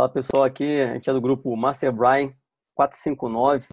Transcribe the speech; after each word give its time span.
Fala 0.00 0.08
pessoal, 0.08 0.44
aqui 0.44 0.80
a 0.80 0.94
gente 0.94 1.10
é 1.10 1.12
do 1.12 1.20
grupo 1.20 1.54
Master 1.54 1.92
Brian 1.92 2.32
459. 2.74 3.66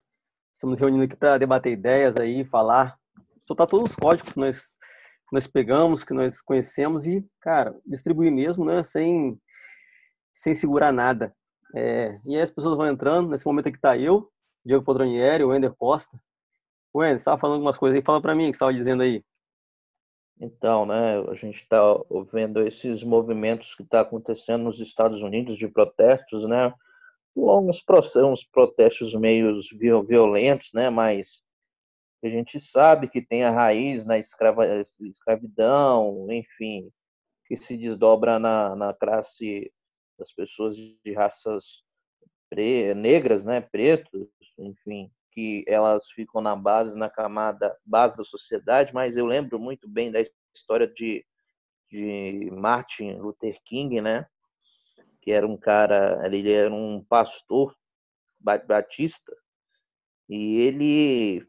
Estamos 0.54 0.78
reunindo 0.78 1.06
aqui 1.06 1.16
para 1.16 1.38
debater 1.38 1.72
ideias 1.72 2.18
aí, 2.18 2.44
falar, 2.44 2.98
soltar 3.48 3.66
todos 3.66 3.92
os 3.92 3.96
códigos 3.96 4.34
que 4.34 4.38
nós, 4.42 4.60
que 4.60 5.32
nós 5.32 5.48
pegamos, 5.48 6.04
que 6.04 6.14
nós 6.14 6.42
conhecemos 6.42 7.08
e, 7.08 7.26
cara, 7.40 7.74
distribuir 7.86 8.30
mesmo, 8.30 8.66
né? 8.66 8.84
Sem, 8.84 9.40
sem 10.34 10.54
segurar 10.54 10.92
nada. 10.92 11.34
É, 11.74 12.20
e 12.26 12.36
aí 12.36 12.42
as 12.42 12.52
pessoas 12.52 12.76
vão 12.76 12.90
entrando. 12.90 13.30
Nesse 13.30 13.46
momento 13.46 13.70
aqui 13.70 13.78
está 13.78 13.98
eu, 13.98 14.30
Diego 14.66 14.84
Podronieri, 14.84 15.46
o 15.46 15.56
Ender 15.56 15.74
Costa. 15.78 16.20
O 16.94 17.06
Ender, 17.06 17.20
você 17.20 17.22
estava 17.22 17.38
falando 17.38 17.56
algumas 17.56 17.78
coisas 17.78 17.96
aí. 17.96 18.04
Fala 18.04 18.22
para 18.22 18.36
mim 18.36 18.50
o 18.50 18.52
que 18.52 18.58
você 18.58 18.66
estava 18.66 18.74
dizendo 18.74 19.02
aí. 19.02 19.24
Então, 20.40 20.86
né, 20.86 21.20
a 21.30 21.34
gente 21.34 21.62
está 21.62 21.82
vendo 22.32 22.62
esses 22.66 23.04
movimentos 23.04 23.74
que 23.74 23.82
estão 23.82 24.04
tá 24.04 24.08
acontecendo 24.08 24.66
nos 24.66 24.80
Estados 24.80 25.22
Unidos 25.22 25.58
de 25.58 25.68
protestos, 25.68 26.48
né, 26.48 26.72
uns, 27.36 27.84
uns 28.16 28.44
protestos 28.44 29.16
meio 29.16 29.60
violentos, 30.06 30.70
né, 30.74 30.90
mas 30.92 31.42
a 32.24 32.30
gente 32.30 32.60
sabe 32.60 33.08
que 33.08 33.22
tem 33.22 33.44
a 33.44 33.52
raiz 33.52 34.06
na 34.06 34.20
escrava, 34.20 34.66
escravidão, 35.00 36.28
enfim, 36.32 36.92
que 37.48 37.58
se 37.58 37.76
desdobra 37.76 38.38
na, 38.38 38.76
na 38.76 38.94
classe 38.94 39.72
das 40.20 40.32
pessoas 40.32 40.76
de 40.76 41.14
raças 41.16 41.84
pre, 42.50 42.94
negras, 42.94 43.44
né, 43.44 43.62
pretos, 43.62 44.30
enfim, 44.58 45.12
que 45.38 45.64
elas 45.68 46.10
ficam 46.14 46.42
na 46.42 46.56
base, 46.56 46.98
na 46.98 47.12
camada 47.12 47.78
base 47.86 48.18
da 48.18 48.24
sociedade, 48.24 48.92
mas 48.92 49.16
eu 49.16 49.24
lembro 49.24 49.60
muito 49.60 49.88
bem 49.88 50.12
da 50.12 50.20
história 50.52 50.88
de, 50.88 51.24
de 51.92 52.50
Martin 52.52 53.12
Luther 53.20 53.62
King, 53.64 54.02
né? 54.02 54.26
Que 55.22 55.30
era 55.32 55.46
um 55.46 55.56
cara, 55.56 56.26
ele 56.26 56.52
era 56.52 56.74
um 56.74 57.06
pastor 57.08 57.78
batista 58.40 59.32
e 60.28 60.58
ele 60.58 61.48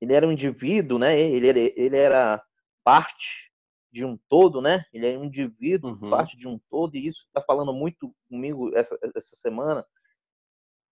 ele 0.00 0.12
era 0.12 0.24
um 0.24 0.30
indivíduo, 0.30 1.00
né? 1.00 1.18
Ele 1.18 1.48
era, 1.48 1.58
ele 1.58 1.96
era 1.96 2.44
parte 2.84 3.50
de 3.90 4.04
um 4.04 4.16
todo, 4.28 4.62
né? 4.62 4.84
Ele 4.92 5.08
é 5.08 5.18
um 5.18 5.24
indivíduo, 5.24 5.98
uhum. 6.00 6.10
parte 6.10 6.36
de 6.36 6.46
um 6.46 6.60
todo, 6.70 6.94
e 6.94 7.08
isso 7.08 7.24
está 7.26 7.42
falando 7.42 7.74
muito 7.74 8.14
comigo 8.28 8.70
essa, 8.76 8.96
essa 9.02 9.34
semana, 9.34 9.84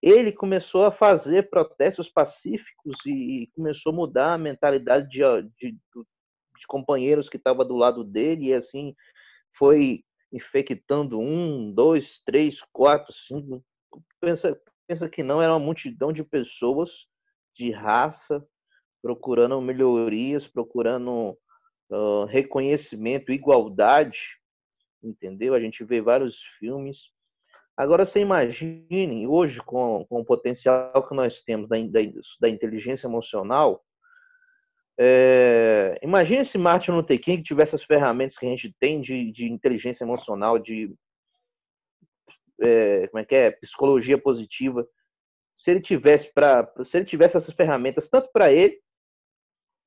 ele 0.01 0.31
começou 0.31 0.85
a 0.85 0.91
fazer 0.91 1.49
protestos 1.49 2.09
pacíficos 2.09 2.95
e, 3.05 3.47
começou 3.53 3.91
a 3.91 3.95
mudar 3.95 4.33
a 4.33 4.37
mentalidade 4.37 5.07
de, 5.09 5.21
de, 5.59 5.71
de 5.71 6.67
companheiros 6.67 7.29
que 7.29 7.37
estavam 7.37 7.67
do 7.67 7.75
lado 7.75 8.03
dele, 8.03 8.47
e 8.47 8.53
assim 8.53 8.95
foi 9.57 10.03
infectando 10.33 11.19
um, 11.19 11.71
dois, 11.71 12.21
três, 12.25 12.61
quatro, 12.71 13.13
cinco. 13.13 13.63
Pensa, 14.19 14.59
pensa 14.87 15.07
que 15.09 15.21
não, 15.21 15.41
era 15.41 15.53
uma 15.53 15.59
multidão 15.59 16.11
de 16.11 16.23
pessoas 16.23 16.89
de 17.55 17.69
raça 17.69 18.43
procurando 19.01 19.59
melhorias, 19.61 20.47
procurando 20.47 21.37
uh, 21.89 22.25
reconhecimento, 22.25 23.31
igualdade, 23.31 24.19
entendeu? 25.03 25.53
A 25.53 25.59
gente 25.59 25.83
vê 25.83 26.01
vários 26.01 26.41
filmes 26.59 27.11
Agora, 27.77 28.05
você 28.05 28.19
imagine, 28.19 29.25
hoje, 29.27 29.59
com, 29.61 30.05
com 30.07 30.19
o 30.19 30.25
potencial 30.25 31.07
que 31.07 31.15
nós 31.15 31.41
temos 31.41 31.69
da, 31.69 31.77
da, 31.77 31.99
da 32.39 32.49
inteligência 32.49 33.07
emocional, 33.07 33.83
é, 34.99 35.97
imagine 36.03 36.45
se 36.45 36.57
Martin 36.57 36.91
Luther 36.91 37.19
King 37.19 37.41
tivesse 37.41 37.75
as 37.75 37.83
ferramentas 37.83 38.37
que 38.37 38.45
a 38.45 38.49
gente 38.49 38.75
tem 38.79 39.01
de, 39.01 39.31
de 39.31 39.49
inteligência 39.49 40.03
emocional, 40.03 40.59
de 40.59 40.93
é, 42.61 43.07
como 43.07 43.19
é 43.19 43.25
que 43.25 43.35
é, 43.35 43.51
psicologia 43.51 44.17
positiva. 44.17 44.87
Se 45.57 45.71
ele 45.71 45.81
tivesse 45.81 46.31
para, 46.33 46.71
se 46.85 46.97
ele 46.97 47.05
tivesse 47.05 47.37
essas 47.37 47.55
ferramentas 47.55 48.09
tanto 48.09 48.29
para 48.31 48.51
ele 48.51 48.79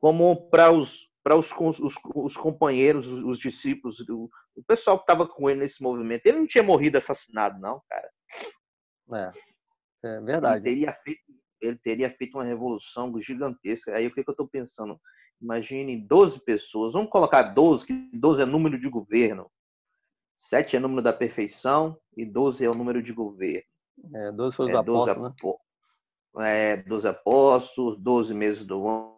como 0.00 0.48
para 0.50 0.72
os 0.72 1.03
para 1.24 1.36
os, 1.36 1.50
os, 1.58 1.96
os, 2.14 2.36
companheiros, 2.36 3.06
os, 3.08 3.24
os 3.24 3.38
discípulos, 3.38 3.98
o, 4.10 4.28
o, 4.54 4.62
pessoal 4.62 4.98
que 4.98 5.04
estava 5.04 5.26
com 5.26 5.48
ele 5.48 5.60
nesse 5.60 5.82
movimento. 5.82 6.26
Ele 6.26 6.38
não 6.38 6.46
tinha 6.46 6.62
morrido 6.62 6.98
assassinado, 6.98 7.58
não, 7.58 7.80
cara. 7.88 9.32
É, 10.04 10.08
é 10.16 10.20
verdade. 10.20 10.68
Ele 10.68 10.76
teria 10.76 10.92
feito, 10.92 11.22
ele 11.62 11.78
teria 11.78 12.10
feito 12.10 12.36
uma 12.36 12.44
revolução 12.44 13.10
gigantesca. 13.22 13.96
Aí 13.96 14.06
o 14.06 14.14
que, 14.14 14.22
que 14.22 14.28
eu 14.28 14.34
estou 14.34 14.46
pensando? 14.46 15.00
Imagine 15.40 15.96
12 15.96 16.44
pessoas, 16.44 16.92
vamos 16.92 17.10
colocar 17.10 17.42
12, 17.42 17.86
que 17.86 18.10
12 18.12 18.42
é 18.42 18.44
número 18.44 18.78
de 18.78 18.88
governo. 18.88 19.50
7 20.36 20.76
é 20.76 20.78
número 20.78 21.00
da 21.00 21.12
perfeição 21.12 21.98
e 22.14 22.26
12 22.26 22.64
é 22.64 22.68
o 22.68 22.74
número 22.74 23.02
de 23.02 23.12
governo. 23.12 23.64
É, 24.14 24.30
12 24.30 24.56
foram 24.56 24.68
os 24.68 24.74
é, 24.74 24.78
apóstolos, 24.78 25.34
12, 25.40 25.56
né? 26.36 26.72
É, 26.72 26.76
12 26.76 27.08
apóstolos, 27.08 27.98
12 27.98 28.34
meses 28.34 28.64
do 28.64 28.86
ano, 28.86 29.13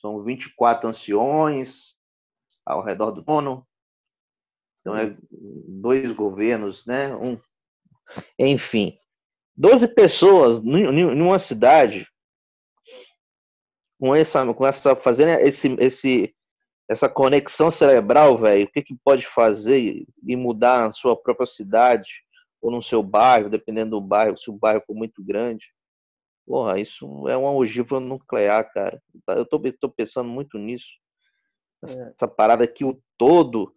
são 0.00 0.22
24 0.22 0.88
anciões 0.88 1.94
ao 2.64 2.82
redor 2.82 3.10
do 3.10 3.22
trono. 3.22 3.66
Então, 4.80 4.96
é 4.96 5.16
dois 5.68 6.12
governos, 6.12 6.84
né? 6.86 7.14
Um, 7.14 7.38
enfim, 8.38 8.96
12 9.56 9.88
pessoas 9.88 10.62
numa 10.62 11.38
cidade 11.38 12.06
com 13.98 14.14
essa, 14.14 14.54
com 14.54 14.66
essa 14.66 14.94
fazendo 14.94 15.40
esse, 15.40 15.68
esse, 15.80 16.34
essa 16.88 17.08
conexão 17.08 17.70
cerebral, 17.70 18.38
velho, 18.38 18.66
o 18.66 18.70
que, 18.70 18.82
que 18.82 18.94
pode 19.02 19.26
fazer 19.26 20.06
e 20.24 20.36
mudar 20.36 20.86
na 20.86 20.92
sua 20.92 21.16
própria 21.16 21.46
cidade 21.46 22.10
ou 22.60 22.70
no 22.70 22.82
seu 22.82 23.02
bairro, 23.02 23.48
dependendo 23.48 23.92
do 23.92 24.00
bairro, 24.00 24.36
se 24.36 24.50
o 24.50 24.54
bairro 24.54 24.82
for 24.86 24.94
muito 24.94 25.22
grande. 25.24 25.64
Porra, 26.46 26.78
isso 26.78 27.28
é 27.28 27.36
uma 27.36 27.52
ogiva 27.52 27.98
nuclear, 27.98 28.72
cara. 28.72 29.02
Eu 29.28 29.44
tô, 29.44 29.60
tô 29.80 29.88
pensando 29.88 30.28
muito 30.28 30.56
nisso. 30.56 30.86
É. 31.84 32.12
Essa 32.14 32.28
parada 32.28 32.66
que 32.66 32.84
o 32.84 33.00
todo, 33.18 33.74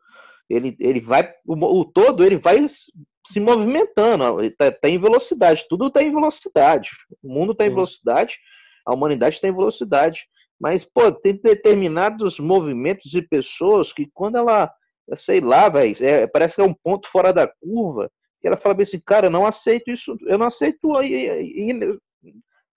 ele, 0.47 0.77
ele 0.79 1.01
vai. 1.01 1.33
O, 1.45 1.55
o 1.79 1.85
todo 1.85 2.23
ele 2.23 2.37
vai 2.37 2.67
se 2.69 3.39
movimentando, 3.39 4.39
ele 4.39 4.51
tá, 4.51 4.71
tá, 4.71 4.87
em 4.87 4.99
velocidade, 4.99 5.65
tudo 5.67 5.87
está 5.87 6.03
em 6.03 6.11
velocidade. 6.11 6.89
O 7.23 7.33
mundo 7.33 7.53
está 7.53 7.65
em 7.65 7.69
velocidade, 7.69 8.37
a 8.85 8.93
humanidade 8.93 9.35
está 9.35 9.47
em 9.47 9.55
velocidade. 9.55 10.27
Mas, 10.59 10.83
pô, 10.83 11.11
tem 11.11 11.39
determinados 11.41 12.39
movimentos 12.39 13.13
e 13.13 13.21
pessoas 13.21 13.93
que 13.93 14.09
quando 14.13 14.37
ela, 14.37 14.71
sei 15.15 15.39
lá, 15.39 15.69
velho, 15.69 15.95
é, 16.01 16.27
parece 16.27 16.55
que 16.55 16.61
é 16.61 16.65
um 16.65 16.73
ponto 16.73 17.07
fora 17.07 17.31
da 17.31 17.47
curva, 17.47 18.11
que 18.41 18.47
ela 18.47 18.57
fala 18.57 18.75
bem 18.75 18.83
assim, 18.83 18.99
cara, 18.99 19.27
eu 19.27 19.31
não 19.31 19.45
aceito 19.45 19.89
isso, 19.89 20.17
eu 20.27 20.37
não 20.37 20.47
aceito 20.47 20.91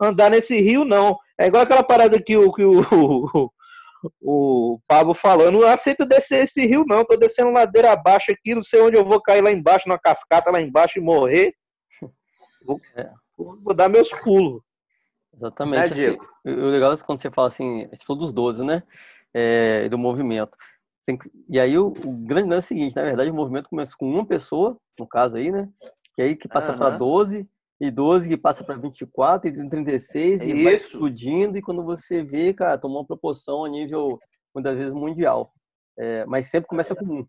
andar 0.02 0.30
nesse 0.30 0.56
rio, 0.60 0.84
não. 0.84 1.18
É 1.38 1.46
igual 1.46 1.62
aquela 1.62 1.82
parada 1.82 2.20
que 2.20 2.36
o, 2.36 2.52
que 2.52 2.64
o, 2.64 2.80
o, 2.92 3.50
o 4.20 4.80
Pablo 4.86 5.14
falou, 5.14 5.46
eu 5.46 5.52
não 5.52 5.66
aceito 5.66 6.06
descer 6.06 6.44
esse 6.44 6.64
rio, 6.66 6.84
não. 6.86 7.04
Tô 7.04 7.16
descendo 7.16 7.50
ladeira 7.50 7.92
abaixo 7.92 8.32
aqui, 8.32 8.54
não 8.54 8.62
sei 8.62 8.80
onde 8.80 8.96
eu 8.96 9.04
vou 9.04 9.20
cair 9.20 9.42
lá 9.42 9.50
embaixo, 9.50 9.88
numa 9.88 9.98
cascata 9.98 10.50
lá 10.50 10.60
embaixo 10.60 10.98
e 10.98 11.02
morrer. 11.02 11.54
Vou, 12.64 12.80
é. 12.96 13.10
vou 13.36 13.74
dar 13.74 13.88
meus 13.88 14.10
pulos. 14.10 14.62
Exatamente. 15.34 16.00
É, 16.00 16.08
assim, 16.08 16.18
o 16.44 16.66
legal 16.66 16.92
é 16.92 16.96
quando 16.98 17.20
você 17.20 17.30
fala 17.30 17.48
assim, 17.48 17.88
você 17.88 18.04
falou 18.04 18.22
dos 18.22 18.32
12, 18.32 18.64
né? 18.64 18.82
É, 19.32 19.88
do 19.88 19.96
movimento. 19.96 20.56
Que, 21.04 21.18
e 21.48 21.58
aí 21.58 21.76
o, 21.76 21.88
o 21.88 22.12
grande 22.12 22.48
lance 22.48 22.72
é 22.72 22.76
o 22.76 22.78
seguinte, 22.78 22.94
na 22.94 23.02
verdade 23.02 23.30
o 23.30 23.34
movimento 23.34 23.68
começa 23.68 23.96
com 23.98 24.08
uma 24.08 24.24
pessoa, 24.24 24.78
no 24.98 25.06
caso 25.06 25.36
aí, 25.36 25.50
né? 25.50 25.68
Que 26.14 26.22
aí 26.22 26.36
que 26.36 26.46
passa 26.46 26.72
uhum. 26.72 26.78
para 26.78 26.90
12, 26.90 27.48
e 27.82 27.90
12 27.90 28.28
que 28.28 28.36
passa 28.36 28.62
para 28.62 28.76
24 28.76 29.50
e 29.50 29.68
36 29.68 30.40
é 30.40 30.46
e 30.46 30.62
vai 30.62 30.74
explodindo 30.76 31.58
e 31.58 31.62
quando 31.62 31.82
você 31.82 32.22
vê, 32.22 32.54
cara, 32.54 32.78
tomou 32.78 33.00
uma 33.00 33.06
proporção 33.06 33.64
a 33.64 33.68
nível 33.68 34.20
muitas 34.54 34.78
vezes 34.78 34.94
mundial. 34.94 35.52
É, 35.98 36.24
mas 36.26 36.46
sempre 36.46 36.68
começa 36.68 36.94
com 36.94 37.04
um. 37.04 37.26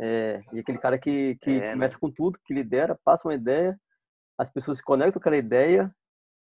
É, 0.00 0.40
e 0.52 0.60
aquele 0.60 0.78
cara 0.78 0.96
que, 0.96 1.36
que 1.40 1.50
é, 1.50 1.60
né? 1.60 1.72
começa 1.72 1.98
com 1.98 2.08
tudo, 2.08 2.38
que 2.44 2.54
lidera, 2.54 2.96
passa 3.04 3.26
uma 3.26 3.34
ideia, 3.34 3.76
as 4.38 4.48
pessoas 4.48 4.76
se 4.76 4.84
conectam 4.84 5.14
com 5.14 5.18
aquela 5.18 5.36
ideia 5.36 5.92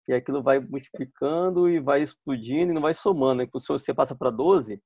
e 0.09 0.15
aquilo 0.15 0.43
vai 0.43 0.59
multiplicando 0.59 1.69
e 1.69 1.81
vai 1.81 2.01
explodindo 2.01 2.71
e 2.71 2.75
não 2.75 2.81
vai 2.81 2.95
somando. 2.95 3.43
Né? 3.43 3.49
Se 3.61 3.69
você 3.69 3.93
passa 3.93 4.15
para 4.15 4.31
12, 4.31 4.83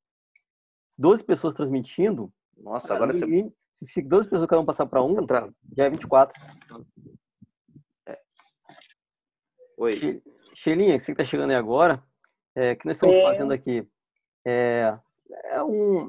12 0.99 1.23
pessoas 1.23 1.55
transmitindo, 1.55 2.29
nossa, 2.57 2.93
agora 2.93 3.13
você... 3.13 3.53
se 3.73 4.03
12 4.03 4.29
pessoas 4.29 4.49
cada 4.49 4.61
um 4.61 4.67
passar 4.67 4.87
para 4.87 5.01
um, 5.01 5.25
já 5.77 5.85
é 5.85 5.91
24. 5.91 6.37
Oi. 9.79 10.21
Xelinha, 10.57 10.99
você 10.99 11.07
que 11.07 11.13
está 11.13 11.25
chegando 11.25 11.51
aí 11.51 11.57
agora, 11.57 12.03
é, 12.57 12.75
que 12.75 12.85
nós 12.85 12.97
estamos 12.97 13.17
é. 13.17 13.23
fazendo 13.23 13.53
aqui? 13.53 13.87
É, 14.45 14.99
é 15.45 15.63
um, 15.63 16.09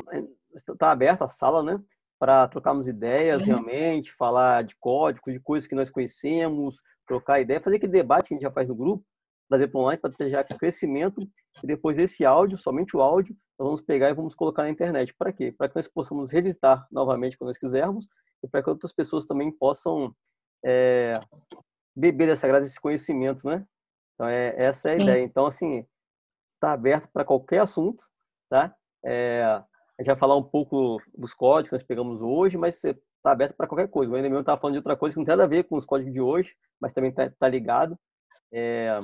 está 0.55 0.87
é, 0.87 0.89
aberta 0.89 1.25
a 1.25 1.29
sala, 1.29 1.61
né? 1.61 1.79
Para 2.17 2.47
trocarmos 2.47 2.87
ideias 2.87 3.45
realmente, 3.45 4.11
falar 4.11 4.63
de 4.63 4.75
códigos, 4.79 5.31
de 5.31 5.39
coisas 5.39 5.67
que 5.67 5.75
nós 5.75 5.91
conhecemos, 5.91 6.81
trocar 7.07 7.41
ideia, 7.41 7.61
fazer 7.61 7.75
aquele 7.75 7.91
debate 7.91 8.29
que 8.29 8.33
a 8.33 8.37
gente 8.37 8.43
já 8.43 8.51
faz 8.51 8.67
no 8.67 8.73
grupo, 8.73 9.05
trazer 9.47 9.67
para 9.67 9.81
online 9.81 10.01
para 10.01 10.11
ter 10.11 10.31
já 10.31 10.43
crescimento 10.43 11.21
e 11.63 11.67
depois 11.67 11.99
esse 11.99 12.25
áudio, 12.25 12.57
somente 12.57 12.97
o 12.97 13.01
áudio, 13.01 13.35
nós 13.57 13.67
vamos 13.67 13.81
pegar 13.81 14.09
e 14.09 14.15
vamos 14.15 14.33
colocar 14.33 14.63
na 14.63 14.71
internet. 14.71 15.13
Para 15.13 15.31
quê? 15.31 15.53
Para 15.55 15.69
que 15.69 15.75
nós 15.75 15.87
possamos 15.87 16.31
revisitar 16.31 16.87
novamente 16.91 17.37
quando 17.37 17.49
nós 17.49 17.57
quisermos 17.59 18.07
e 18.43 18.47
para 18.47 18.63
que 18.63 18.69
outras 18.71 18.91
pessoas 18.91 19.25
também 19.25 19.51
possam 19.51 20.11
é, 20.65 21.19
beber 21.99 22.27
dessa 22.27 22.47
graça, 22.47 22.63
desse 22.63 22.79
conhecimento, 22.79 23.45
né? 23.45 23.65
Então, 24.13 24.27
é, 24.27 24.53
essa 24.57 24.89
é 24.89 24.93
a 24.93 24.95
Sim. 24.95 25.03
ideia. 25.03 25.23
Então, 25.23 25.45
assim, 25.45 25.85
está 26.55 26.71
aberto 26.71 27.09
para 27.11 27.25
qualquer 27.25 27.59
assunto, 27.59 28.03
tá? 28.49 28.73
É, 29.05 29.43
a 29.43 29.65
gente 29.99 30.07
vai 30.07 30.17
falar 30.17 30.37
um 30.37 30.43
pouco 30.43 31.01
dos 31.15 31.33
códigos 31.33 31.69
que 31.69 31.75
nós 31.75 31.83
pegamos 31.83 32.21
hoje, 32.21 32.57
mas 32.57 32.81
está 32.83 33.31
aberto 33.31 33.55
para 33.55 33.67
qualquer 33.67 33.89
coisa. 33.89 34.11
O 34.11 34.17
Ender 34.17 34.29
mesmo 34.29 34.41
estava 34.41 34.59
falando 34.59 34.75
de 34.75 34.79
outra 34.79 34.95
coisa 34.95 35.13
que 35.13 35.19
não 35.19 35.25
tem 35.25 35.33
nada 35.33 35.43
a 35.43 35.47
ver 35.47 35.63
com 35.65 35.75
os 35.75 35.85
códigos 35.85 36.13
de 36.13 36.21
hoje, 36.21 36.55
mas 36.79 36.93
também 36.93 37.09
está 37.09 37.29
tá 37.29 37.47
ligado. 37.47 37.97
É, 38.51 38.99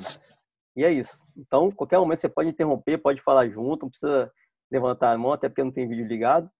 e 0.74 0.84
é 0.84 0.90
isso. 0.90 1.22
Então, 1.36 1.70
qualquer 1.70 1.98
momento 1.98 2.20
você 2.20 2.28
pode 2.28 2.48
interromper, 2.48 2.98
pode 2.98 3.20
falar 3.20 3.48
junto, 3.48 3.82
não 3.82 3.90
precisa 3.90 4.32
levantar 4.70 5.12
a 5.12 5.18
mão, 5.18 5.32
até 5.32 5.48
porque 5.48 5.62
não 5.62 5.70
tem 5.70 5.88
vídeo 5.88 6.06
ligado. 6.06 6.50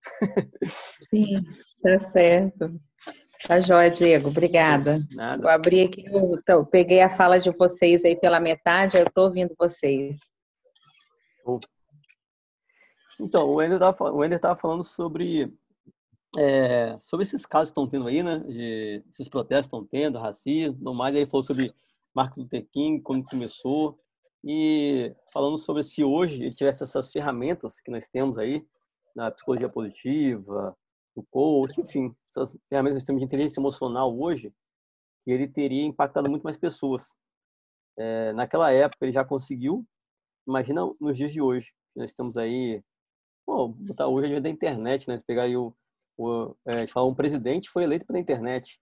Sim, 1.11 1.43
tá 1.83 1.99
certo. 1.99 2.67
Tá 3.45 3.61
jóia, 3.61 3.91
Diego. 3.91 4.29
Obrigada. 4.29 5.01
Nada. 5.13 5.43
Vou 5.43 5.51
abrir 5.51 5.87
aqui, 5.87 6.05
eu, 6.07 6.35
então, 6.35 6.65
peguei 6.65 7.01
a 7.01 7.11
fala 7.11 7.39
de 7.39 7.51
vocês 7.51 8.05
aí 8.05 8.19
pela 8.19 8.41
metade, 8.41 8.97
eu 8.97 9.05
estou 9.05 9.25
ouvindo 9.25 9.55
vocês. 9.59 10.33
Então, 13.21 13.49
o 13.49 13.63
Ender 13.63 14.37
estava 14.37 14.57
falando 14.57 14.83
sobre, 14.83 15.53
é, 16.37 16.97
sobre 16.99 17.25
esses 17.25 17.47
casos 17.47 17.69
que 17.69 17.73
estão 17.73 17.89
tendo 17.89 18.07
aí, 18.07 18.23
né? 18.23 18.41
De, 18.41 19.03
esses 19.11 19.29
protestos 19.29 19.67
estão 19.67 19.85
tendo, 19.85 20.19
racismo, 20.19 20.79
no 20.81 20.95
mais. 20.95 21.15
Ele 21.15 21.27
falou 21.27 21.43
sobre 21.43 21.75
Martin 22.15 22.41
Luther 22.41 22.67
King, 22.71 23.01
como 23.01 23.25
começou. 23.25 23.99
E 24.45 25.15
falando 25.33 25.57
sobre 25.57 25.83
se 25.83 26.05
hoje 26.05 26.37
ele 26.37 26.55
tivesse 26.55 26.85
essas 26.85 27.11
ferramentas 27.11 27.81
que 27.81 27.91
nós 27.91 28.09
temos 28.09 28.39
aí, 28.39 28.65
na 29.15 29.31
psicologia 29.31 29.69
positiva, 29.69 30.77
o 31.17 31.25
coach, 31.25 31.81
enfim, 31.81 32.15
essas 32.29 32.57
ferramentas 32.69 33.01
que 33.01 33.07
temos 33.07 33.21
de 33.21 33.27
inteligência 33.27 33.59
emocional 33.59 34.17
hoje, 34.17 34.53
que 35.23 35.31
ele 35.31 35.49
teria 35.49 35.85
impactado 35.85 36.29
muito 36.29 36.43
mais 36.43 36.59
pessoas. 36.59 37.15
É, 37.99 38.33
naquela 38.35 38.71
época 38.71 39.05
ele 39.05 39.13
já 39.13 39.25
conseguiu, 39.25 39.85
imagina 40.47 40.83
nos 41.01 41.17
dias 41.17 41.33
de 41.33 41.41
hoje, 41.41 41.73
nós 41.97 42.11
estamos 42.11 42.37
aí, 42.37 42.83
bom, 43.47 43.73
botar 43.73 44.07
hoje 44.07 44.37
a 44.37 44.41
da 44.41 44.51
internet, 44.51 45.09
né? 45.09 45.21
Pegar 45.27 45.45
aí 45.45 45.57
o, 45.57 45.75
o 46.19 46.55
é, 46.67 46.87
falar 46.87 47.07
um 47.07 47.15
presidente 47.15 47.71
foi 47.71 47.85
eleito 47.85 48.07
pela 48.07 48.19
internet. 48.19 48.79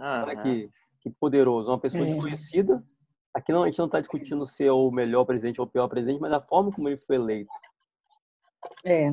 Ah, 0.00 0.24
que, 0.42 0.70
que 1.00 1.10
poderoso, 1.10 1.70
uma 1.70 1.78
pessoa 1.78 2.04
é. 2.04 2.06
desconhecida. 2.06 2.82
Aqui 3.34 3.52
não, 3.52 3.62
a 3.62 3.66
gente 3.66 3.78
não 3.78 3.86
está 3.86 4.00
discutindo 4.00 4.44
se 4.46 4.64
é 4.64 4.72
o 4.72 4.90
melhor 4.90 5.26
presidente 5.26 5.60
ou 5.60 5.66
o 5.66 5.70
pior 5.70 5.86
presidente, 5.88 6.20
mas 6.20 6.32
a 6.32 6.40
forma 6.40 6.72
como 6.72 6.88
ele 6.88 6.96
foi 6.96 7.16
eleito. 7.16 7.52
É, 8.84 9.10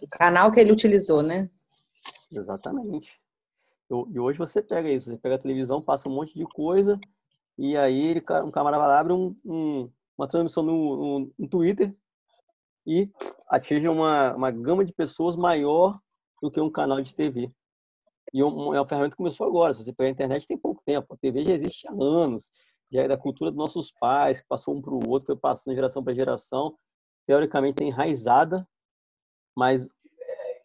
o 0.00 0.08
canal 0.08 0.52
que 0.52 0.60
ele 0.60 0.72
utilizou, 0.72 1.22
né? 1.22 1.50
Exatamente. 2.30 3.20
E 3.90 4.20
hoje 4.20 4.38
você 4.38 4.60
pega 4.60 4.90
isso, 4.90 5.10
você 5.10 5.16
pega 5.16 5.36
a 5.36 5.38
televisão, 5.38 5.80
passa 5.80 6.08
um 6.08 6.12
monte 6.14 6.34
de 6.34 6.44
coisa, 6.44 7.00
e 7.56 7.76
aí 7.76 7.98
ele, 8.08 8.24
um 8.44 8.50
camarada 8.50 8.98
abre 8.98 9.12
um, 9.12 9.34
um, 9.44 9.90
uma 10.16 10.28
transmissão 10.28 10.62
no, 10.62 10.96
no, 11.20 11.34
no, 11.38 11.48
Twitter 11.48 11.96
e 12.86 13.10
atinge 13.48 13.88
uma, 13.88 14.34
uma 14.34 14.50
gama 14.50 14.84
de 14.84 14.92
pessoas 14.92 15.36
maior 15.36 15.98
do 16.42 16.50
que 16.50 16.60
um 16.60 16.70
canal 16.70 17.00
de 17.00 17.14
TV. 17.14 17.50
E 18.32 18.40
é 18.40 18.44
uma 18.44 18.86
ferramenta 18.86 19.12
que 19.12 19.16
começou 19.16 19.46
agora. 19.46 19.72
Se 19.72 19.82
você 19.82 19.92
pegar 19.92 20.08
a 20.08 20.12
internet, 20.12 20.46
tem 20.46 20.58
pouco 20.58 20.82
tempo. 20.84 21.14
A 21.14 21.16
TV 21.16 21.44
já 21.44 21.52
existe 21.52 21.88
há 21.88 21.92
anos. 21.92 22.50
Já 22.92 23.02
é 23.02 23.08
da 23.08 23.16
cultura 23.16 23.50
dos 23.50 23.58
nossos 23.58 23.90
pais, 23.90 24.42
que 24.42 24.48
passou 24.48 24.74
um 24.76 24.82
para 24.82 24.92
o 24.92 25.08
outro, 25.08 25.26
foi 25.26 25.36
passando 25.36 25.74
geração 25.74 26.04
para 26.04 26.14
geração. 26.14 26.76
Teoricamente 27.26 27.76
tem 27.76 27.88
enraizada, 27.88 28.66
mas 29.56 29.88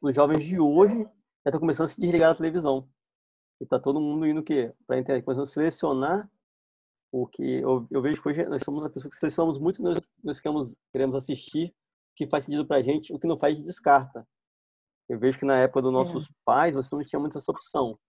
os 0.02 0.14
jovens 0.14 0.44
de 0.44 0.60
hoje 0.60 1.08
já 1.46 1.50
estão 1.50 1.60
começando 1.60 1.86
a 1.86 1.90
se 1.90 2.00
desligar 2.00 2.32
da 2.32 2.38
televisão. 2.38 2.88
E 3.60 3.66
tá 3.66 3.80
todo 3.80 4.00
mundo 4.00 4.26
indo 4.26 4.40
o 4.40 4.44
quê? 4.44 4.74
Para 4.88 4.96
a 4.96 5.00
internet, 5.00 5.24
começando 5.24 5.44
a 5.44 5.48
selecionar 5.48 6.30
o 7.12 7.28
que 7.28 7.44
eu, 7.44 7.88
eu, 7.92 8.02
vejo 8.02 8.22
que 8.22 8.30
hoje 8.30 8.46
nós 8.46 8.64
somos 8.64 8.82
uma 8.82 8.90
pessoa 8.90 9.12
que 9.12 9.18
selecionamos 9.18 9.60
muito 9.60 9.84
nós, 9.84 10.02
nós 10.24 10.40
queremos, 10.40 10.76
queremos 10.92 11.16
assistir, 11.16 11.68
o 11.68 12.16
que 12.16 12.28
faz 12.28 12.46
sentido 12.46 12.66
para 12.66 12.78
a 12.78 12.82
gente, 12.82 13.14
o 13.14 13.20
que 13.20 13.28
não 13.28 13.38
faz, 13.38 13.62
descarta. 13.64 14.28
Eu 15.08 15.20
vejo 15.20 15.38
que 15.38 15.46
na 15.46 15.60
época 15.60 15.82
dos 15.82 15.92
nossos 15.92 16.26
é. 16.26 16.34
pais, 16.44 16.76
você 16.76 16.96
não 16.96 17.04
tinha 17.04 17.20
muita 17.20 17.38
essa 17.38 17.52
opção. 17.52 18.00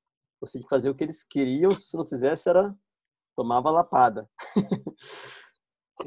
Você 0.40 0.52
tinha 0.52 0.62
que 0.62 0.68
fazer 0.68 0.88
o 0.88 0.94
que 0.94 1.04
eles 1.04 1.22
queriam, 1.22 1.70
se 1.72 1.86
você 1.86 1.96
não 1.96 2.06
fizesse, 2.06 2.48
era 2.48 2.74
tomava 3.36 3.70
lapada. 3.70 4.28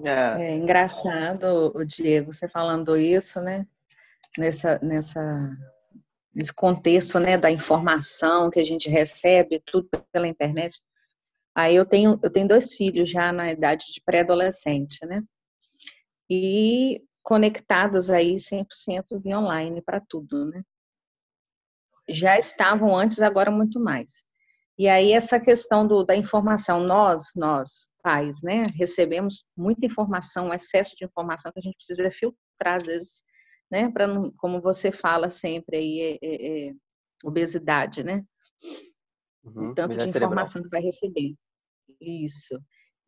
é. 0.04 0.52
é 0.52 0.56
engraçado, 0.56 1.72
o 1.76 1.86
Diego, 1.86 2.34
você 2.34 2.48
falando 2.48 2.98
isso, 2.98 3.40
né? 3.42 3.68
Nessa, 4.38 4.80
nessa 4.80 5.22
nesse 6.38 6.54
contexto 6.54 7.20
né, 7.20 7.36
da 7.36 7.50
informação 7.50 8.52
que 8.52 8.60
a 8.60 8.64
gente 8.64 8.88
recebe, 8.88 9.60
tudo 9.66 9.90
pela 10.12 10.28
internet. 10.28 10.80
Aí 11.56 11.76
eu 11.76 11.84
tenho, 11.84 12.20
eu 12.22 12.32
tenho 12.32 12.48
dois 12.48 12.76
filhos 12.76 13.10
já 13.10 13.34
na 13.34 13.52
idade 13.52 13.88
de 13.92 14.00
pré-adolescente, 14.06 15.04
né? 15.04 15.24
E 16.30 17.02
conectados 17.24 18.12
aí 18.12 18.36
100% 18.36 19.20
via 19.20 19.40
online 19.40 19.82
para 19.82 20.00
tudo, 20.00 20.46
né? 20.46 20.62
Já 22.08 22.38
estavam 22.38 22.96
antes, 22.96 23.20
agora 23.20 23.50
muito 23.50 23.80
mais. 23.80 24.24
E 24.78 24.88
aí 24.88 25.14
essa 25.14 25.40
questão 25.40 25.88
do, 25.88 26.04
da 26.04 26.16
informação, 26.16 26.82
nós, 26.82 27.32
nós, 27.36 27.90
pais, 28.04 28.40
né, 28.44 28.68
recebemos 28.76 29.44
muita 29.58 29.88
informação, 29.88 30.50
um 30.50 30.54
excesso 30.54 30.96
de 30.96 31.04
informação 31.04 31.52
que 31.52 31.58
a 31.58 31.64
gente 31.64 31.78
precisa 31.78 32.12
filtrar 32.12 32.76
às 32.76 32.84
vezes 32.84 33.24
né? 33.70 33.90
Para 33.92 34.08
como 34.38 34.62
você 34.62 34.92
fala 34.92 35.30
sempre 35.30 35.78
aí, 35.78 36.02
é, 36.02 36.26
é, 36.26 36.68
é 36.70 36.74
obesidade, 37.24 38.04
né? 38.04 38.24
Uhum, 39.44 39.74
tanto 39.74 39.98
de 39.98 40.08
informação 40.08 40.62
cerebral. 40.62 40.64
que 40.64 40.70
vai 40.70 40.82
receber. 40.82 41.36
Isso. 42.00 42.60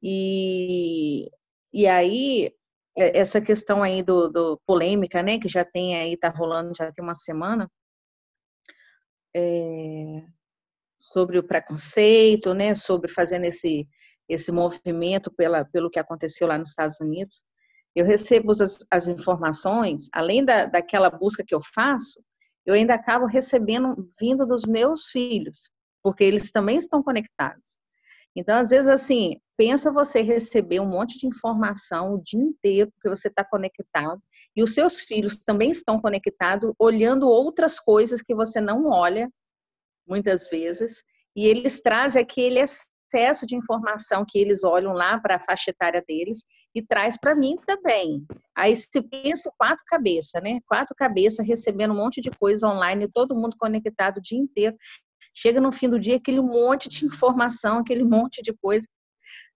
E, 0.01 1.29
e 1.73 1.88
aí, 1.88 2.53
essa 2.95 3.41
questão 3.41 3.83
aí 3.83 4.01
do, 4.03 4.29
do 4.29 4.61
polêmica, 4.65 5.21
né? 5.21 5.39
Que 5.39 5.50
já 5.50 5.65
tem 5.65 5.95
aí, 5.95 6.17
tá 6.17 6.29
rolando 6.29 6.73
já 6.75 6.91
tem 6.91 7.03
uma 7.03 7.15
semana. 7.15 7.69
É, 9.35 10.23
sobre 11.00 11.38
o 11.38 11.44
preconceito, 11.44 12.53
né? 12.53 12.75
Sobre 12.75 13.11
fazendo 13.11 13.45
esse, 13.45 13.88
esse 14.27 14.51
movimento 14.51 15.31
pela, 15.31 15.65
pelo 15.65 15.89
que 15.89 16.00
aconteceu 16.00 16.47
lá 16.47 16.57
nos 16.57 16.69
Estados 16.69 17.00
Unidos 17.00 17.44
eu 17.95 18.06
recebo 18.06 18.51
as, 18.51 18.86
as 18.89 19.07
informações, 19.07 20.07
além 20.13 20.44
da, 20.44 20.65
daquela 20.65 21.09
busca 21.09 21.44
que 21.45 21.53
eu 21.53 21.62
faço, 21.62 22.21
eu 22.65 22.74
ainda 22.74 22.94
acabo 22.94 23.25
recebendo 23.25 24.09
vindo 24.19 24.45
dos 24.45 24.63
meus 24.65 25.06
filhos, 25.06 25.71
porque 26.03 26.23
eles 26.23 26.52
também 26.52 26.78
estão 26.78 27.02
conectados. 27.02 27.78
Então, 28.35 28.56
às 28.56 28.69
vezes, 28.69 28.87
assim, 28.87 29.40
pensa 29.57 29.92
você 29.92 30.21
receber 30.21 30.80
um 30.80 30.85
monte 30.85 31.18
de 31.18 31.28
informação 31.28 32.14
o 32.14 32.23
dia 32.23 32.40
inteiro, 32.40 32.92
porque 32.92 33.09
você 33.09 33.28
está 33.28 33.44
conectado, 33.44 34.21
e 34.56 34.64
os 34.64 34.73
seus 34.73 34.99
filhos 35.02 35.37
também 35.37 35.71
estão 35.71 35.99
conectados, 35.99 36.71
olhando 36.78 37.28
outras 37.28 37.80
coisas 37.80 38.21
que 38.21 38.35
você 38.35 38.61
não 38.61 38.85
olha, 38.87 39.30
muitas 40.07 40.47
vezes, 40.47 41.04
e 41.35 41.45
eles 41.47 41.81
trazem 41.81 42.21
aquele 42.21 42.59
excesso 42.59 43.45
de 43.45 43.56
informação 43.56 44.25
que 44.28 44.37
eles 44.37 44.64
olham 44.64 44.94
lá 44.94 45.19
para 45.19 45.35
a 45.35 45.40
faixa 45.40 45.71
etária 45.71 46.04
deles 46.07 46.44
e 46.73 46.81
traz 46.81 47.18
para 47.18 47.35
mim 47.35 47.57
também. 47.66 48.26
Aí 48.56 48.76
se 48.76 49.02
pensa 49.02 49.52
quatro 49.57 49.83
cabeças, 49.88 50.42
né? 50.42 50.59
Quatro 50.68 50.95
cabeças 50.95 51.45
recebendo 51.45 51.94
um 51.94 51.97
monte 51.97 52.21
de 52.21 52.30
coisa 52.31 52.68
online, 52.68 53.07
todo 53.07 53.35
mundo 53.35 53.56
conectado 53.57 54.18
o 54.18 54.21
dia 54.21 54.38
inteiro. 54.38 54.76
Chega 55.33 55.61
no 55.61 55.71
fim 55.71 55.90
do 55.90 55.99
dia 55.99 56.18
aquele 56.18 56.42
monte 56.42 56.90
de 56.90 57.06
informação, 57.06 57.80
aquele 57.80 58.04
monte 58.04 58.42
de 58.42 58.54
coisa. 58.54 58.88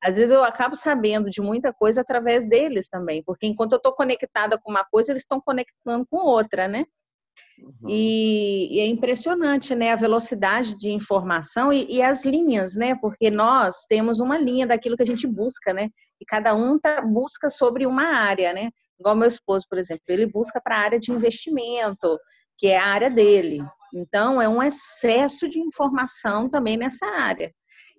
Às 0.02 0.18
vezes 0.18 0.32
eu 0.32 0.44
acabo 0.44 0.76
sabendo 0.76 1.30
de 1.30 1.42
muita 1.42 1.74
coisa 1.74 2.02
através 2.02 2.48
deles 2.48 2.88
também, 2.88 3.24
porque 3.24 3.48
enquanto 3.48 3.74
eu 3.74 3.78
estou 3.78 3.94
conectada 3.94 4.58
com 4.58 4.70
uma 4.72 4.86
coisa, 4.86 5.12
eles 5.12 5.24
estão 5.24 5.42
conectando 5.42 6.06
com 6.10 6.18
outra, 6.18 6.68
né? 6.68 6.86
Uhum. 7.60 7.90
E, 7.90 8.76
e, 8.76 8.80
é 8.80 8.88
impressionante, 8.88 9.74
né, 9.74 9.92
a 9.92 9.96
velocidade 9.96 10.78
de 10.78 10.90
informação 10.90 11.72
e, 11.72 11.86
e, 11.90 12.02
as 12.02 12.26
linhas, 12.26 12.76
né, 12.76 12.96
porque 12.96 13.30
nós 13.30 13.86
temos 13.88 14.20
uma 14.20 14.38
linha 14.38 14.68
daquilo 14.68 14.98
que 14.98 15.04
a 15.04 15.06
gente 15.06 15.28
busca, 15.28 15.74
né, 15.74 15.90
e 16.20 16.26
cada 16.26 16.54
um 16.56 16.78
tá, 16.80 17.02
busca 17.02 17.50
sobre 17.50 17.86
uma 17.86 18.04
área, 18.04 18.54
né, 18.54 18.70
igual 19.00 19.16
meu 19.16 19.28
esposo, 19.28 19.66
por 19.70 19.78
exemplo, 19.78 20.04
ele 20.08 20.26
busca 20.26 20.60
para 20.62 20.76
a 20.76 20.80
área 20.80 21.00
de 21.00 21.12
investimento, 21.12 22.18
que 22.58 22.68
é 22.68 22.78
a 22.78 22.88
área 22.88 23.10
dele. 23.10 23.64
Então, 23.94 24.42
é 24.42 24.50
um 24.50 24.62
excesso 24.62 25.48
de 25.48 25.60
informação 25.60 26.50
também 26.50 26.78
nessa 26.78 27.06
área. 27.06 27.54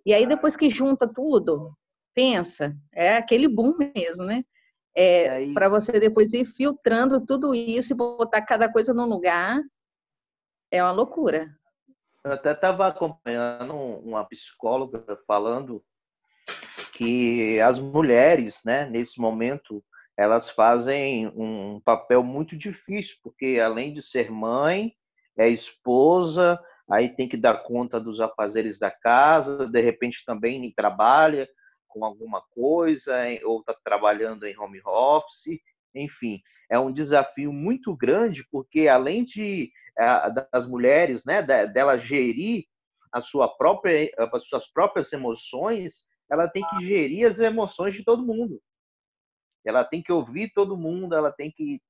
E 0.05 0.13
aí, 0.13 0.27
depois 0.27 0.57
que 0.57 0.69
junta 0.69 1.11
tudo, 1.13 1.73
pensa, 2.15 2.75
é 2.93 3.17
aquele 3.17 3.49
boom 3.49 3.75
mesmo, 3.95 4.25
né? 4.25 4.43
É, 4.97 5.53
para 5.53 5.69
você 5.69 5.93
depois 5.99 6.33
ir 6.33 6.45
filtrando 6.45 7.25
tudo 7.25 7.55
isso 7.55 7.93
e 7.93 7.97
botar 7.97 8.43
cada 8.43 8.71
coisa 8.71 8.95
no 8.95 9.05
lugar, 9.07 9.61
é 10.71 10.83
uma 10.83 10.93
loucura. 10.93 11.49
Eu 12.25 12.33
até 12.33 12.53
estava 12.53 12.87
acompanhando 12.87 13.75
uma 13.75 14.25
psicóloga 14.25 15.05
falando 15.27 15.85
que 16.93 17.61
as 17.61 17.81
mulheres, 17.81 18.61
né, 18.65 18.89
nesse 18.89 19.21
momento, 19.21 19.85
elas 20.17 20.49
fazem 20.51 21.27
um 21.37 21.81
papel 21.85 22.23
muito 22.23 22.57
difícil, 22.57 23.17
porque 23.23 23.61
além 23.63 23.93
de 23.93 24.01
ser 24.01 24.31
mãe, 24.31 24.95
é 25.37 25.49
esposa, 25.49 26.59
aí 26.89 27.09
tem 27.09 27.29
que 27.29 27.37
dar 27.37 27.65
conta 27.65 27.99
dos 27.99 28.21
afazeres 28.21 28.79
da 28.79 28.91
casa, 28.91 29.67
de 29.67 29.81
repente 29.81 30.25
também 30.25 30.73
trabalha 30.73 31.49
com 31.95 32.05
alguma 32.05 32.43
coisa, 32.51 33.15
ou 33.45 33.61
está 33.61 33.73
trabalhando 33.85 34.45
em 34.45 34.59
home 34.59 34.81
office, 34.85 35.61
enfim, 35.95 36.43
é 36.69 36.79
um 36.79 36.93
desafio 36.93 37.53
muito 37.53 37.97
grande, 37.97 38.45
porque 38.51 38.89
além 38.89 39.25
de 39.25 39.73
das 40.53 40.67
mulheres, 40.67 41.25
né, 41.25 41.41
dela 41.41 41.97
gerir 41.97 42.65
a 43.13 43.21
sua 43.21 43.47
própria, 43.49 44.11
as 44.19 44.45
suas 44.49 44.67
próprias 44.73 45.13
emoções, 45.13 46.05
ela 46.29 46.49
tem 46.49 46.67
que 46.69 46.85
gerir 46.85 47.29
as 47.29 47.39
emoções 47.39 47.95
de 47.95 48.03
todo 48.03 48.27
mundo. 48.27 48.61
Ela 49.65 49.85
tem 49.85 50.03
que 50.03 50.13
ouvir 50.13 50.51
todo 50.53 50.77
mundo, 50.77 51.15
ela 51.15 51.31
tem 51.31 51.53
que 51.53 51.81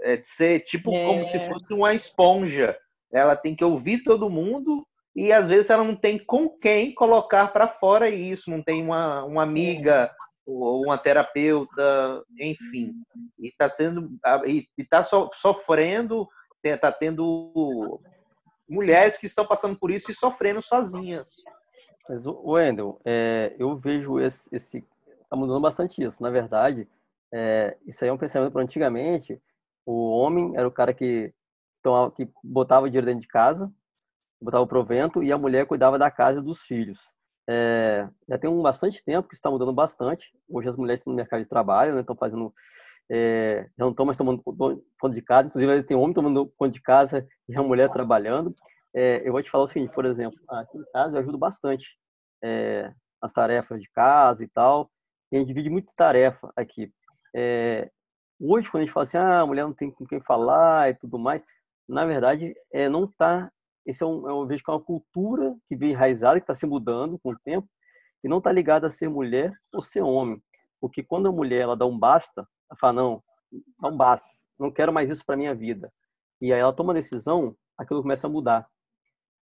é, 0.00 0.22
ser 0.24 0.60
tipo 0.60 0.94
é. 0.94 1.04
como 1.04 1.26
se 1.26 1.36
é. 1.36 1.46
fosse 1.46 1.74
uma 1.74 1.92
esponja. 1.92 2.74
Ela 3.12 3.36
tem 3.36 3.54
que 3.54 3.64
ouvir 3.64 4.02
todo 4.02 4.30
mundo 4.30 4.86
e 5.14 5.32
às 5.32 5.48
vezes 5.48 5.70
ela 5.70 5.84
não 5.84 5.96
tem 5.96 6.18
com 6.18 6.48
quem 6.48 6.94
colocar 6.94 7.48
para 7.48 7.68
fora 7.68 8.08
isso, 8.08 8.50
não 8.50 8.62
tem 8.62 8.82
uma, 8.82 9.24
uma 9.24 9.42
amiga 9.42 10.10
ou 10.46 10.82
uma 10.84 10.98
terapeuta, 10.98 12.24
enfim, 12.38 12.92
e 13.38 13.48
está 13.48 13.68
sendo 13.68 14.10
e 14.46 14.66
está 14.78 15.04
so, 15.04 15.30
sofrendo, 15.34 16.28
está 16.62 16.90
tendo 16.90 18.00
mulheres 18.68 19.18
que 19.18 19.26
estão 19.26 19.46
passando 19.46 19.76
por 19.76 19.90
isso 19.90 20.10
e 20.10 20.14
sofrendo 20.14 20.62
sozinhas. 20.62 21.28
Mas, 22.08 22.26
Wendel, 22.26 23.00
é, 23.04 23.54
eu 23.58 23.76
vejo 23.76 24.18
esse, 24.18 24.48
esse 24.54 24.84
tá 25.28 25.36
mudando 25.36 25.60
bastante 25.60 26.02
isso. 26.02 26.22
Na 26.22 26.30
verdade, 26.30 26.88
é, 27.32 27.76
isso 27.86 28.04
aí 28.04 28.10
é 28.10 28.12
um 28.12 28.18
pensamento 28.18 28.52
para 28.52 28.62
antigamente. 28.62 29.40
O 29.86 30.10
homem 30.10 30.52
era 30.56 30.66
o 30.66 30.72
cara 30.72 30.92
que 30.92 31.32
tomava, 31.82 32.10
que 32.10 32.28
botava 32.42 32.86
o 32.86 32.88
dinheiro 32.88 33.06
dentro 33.06 33.22
de 33.22 33.28
casa, 33.28 33.72
botava 34.40 34.64
o 34.64 34.66
provento 34.66 35.22
e 35.22 35.32
a 35.32 35.38
mulher 35.38 35.66
cuidava 35.66 35.98
da 35.98 36.10
casa 36.10 36.40
e 36.40 36.42
dos 36.42 36.62
filhos. 36.62 37.14
É, 37.48 38.08
já 38.28 38.38
tem 38.38 38.48
um 38.48 38.62
bastante 38.62 39.02
tempo 39.04 39.28
que 39.28 39.34
está 39.34 39.50
mudando 39.50 39.72
bastante. 39.72 40.32
Hoje 40.48 40.68
as 40.68 40.76
mulheres 40.76 41.00
estão 41.00 41.12
no 41.12 41.16
mercado 41.16 41.42
de 41.42 41.48
trabalho, 41.48 41.94
né, 41.94 42.00
estão 42.00 42.16
fazendo, 42.16 42.52
é, 43.10 43.68
já 43.76 43.84
não 43.84 43.90
estão 43.90 44.06
mais 44.06 44.16
tomando 44.16 44.42
conta 44.42 45.14
de 45.14 45.22
casa. 45.22 45.48
Inclusive 45.48 45.82
tem 45.84 45.96
homem 45.96 46.14
tomando 46.14 46.46
conta 46.56 46.70
de 46.70 46.80
casa 46.80 47.26
e 47.48 47.56
a 47.56 47.62
mulher 47.62 47.90
trabalhando. 47.90 48.54
É, 48.94 49.26
eu 49.26 49.32
vou 49.32 49.42
te 49.42 49.50
falar 49.50 49.64
o 49.64 49.68
seguinte, 49.68 49.92
por 49.92 50.04
exemplo, 50.04 50.38
aqui 50.48 50.78
em 50.78 50.84
casa 50.92 51.16
eu 51.16 51.20
ajudo 51.20 51.38
bastante 51.38 51.98
é, 52.42 52.92
as 53.20 53.32
tarefas 53.32 53.80
de 53.80 53.88
casa 53.90 54.44
e 54.44 54.48
tal. 54.48 54.90
E 55.32 55.36
a 55.36 55.38
gente 55.38 55.48
divide 55.48 55.70
muito 55.70 55.94
tarefa 55.94 56.52
aqui. 56.56 56.92
É, 57.34 57.90
hoje, 58.40 58.70
quando 58.70 58.82
a 58.82 58.84
gente 58.84 58.92
fala 58.92 59.04
assim, 59.04 59.18
ah, 59.18 59.40
a 59.40 59.46
mulher 59.46 59.62
não 59.62 59.72
tem 59.72 59.90
com 59.90 60.06
quem 60.06 60.20
falar 60.20 60.90
e 60.90 60.94
tudo 60.94 61.18
mais, 61.18 61.42
na 61.88 62.04
verdade, 62.04 62.54
é, 62.72 62.88
não 62.88 63.04
está 63.04 63.50
esse 63.90 64.02
é 64.02 64.06
um, 64.06 64.28
eu 64.28 64.46
vejo 64.46 64.62
que 64.62 64.70
é 64.70 64.74
uma 64.74 64.82
cultura 64.82 65.54
que 65.66 65.76
vem 65.76 65.90
enraizada, 65.90 66.40
que 66.40 66.44
está 66.44 66.54
se 66.54 66.66
mudando 66.66 67.18
com 67.18 67.32
o 67.32 67.38
tempo, 67.38 67.68
e 68.22 68.28
não 68.28 68.38
está 68.38 68.50
ligada 68.52 68.86
a 68.86 68.90
ser 68.90 69.08
mulher 69.08 69.52
ou 69.74 69.82
ser 69.82 70.02
homem. 70.02 70.42
Porque 70.80 71.02
quando 71.02 71.28
a 71.28 71.32
mulher 71.32 71.62
ela 71.62 71.76
dá 71.76 71.86
um 71.86 71.98
basta, 71.98 72.46
ela 72.70 72.78
fala, 72.78 72.92
não, 72.94 73.22
dá 73.80 73.88
um 73.88 73.96
basta, 73.96 74.30
não 74.58 74.70
quero 74.70 74.92
mais 74.92 75.10
isso 75.10 75.24
para 75.24 75.36
minha 75.36 75.54
vida. 75.54 75.92
E 76.40 76.52
aí 76.52 76.60
ela 76.60 76.72
toma 76.72 76.92
a 76.92 76.94
decisão, 76.94 77.54
aquilo 77.76 78.02
começa 78.02 78.26
a 78.26 78.30
mudar. 78.30 78.66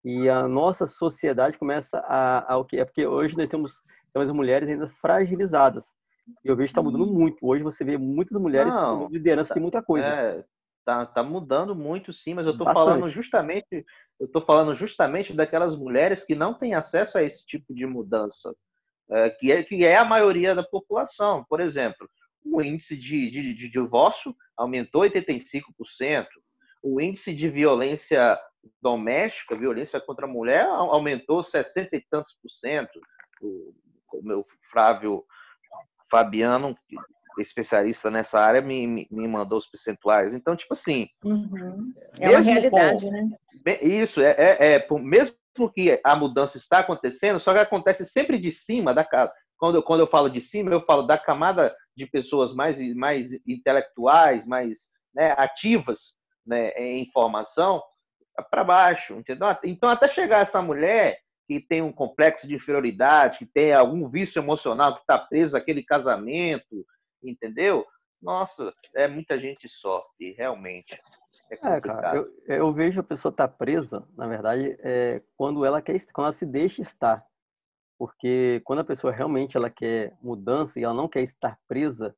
E 0.05 0.29
a 0.29 0.49
nossa 0.49 0.87
sociedade 0.87 1.59
começa 1.59 1.99
a, 2.07 2.57
o 2.57 2.65
que 2.65 2.79
é 2.79 2.85
porque 2.85 3.07
hoje 3.07 3.37
nós 3.37 3.49
temos, 3.49 3.73
temos 4.13 4.31
mulheres 4.31 4.69
ainda 4.69 4.87
fragilizadas. 4.87 5.95
E 6.45 6.49
eu 6.49 6.57
vejo 6.57 6.69
que 6.69 6.73
está 6.73 6.83
mudando 6.83 7.05
uhum. 7.05 7.13
muito. 7.13 7.47
Hoje 7.47 7.63
você 7.63 7.85
vê 7.85 7.97
muitas 7.97 8.37
mulheres 8.41 8.75
não, 8.75 9.09
liderança 9.09 9.55
de 9.55 9.61
muita 9.61 9.83
coisa. 9.83 10.09
É, 10.09 10.45
tá, 10.89 11.05
tá 11.05 11.23
mudando 11.23 11.75
muito, 11.75 12.15
sim, 12.15 12.33
mas 12.33 12.47
eu 12.47 12.53
estou 12.53 12.67
falando 12.73 13.07
justamente, 13.09 13.85
eu 14.19 14.27
tô 14.27 14.41
falando 14.41 14.75
justamente 14.75 15.35
daquelas 15.35 15.77
mulheres 15.77 16.25
que 16.25 16.35
não 16.35 16.55
têm 16.55 16.75
acesso 16.75 17.19
a 17.19 17.23
esse 17.23 17.45
tipo 17.45 17.75
de 17.75 17.85
mudança, 17.85 18.55
é, 19.11 19.29
que, 19.29 19.53
é, 19.53 19.63
que 19.63 19.85
é 19.85 19.99
a 19.99 20.05
maioria 20.05 20.55
da 20.55 20.63
população. 20.63 21.45
Por 21.47 21.61
exemplo, 21.61 22.09
o 22.43 22.63
índice 22.63 22.97
de, 22.97 23.31
de, 23.31 23.53
de 23.53 23.69
divórcio 23.69 24.35
aumentou 24.57 25.03
85%, 25.03 26.27
o 26.83 26.99
índice 27.03 27.35
de 27.35 27.51
violência 27.51 28.41
doméstica, 28.81 29.59
violência 29.59 30.01
contra 30.01 30.25
a 30.25 30.31
mulher, 30.31 30.65
aumentou 30.65 31.45
60 31.45 31.95
e 31.95 32.01
tantos 32.11 32.33
por 32.41 32.51
cento. 32.51 32.99
O, 33.43 33.75
o 34.15 34.23
meu 34.23 34.47
Flávio 34.73 35.23
Fabiano, 36.11 36.75
especialista 37.41 38.11
nessa 38.11 38.41
área 38.41 38.61
me, 38.61 38.87
me, 38.87 39.09
me, 39.11 39.29
mandou 39.29 39.59
os 39.59 39.67
percentuais. 39.67 40.35
Então, 40.35 40.57
tipo 40.57 40.75
assim. 40.75 41.09
Uhum. 41.25 41.93
É 42.19 42.31
uma 42.31 42.41
realidade, 42.41 43.07
com, 43.07 43.11
né? 43.11 43.29
Isso, 43.83 44.21
é, 44.21 44.31
é, 44.31 44.75
é, 44.75 44.87
mesmo 45.01 45.35
que 45.75 46.01
a 46.05 46.15
mudança 46.15 46.57
está 46.57 46.79
acontecendo, 46.79 47.41
só 47.41 47.53
que 47.53 47.59
acontece 47.59 48.07
sempre 48.07 48.39
de 48.39 48.53
cima 48.53 48.95
da 48.95 49.05
casa. 49.05 49.33
Quando 49.59 49.77
eu, 49.77 49.83
quando 49.83 50.01
eu 50.01 50.07
falo 50.07 50.29
de 50.29 50.41
cima, 50.41 50.71
eu 50.71 50.85
falo 50.85 51.03
da 51.03 51.19
camada 51.19 51.75
de 51.97 52.07
pessoas 52.07 52.55
mais, 52.55 52.77
mais 52.95 53.29
intelectuais, 53.47 54.47
mais 54.47 54.77
né, 55.13 55.35
ativas 55.37 56.15
né, 56.47 56.71
em 56.79 57.11
formação, 57.13 57.83
para 58.51 58.63
baixo, 58.63 59.15
entendeu? 59.15 59.49
Então, 59.65 59.89
até 59.89 60.09
chegar 60.09 60.43
essa 60.43 60.63
mulher 60.63 61.19
que 61.49 61.61
tem 61.61 61.83
um 61.83 61.93
complexo 61.93 62.47
de 62.47 62.55
inferioridade, 62.55 63.39
que 63.39 63.47
tem 63.47 63.73
algum 63.73 64.09
vício 64.09 64.39
emocional, 64.39 64.95
que 64.95 65.01
está 65.01 65.19
preso 65.19 65.57
àquele 65.57 65.83
casamento, 65.83 66.85
entendeu? 67.23 67.85
Nossa, 68.21 68.73
é 68.95 69.07
muita 69.07 69.39
gente 69.39 69.69
sofre, 69.69 70.33
realmente. 70.33 70.99
É, 71.51 71.77
é 71.77 71.81
cara, 71.81 72.17
eu, 72.17 72.33
eu, 72.47 72.73
vejo 72.73 73.01
a 73.01 73.05
pessoa 73.05 73.31
estar 73.31 73.49
tá 73.49 73.55
presa, 73.55 74.07
na 74.17 74.27
verdade, 74.27 74.77
é 74.81 75.23
quando 75.37 75.65
ela 75.65 75.81
quer, 75.81 75.97
quando 76.13 76.27
ela 76.27 76.33
se 76.33 76.45
deixa 76.45 76.83
estar. 76.83 77.25
Porque 77.99 78.61
quando 78.65 78.81
a 78.81 78.85
pessoa 78.85 79.13
realmente 79.13 79.57
ela 79.57 79.71
quer 79.71 80.17
mudança 80.23 80.79
e 80.79 80.85
ela 80.85 80.95
não 80.95 81.09
quer 81.09 81.23
estar 81.23 81.59
presa, 81.67 82.15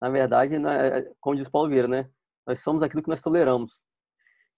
na 0.00 0.08
verdade, 0.08 0.58
né, 0.58 1.02
como 1.20 1.36
diz 1.36 1.48
Paulo 1.48 1.68
Vieira, 1.68 1.86
né? 1.86 2.10
Nós 2.46 2.60
somos 2.60 2.82
aquilo 2.82 3.02
que 3.02 3.08
nós 3.08 3.20
toleramos. 3.20 3.84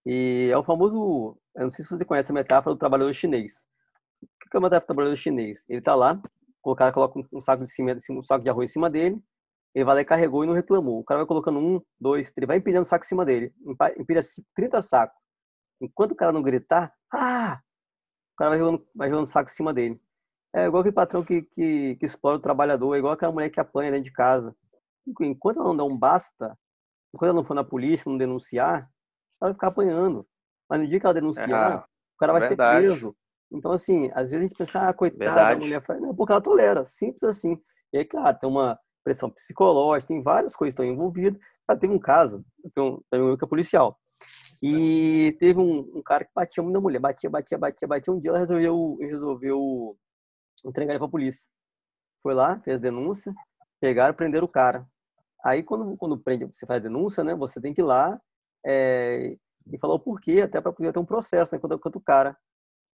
E 0.06 0.48
é 0.52 0.56
o 0.56 0.64
famoso, 0.64 1.38
eu 1.54 1.64
não 1.64 1.70
sei 1.70 1.84
se 1.84 1.90
você 1.90 2.04
conhece 2.04 2.30
a 2.30 2.34
metáfora 2.34 2.74
do 2.74 2.78
trabalhador 2.78 3.12
chinês. 3.12 3.66
O 4.22 4.50
que 4.50 4.56
é 4.56 4.58
a 4.58 4.60
metáfora 4.60 4.84
do 4.84 4.86
trabalhador 4.86 5.16
chinês? 5.16 5.64
Ele 5.68 5.78
está 5.78 5.94
lá, 5.94 6.20
o 6.64 6.74
cara 6.74 6.92
coloca 6.92 7.20
um 7.32 7.40
saco 7.40 7.64
de 7.64 7.70
cima, 7.70 7.96
um 8.10 8.22
saco 8.22 8.44
de 8.44 8.50
arroz 8.50 8.70
em 8.70 8.72
cima 8.72 8.88
dele, 8.88 9.20
ele 9.74 9.84
vai 9.84 9.94
lá 9.94 10.00
e 10.02 10.04
carregou 10.04 10.44
e 10.44 10.46
não 10.46 10.54
reclamou. 10.54 11.00
O 11.00 11.04
cara 11.04 11.18
vai 11.20 11.26
colocando 11.26 11.58
um, 11.58 11.80
dois, 11.98 12.30
três, 12.30 12.46
vai 12.46 12.58
empilhando 12.58 12.84
saco 12.84 13.04
em 13.04 13.08
cima 13.08 13.24
dele. 13.24 13.54
Empilha 13.98 14.20
30 14.54 14.82
sacos. 14.82 15.18
Enquanto 15.80 16.12
o 16.12 16.16
cara 16.16 16.32
não 16.32 16.42
gritar, 16.42 16.92
ah! 17.12 17.60
O 18.34 18.36
cara 18.36 18.50
vai 18.50 18.58
jogando, 18.58 18.86
vai 18.94 19.08
jogando 19.08 19.26
saco 19.26 19.50
em 19.50 19.54
cima 19.54 19.72
dele. 19.72 20.00
É 20.54 20.66
igual 20.66 20.80
aquele 20.80 20.94
patrão 20.94 21.24
que, 21.24 21.42
que, 21.42 21.96
que 21.96 22.04
explora 22.04 22.36
o 22.36 22.40
trabalhador, 22.40 22.94
é 22.94 22.98
igual 22.98 23.14
aquela 23.14 23.32
mulher 23.32 23.48
que 23.48 23.58
apanha 23.58 23.90
dentro 23.90 24.04
de 24.04 24.12
casa. 24.12 24.54
Enquanto 25.20 25.56
ela 25.58 25.68
não 25.68 25.76
dá 25.76 25.84
um 25.84 25.96
basta, 25.96 26.56
enquanto 27.14 27.30
ela 27.30 27.36
não 27.36 27.44
for 27.44 27.54
na 27.54 27.64
polícia, 27.64 28.10
não 28.10 28.18
denunciar, 28.18 28.90
ela 29.40 29.50
vai 29.50 29.54
ficar 29.54 29.68
apanhando. 29.68 30.26
Mas 30.68 30.80
no 30.80 30.86
dia 30.86 31.00
que 31.00 31.06
ela 31.06 31.14
denunciar, 31.14 31.72
é, 31.72 31.76
o 31.76 32.18
cara 32.18 32.32
vai 32.32 32.42
verdade. 32.42 32.80
ser 32.80 32.86
preso. 32.86 33.16
Então, 33.50 33.72
assim, 33.72 34.10
às 34.14 34.30
vezes 34.30 34.34
a 34.34 34.42
gente 34.42 34.56
pensa, 34.56 34.88
ah, 34.88 34.94
coitada, 34.94 35.24
verdade. 35.24 35.52
a 35.52 35.64
mulher 35.64 35.82
faz. 35.84 36.00
Não, 36.00 36.14
porque 36.14 36.32
ela 36.32 36.40
tolera, 36.40 36.84
simples 36.84 37.22
assim. 37.22 37.60
E 37.92 37.98
aí, 37.98 38.04
claro, 38.04 38.38
tem 38.38 38.48
uma, 38.48 38.78
pressão 39.02 39.30
psicológica, 39.30 40.12
tem 40.12 40.22
várias 40.22 40.54
coisas 40.56 40.74
que 40.74 40.82
estão 40.82 40.94
envolvidas. 40.94 41.40
Ah, 41.68 41.76
teve 41.76 41.92
um 41.92 41.98
caso, 41.98 42.44
tenho 42.74 43.02
um 43.12 43.36
que 43.36 43.44
é 43.44 43.48
policial, 43.48 43.98
e 44.62 45.36
teve 45.40 45.58
um, 45.58 45.80
um, 45.96 46.02
cara 46.02 46.24
que 46.24 46.30
batia 46.32 46.62
muito 46.62 46.74
na 46.74 46.80
mulher, 46.80 47.00
batia, 47.00 47.28
batia, 47.28 47.58
batia, 47.58 47.88
batia. 47.88 48.12
Um 48.12 48.18
dia 48.20 48.30
ela 48.30 48.38
resolveu, 48.38 48.96
resolveu 49.00 49.98
entregar 50.64 50.92
ele 50.92 51.00
para 51.00 51.08
a 51.08 51.10
polícia. 51.10 51.48
Foi 52.22 52.32
lá, 52.32 52.60
fez 52.60 52.78
denúncia, 52.78 53.34
pegaram, 53.80 54.14
prenderam 54.14 54.44
o 54.44 54.48
cara. 54.48 54.86
Aí 55.44 55.64
quando, 55.64 55.96
quando 55.96 56.16
prende, 56.16 56.44
você 56.46 56.64
faz 56.64 56.80
denúncia, 56.80 57.24
né? 57.24 57.34
Você 57.34 57.60
tem 57.60 57.74
que 57.74 57.80
ir 57.80 57.84
lá 57.84 58.20
é, 58.64 59.36
e 59.66 59.78
falar 59.78 59.94
o 59.94 59.98
porquê, 59.98 60.42
até 60.42 60.60
para 60.60 60.72
poder 60.72 60.92
ter 60.92 61.00
um 61.00 61.04
processo, 61.04 61.52
né? 61.52 61.60
Quanto, 61.60 61.78
quanto 61.80 61.96
o 61.96 62.00
cara. 62.00 62.36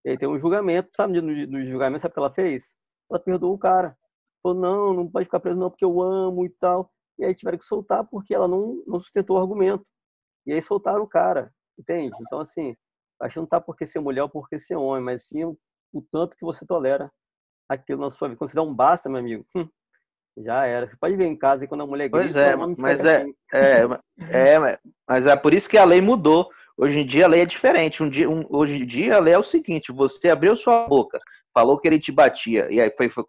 E 0.07 0.11
aí 0.11 0.19
tem 0.19 0.27
um 0.29 0.39
julgamento, 0.39 0.89
sabe 0.97 1.21
no, 1.21 1.47
no 1.47 1.67
julgamento, 1.67 2.01
sabe 2.01 2.13
o 2.13 2.15
que 2.15 2.21
ela 2.21 2.33
fez? 2.33 2.75
Ela 3.11 3.21
perdoou 3.21 3.55
o 3.55 3.59
cara 3.59 3.95
falou, 4.43 4.59
não, 4.59 4.95
não 4.95 5.11
pode 5.11 5.25
ficar 5.25 5.41
preso 5.41 5.59
não, 5.59 5.71
porque 5.71 5.85
eu 5.85 6.01
amo 6.01 6.45
e 6.45 6.51
tal. 6.51 6.91
E 7.19 7.25
aí 7.25 7.35
tiveram 7.35 7.59
que 7.59 7.65
soltar 7.65 8.05
porque 8.07 8.35
ela 8.35 8.47
não, 8.47 8.83
não 8.87 9.01
sustentou 9.01 9.37
o 9.37 9.41
argumento. 9.41 9.85
E 10.47 10.53
aí 10.53 10.63
soltaram 10.63 11.03
o 11.03 11.09
cara, 11.09 11.53
entende? 11.79 12.17
Então, 12.23 12.41
assim, 12.41 12.75
acho 13.21 13.35
que 13.35 13.41
não 13.41 13.47
tá 13.47 13.61
porque 13.61 13.85
ser 13.85 14.01
mulher 14.01 14.23
ou 14.23 14.29
porque 14.29 14.59
ser 14.59 14.77
homem, 14.77 15.03
mas 15.03 15.25
sim 15.25 15.45
o, 15.45 15.59
tanto 16.11 16.37
que 16.37 16.45
você 16.45 16.65
tolera 16.65 17.11
aquilo 17.69 18.01
na 18.01 18.11
sua 18.11 18.29
vida. 18.29 18.39
Quando 18.39 18.51
você 18.51 18.57
dá 18.57 18.63
um 18.63 18.75
basta, 18.75 19.09
meu 19.09 19.19
amigo, 19.19 19.45
hum, 19.55 19.69
já 20.39 20.65
era. 20.67 20.89
Você 20.89 20.97
pode 20.97 21.17
ver 21.17 21.27
em 21.27 21.37
casa 21.37 21.65
e 21.65 21.69
quando 21.69 21.83
a 21.83 21.87
mulher 21.87 22.09
grita, 22.09 22.33
pois 22.33 22.37
é, 22.37 22.57
mas 22.57 23.05
é, 23.05 23.27
é, 23.53 24.55
é, 24.55 24.79
mas 25.07 25.27
é 25.27 25.37
por 25.37 25.53
isso 25.53 25.69
que 25.69 25.77
a 25.77 25.85
lei 25.85 26.01
mudou. 26.01 26.49
Hoje 26.77 27.01
em 27.01 27.07
dia 27.07 27.25
a 27.25 27.29
lei 27.29 27.41
é 27.41 27.47
diferente. 27.47 28.03
Um 28.03 28.09
dia, 28.09 28.31
um, 28.31 28.47
hoje 28.49 28.75
em 28.75 28.87
dia 28.87 29.17
a 29.17 29.21
lei 29.21 29.35
é 29.35 29.39
o 29.39 29.43
seguinte: 29.43 29.91
você 29.91 30.29
abriu 30.29 30.55
sua 30.55 30.87
boca 30.87 31.19
falou 31.59 31.77
que 31.77 31.89
ele 31.89 31.99
te 31.99 32.13
batia, 32.13 32.69
e 32.71 32.81
aí 32.81 32.89
foi, 32.97 33.09
foi 33.09 33.25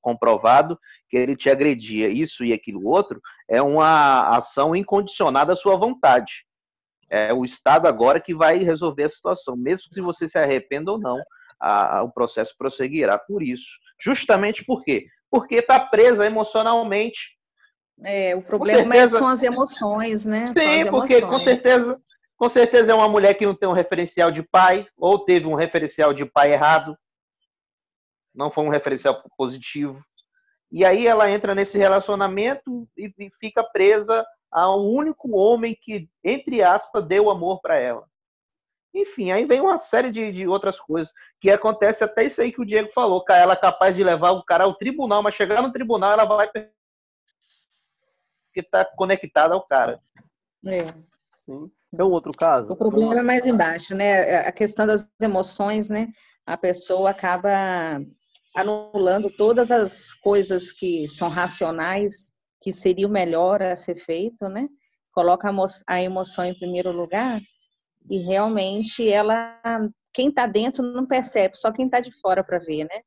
comprovado 0.00 0.78
que 1.08 1.16
ele 1.16 1.34
te 1.34 1.50
agredia, 1.50 2.08
isso 2.08 2.44
e 2.44 2.52
aquilo 2.52 2.86
outro, 2.86 3.20
é 3.48 3.60
uma 3.60 4.28
ação 4.36 4.76
incondicionada 4.76 5.52
à 5.52 5.56
sua 5.56 5.76
vontade. 5.76 6.44
É 7.10 7.34
o 7.34 7.44
Estado 7.44 7.88
agora 7.88 8.20
que 8.20 8.32
vai 8.32 8.58
resolver 8.58 9.02
a 9.02 9.08
situação, 9.08 9.56
mesmo 9.56 9.92
se 9.92 10.00
você 10.00 10.28
se 10.28 10.38
arrependa 10.38 10.92
ou 10.92 10.98
não, 10.98 11.20
a, 11.58 11.98
a, 11.98 12.02
o 12.04 12.12
processo 12.12 12.54
prosseguirá 12.56 13.18
por 13.18 13.42
isso. 13.42 13.66
Justamente 14.00 14.64
por 14.64 14.84
quê? 14.84 15.06
Porque 15.28 15.56
está 15.56 15.80
presa 15.80 16.24
emocionalmente. 16.24 17.36
É, 18.04 18.36
o 18.36 18.42
problema 18.42 18.94
certeza, 18.94 19.18
são 19.18 19.26
as 19.26 19.42
emoções, 19.42 20.24
né? 20.24 20.52
Sim, 20.54 20.88
porque 20.88 21.20
com 21.20 21.38
certeza, 21.40 22.00
com 22.36 22.48
certeza 22.48 22.92
é 22.92 22.94
uma 22.94 23.08
mulher 23.08 23.34
que 23.34 23.44
não 23.44 23.56
tem 23.56 23.68
um 23.68 23.72
referencial 23.72 24.30
de 24.30 24.44
pai, 24.44 24.86
ou 24.96 25.18
teve 25.18 25.46
um 25.46 25.56
referencial 25.56 26.14
de 26.14 26.24
pai 26.24 26.52
errado, 26.52 26.96
não 28.34 28.50
foi 28.50 28.64
um 28.64 28.70
referencial 28.70 29.22
positivo. 29.36 30.02
E 30.70 30.84
aí 30.84 31.06
ela 31.06 31.30
entra 31.30 31.54
nesse 31.54 31.76
relacionamento 31.76 32.88
e, 32.96 33.12
fica 33.40 33.64
presa 33.64 34.24
a 34.50 34.74
um 34.74 34.88
único 34.88 35.36
homem 35.36 35.76
que, 35.80 36.08
entre 36.22 36.62
aspas, 36.62 37.04
deu 37.04 37.30
amor 37.30 37.60
para 37.60 37.76
ela. 37.76 38.04
Enfim, 38.92 39.30
aí 39.30 39.44
vem 39.44 39.60
uma 39.60 39.78
série 39.78 40.10
de, 40.10 40.32
de 40.32 40.48
outras 40.48 40.78
coisas 40.78 41.12
que 41.40 41.50
acontece 41.50 42.02
até 42.02 42.24
isso 42.24 42.40
aí 42.40 42.52
que 42.52 42.60
o 42.60 42.66
Diego 42.66 42.90
falou, 42.92 43.24
que 43.24 43.32
ela 43.32 43.52
é 43.52 43.56
capaz 43.56 43.94
de 43.94 44.02
levar 44.02 44.32
o 44.32 44.44
cara 44.44 44.64
ao 44.64 44.74
tribunal, 44.74 45.22
mas 45.22 45.34
chegar 45.34 45.62
no 45.62 45.72
tribunal 45.72 46.12
ela 46.12 46.24
vai 46.24 46.48
porque 48.50 48.60
está 48.60 48.84
conectada 48.84 49.54
ao 49.54 49.64
cara. 49.64 50.00
É. 50.66 50.86
Sim. 51.44 51.70
É 51.96 52.04
um 52.04 52.10
outro 52.10 52.32
caso. 52.32 52.72
O 52.72 52.76
problema 52.76 53.18
é 53.18 53.22
mais 53.22 53.46
embaixo, 53.46 53.94
né? 53.94 54.38
A 54.38 54.52
questão 54.52 54.86
das 54.86 55.08
emoções, 55.20 55.88
né? 55.88 56.08
A 56.46 56.56
pessoa 56.56 57.10
acaba 57.10 58.00
anulando 58.54 59.30
todas 59.30 59.70
as 59.70 60.12
coisas 60.14 60.72
que 60.72 61.06
são 61.08 61.28
racionais, 61.28 62.32
que 62.60 62.72
seria 62.72 63.06
o 63.06 63.10
melhor 63.10 63.62
a 63.62 63.76
ser 63.76 63.96
feito, 63.96 64.48
né? 64.48 64.68
Coloca 65.12 65.50
a 65.86 66.02
emoção 66.02 66.44
em 66.44 66.58
primeiro 66.58 66.92
lugar 66.92 67.40
e 68.08 68.18
realmente 68.18 69.08
ela, 69.08 69.60
quem 70.14 70.28
está 70.28 70.46
dentro 70.46 70.82
não 70.82 71.06
percebe, 71.06 71.56
só 71.56 71.72
quem 71.72 71.86
está 71.86 72.00
de 72.00 72.12
fora 72.20 72.44
para 72.44 72.58
ver, 72.58 72.84
né? 72.84 73.02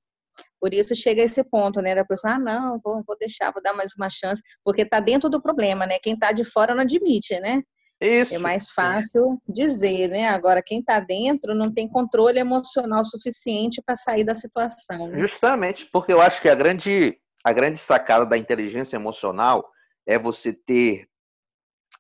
Por 0.60 0.74
isso 0.74 0.96
chega 0.96 1.22
a 1.22 1.26
esse 1.26 1.44
ponto, 1.44 1.82
né? 1.82 1.94
Da 1.94 2.06
pessoa, 2.06 2.36
ah, 2.36 2.40
não, 2.40 2.80
vou, 2.84 3.04
vou 3.06 3.18
deixar, 3.18 3.52
vou 3.52 3.62
dar 3.62 3.74
mais 3.74 3.92
uma 3.98 4.10
chance, 4.10 4.42
porque 4.64 4.84
está 4.84 5.00
dentro 5.00 5.30
do 5.30 5.42
problema, 5.42 5.86
né? 5.86 6.00
Quem 6.02 6.14
está 6.14 6.32
de 6.32 6.44
fora 6.44 6.74
não 6.74 6.84
admite, 6.84 7.40
né? 7.40 7.62
Isso. 8.04 8.36
É 8.36 8.38
mais 8.38 8.70
fácil 8.70 9.42
dizer, 9.48 10.10
né? 10.10 10.28
Agora, 10.28 10.62
quem 10.62 10.80
está 10.80 11.00
dentro 11.00 11.56
não 11.56 11.72
tem 11.72 11.88
controle 11.88 12.38
emocional 12.38 13.06
suficiente 13.06 13.82
para 13.82 13.96
sair 13.96 14.26
da 14.26 14.36
situação. 14.36 15.08
Né? 15.08 15.20
Justamente, 15.20 15.86
porque 15.92 16.12
eu 16.12 16.22
acho 16.22 16.42
que 16.42 16.50
a 16.50 16.56
grande, 16.56 17.18
a 17.44 17.54
grande 17.54 17.80
sacada 17.80 18.26
da 18.26 18.38
inteligência 18.38 18.98
emocional 18.98 19.72
é 20.06 20.20
você 20.20 20.52
ter 20.52 21.08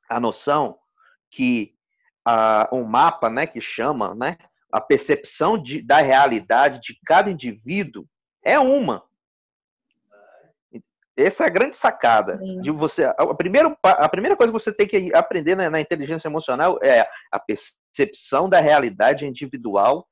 a 0.09 0.19
noção 0.19 0.77
que 1.31 1.73
a, 2.25 2.67
um 2.73 2.83
mapa, 2.83 3.29
né, 3.29 3.47
que 3.47 3.61
chama, 3.61 4.13
né, 4.13 4.37
a 4.71 4.81
percepção 4.81 5.57
de, 5.57 5.81
da 5.81 6.01
realidade 6.01 6.81
de 6.81 6.99
cada 7.05 7.29
indivíduo 7.31 8.05
é 8.43 8.59
uma. 8.59 9.03
Essa 11.15 11.43
é 11.43 11.47
a 11.47 11.49
grande 11.49 11.75
sacada 11.75 12.39
Sim. 12.39 12.61
de 12.61 12.71
você. 12.71 13.03
A 13.03 13.33
primeira, 13.35 13.77
a 13.83 14.09
primeira 14.09 14.35
coisa 14.35 14.51
que 14.51 14.59
você 14.59 14.73
tem 14.73 14.87
que 14.87 15.13
aprender 15.15 15.55
na, 15.55 15.69
na 15.69 15.79
inteligência 15.79 16.27
emocional 16.27 16.79
é 16.81 17.07
a 17.31 17.39
percepção 17.39 18.49
da 18.49 18.59
realidade 18.59 19.25
individual. 19.25 20.07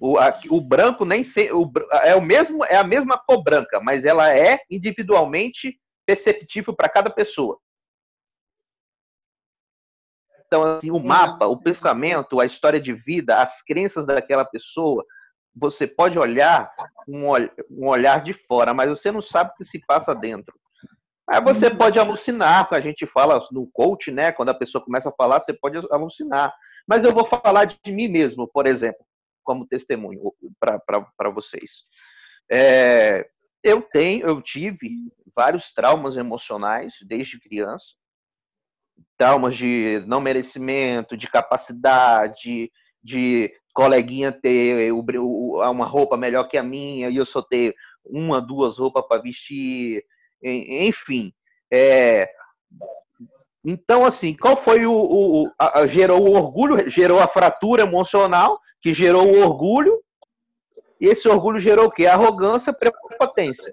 O, 0.00 0.18
a, 0.18 0.38
o 0.50 0.60
branco 0.60 1.04
nem 1.04 1.22
se, 1.22 1.52
o, 1.52 1.70
é 2.02 2.14
o 2.14 2.22
mesmo 2.22 2.64
é 2.64 2.76
a 2.76 2.84
mesma 2.84 3.16
cor 3.18 3.42
branca, 3.42 3.80
mas 3.80 4.04
ela 4.04 4.32
é 4.32 4.60
individualmente 4.70 5.78
perceptível 6.04 6.74
para 6.74 6.88
cada 6.88 7.10
pessoa. 7.10 7.60
Então, 10.46 10.62
assim, 10.64 10.90
o 10.90 10.98
mapa, 10.98 11.46
o 11.46 11.60
pensamento, 11.60 12.40
a 12.40 12.46
história 12.46 12.80
de 12.80 12.92
vida, 12.94 13.40
as 13.40 13.62
crenças 13.62 14.06
daquela 14.06 14.44
pessoa, 14.44 15.04
você 15.54 15.86
pode 15.86 16.18
olhar 16.18 16.70
um, 17.06 17.32
um 17.70 17.88
olhar 17.88 18.22
de 18.22 18.32
fora, 18.32 18.72
mas 18.72 18.88
você 18.88 19.10
não 19.10 19.22
sabe 19.22 19.50
o 19.50 19.54
que 19.54 19.64
se 19.64 19.78
passa 19.86 20.14
dentro. 20.14 20.54
Aí 21.28 21.40
você 21.42 21.66
uhum. 21.66 21.76
pode 21.76 21.98
alucinar, 21.98 22.68
a 22.70 22.80
gente 22.80 23.06
fala 23.06 23.38
no 23.52 23.66
coach, 23.72 24.10
né? 24.10 24.32
Quando 24.32 24.48
a 24.48 24.54
pessoa 24.54 24.82
começa 24.82 25.10
a 25.10 25.12
falar, 25.12 25.40
você 25.40 25.52
pode 25.52 25.76
alucinar. 25.90 26.54
Mas 26.86 27.04
eu 27.04 27.12
vou 27.12 27.26
falar 27.26 27.66
de 27.66 27.92
mim 27.92 28.08
mesmo, 28.08 28.48
por 28.48 28.66
exemplo, 28.66 29.04
como 29.44 29.66
testemunho 29.66 30.32
para 30.58 31.30
vocês. 31.30 31.82
É, 32.50 33.28
eu 33.62 33.82
tenho, 33.82 34.26
eu 34.26 34.40
tive 34.40 34.90
vários 35.36 35.72
traumas 35.72 36.16
emocionais 36.16 36.94
desde 37.02 37.38
criança 37.38 37.88
traumas 39.16 39.56
de 39.56 40.02
não 40.06 40.20
merecimento, 40.20 41.16
de 41.16 41.28
capacidade, 41.28 42.70
de 43.02 43.52
coleguinha 43.78 44.32
ter 44.32 44.90
uma 44.92 45.86
roupa 45.86 46.16
melhor 46.16 46.48
que 46.48 46.58
a 46.58 46.64
minha 46.64 47.08
e 47.08 47.16
eu 47.16 47.24
só 47.24 47.40
ter 47.40 47.76
uma, 48.04 48.40
duas 48.40 48.76
roupas 48.76 49.06
para 49.06 49.22
vestir, 49.22 50.04
enfim. 50.42 51.32
É... 51.72 52.28
Então, 53.64 54.04
assim, 54.04 54.34
qual 54.34 54.56
foi 54.56 54.84
o. 54.84 54.92
o 54.92 55.52
a, 55.56 55.86
gerou 55.86 56.28
o 56.28 56.32
orgulho, 56.32 56.90
gerou 56.90 57.20
a 57.20 57.28
fratura 57.28 57.82
emocional, 57.82 58.58
que 58.80 58.92
gerou 58.92 59.28
o 59.28 59.42
orgulho, 59.42 60.02
e 61.00 61.06
esse 61.06 61.28
orgulho 61.28 61.60
gerou 61.60 61.86
o 61.86 61.90
quê? 61.90 62.06
Arrogância, 62.06 62.72
prepotência. 62.72 63.72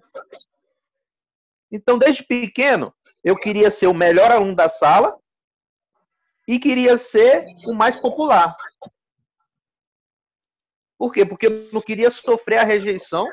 Então, 1.72 1.98
desde 1.98 2.22
pequeno, 2.22 2.94
eu 3.24 3.36
queria 3.36 3.72
ser 3.72 3.88
o 3.88 3.94
melhor 3.94 4.32
aluno 4.32 4.56
da 4.56 4.70
sala 4.70 5.18
e 6.48 6.60
queria 6.60 6.96
ser 6.96 7.44
o 7.65 7.74
mais 7.74 7.96
popular. 7.96 8.56
Por 10.97 11.12
quê? 11.12 11.25
Porque 11.25 11.47
eu 11.47 11.69
não 11.71 11.81
queria 11.81 12.10
sofrer 12.10 12.60
a 12.60 12.63
rejeição 12.63 13.27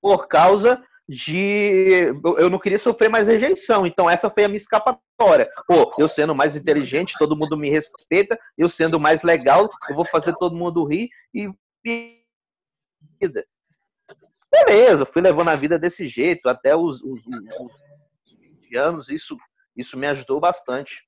por 0.00 0.26
causa 0.26 0.82
de. 1.08 2.12
Eu 2.38 2.50
não 2.50 2.58
queria 2.58 2.78
sofrer 2.78 3.08
mais 3.08 3.28
rejeição. 3.28 3.86
Então, 3.86 4.08
essa 4.08 4.30
foi 4.30 4.44
a 4.44 4.48
minha 4.48 4.56
escapatória. 4.56 5.50
Pô, 5.66 5.94
eu 5.98 6.08
sendo 6.08 6.34
mais 6.34 6.56
inteligente, 6.56 7.18
todo 7.18 7.36
mundo 7.36 7.56
me 7.56 7.70
respeita. 7.70 8.38
Eu 8.56 8.68
sendo 8.68 8.98
mais 8.98 9.22
legal, 9.22 9.70
eu 9.88 9.94
vou 9.94 10.04
fazer 10.04 10.34
todo 10.36 10.56
mundo 10.56 10.84
rir 10.84 11.08
e. 11.34 11.48
Beleza, 14.50 15.06
fui 15.06 15.20
levando 15.20 15.48
a 15.48 15.56
vida 15.56 15.78
desse 15.78 16.08
jeito 16.08 16.48
até 16.48 16.74
os, 16.74 17.02
os, 17.02 17.20
os 17.26 17.72
anos, 18.76 19.08
isso, 19.08 19.36
isso 19.76 19.96
me 19.96 20.06
ajudou 20.06 20.40
bastante. 20.40 21.04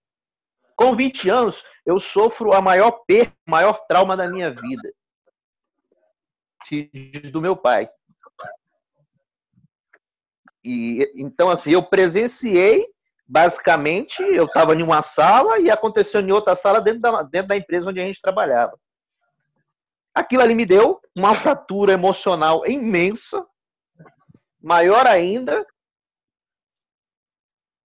Com 0.77 0.95
20 0.95 1.29
anos, 1.29 1.65
eu 1.85 1.99
sofro 1.99 2.55
a 2.55 2.61
maior 2.61 2.91
perda, 3.07 3.33
o 3.47 3.51
maior 3.51 3.85
trauma 3.89 4.17
da 4.17 4.29
minha 4.29 4.51
vida. 4.51 4.93
Do 7.33 7.41
meu 7.41 7.57
pai. 7.57 7.89
E, 10.65 11.11
então, 11.17 11.49
assim, 11.49 11.71
eu 11.71 11.83
presenciei, 11.83 12.87
basicamente, 13.27 14.21
eu 14.23 14.45
estava 14.45 14.75
em 14.75 14.83
uma 14.83 15.03
sala 15.03 15.59
e 15.59 15.71
aconteceu 15.71 16.21
em 16.21 16.33
outra 16.33 16.57
sala 16.57 16.81
dentro 16.81 17.01
da, 17.01 17.23
dentro 17.23 17.49
da 17.49 17.57
empresa 17.57 17.89
onde 17.89 18.01
a 18.01 18.05
gente 18.05 18.21
trabalhava. 18.21 18.79
Aquilo 20.15 20.43
ali 20.43 20.55
me 20.55 20.67
deu 20.67 21.01
uma 21.17 21.35
fratura 21.35 21.93
emocional 21.93 22.67
imensa, 22.67 23.47
maior 24.61 25.07
ainda, 25.07 25.65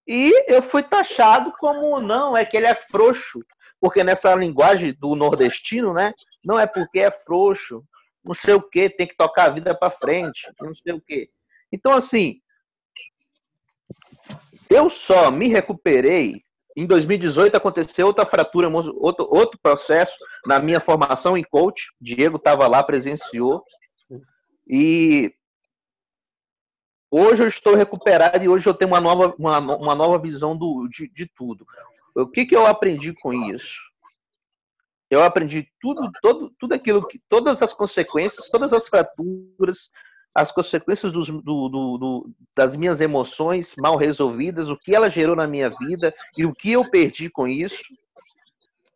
e 0.06 0.52
eu 0.52 0.62
fui 0.62 0.82
taxado 0.82 1.52
como 1.58 2.00
não, 2.00 2.36
é 2.36 2.44
que 2.44 2.56
ele 2.56 2.66
é 2.66 2.74
frouxo. 2.74 3.40
Porque 3.80 4.04
nessa 4.04 4.34
linguagem 4.34 4.94
do 4.94 5.14
nordestino, 5.14 5.92
né? 5.92 6.12
Não 6.44 6.58
é 6.58 6.66
porque 6.66 7.00
é 7.00 7.10
frouxo, 7.10 7.82
não 8.24 8.34
sei 8.34 8.54
o 8.54 8.62
que, 8.62 8.88
tem 8.88 9.06
que 9.06 9.16
tocar 9.16 9.46
a 9.46 9.50
vida 9.50 9.74
para 9.74 9.90
frente, 9.90 10.42
não 10.60 10.74
sei 10.74 10.92
o 10.94 11.00
que. 11.00 11.28
Então, 11.72 11.92
assim, 11.92 12.40
eu 14.70 14.88
só 14.88 15.30
me 15.30 15.48
recuperei. 15.48 16.42
Em 16.76 16.86
2018 16.86 17.54
aconteceu 17.54 18.06
outra 18.06 18.26
fratura, 18.26 18.68
outro, 18.68 19.28
outro 19.30 19.58
processo 19.62 20.16
na 20.44 20.58
minha 20.58 20.80
formação 20.80 21.36
em 21.36 21.44
coach. 21.44 21.92
Diego 22.00 22.36
estava 22.36 22.66
lá, 22.66 22.82
presenciou. 22.82 23.64
E 24.66 25.32
Hoje 27.16 27.44
eu 27.44 27.46
estou 27.46 27.76
recuperado 27.76 28.42
e 28.42 28.48
hoje 28.48 28.68
eu 28.68 28.74
tenho 28.74 28.90
uma 28.90 29.00
nova, 29.00 29.32
uma, 29.38 29.60
uma 29.60 29.94
nova 29.94 30.18
visão 30.18 30.56
do, 30.56 30.88
de, 30.88 31.08
de 31.14 31.26
tudo. 31.26 31.64
O 32.12 32.26
que, 32.26 32.44
que 32.44 32.56
eu 32.56 32.66
aprendi 32.66 33.12
com 33.12 33.32
isso? 33.32 33.80
Eu 35.14 35.22
aprendi 35.22 35.68
tudo, 35.80 36.10
todo, 36.20 36.52
tudo 36.58 36.74
aquilo 36.74 37.06
que, 37.06 37.20
todas 37.28 37.62
as 37.62 37.72
consequências, 37.72 38.50
todas 38.50 38.72
as 38.72 38.88
fraturas, 38.88 39.88
as 40.34 40.50
consequências 40.50 41.12
do, 41.12 41.22
do, 41.22 41.68
do, 41.70 42.30
das 42.56 42.74
minhas 42.74 43.00
emoções 43.00 43.74
mal 43.78 43.96
resolvidas, 43.96 44.68
o 44.68 44.76
que 44.76 44.94
ela 44.94 45.08
gerou 45.08 45.36
na 45.36 45.46
minha 45.46 45.70
vida 45.70 46.12
e 46.36 46.44
o 46.44 46.52
que 46.52 46.72
eu 46.72 46.90
perdi 46.90 47.30
com 47.30 47.46
isso. 47.46 47.80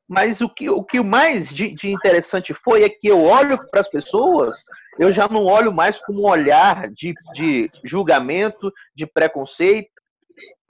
Mas 0.09 0.41
o 0.41 0.49
que 0.49 0.69
o 0.69 0.83
que 0.83 1.01
mais 1.03 1.51
de, 1.51 1.73
de 1.75 1.93
interessante 1.93 2.53
foi 2.53 2.83
é 2.83 2.89
que 2.89 3.07
eu 3.07 3.23
olho 3.23 3.59
para 3.71 3.83
as 3.83 3.89
pessoas, 3.89 4.57
eu 4.99 5.13
já 5.13 5.29
não 5.29 5.45
olho 5.45 5.73
mais 5.73 6.01
com 6.01 6.15
um 6.15 6.27
olhar 6.29 6.91
de, 6.91 7.15
de 7.35 7.71
julgamento, 7.85 8.73
de 8.97 9.07
preconceito, 9.07 9.91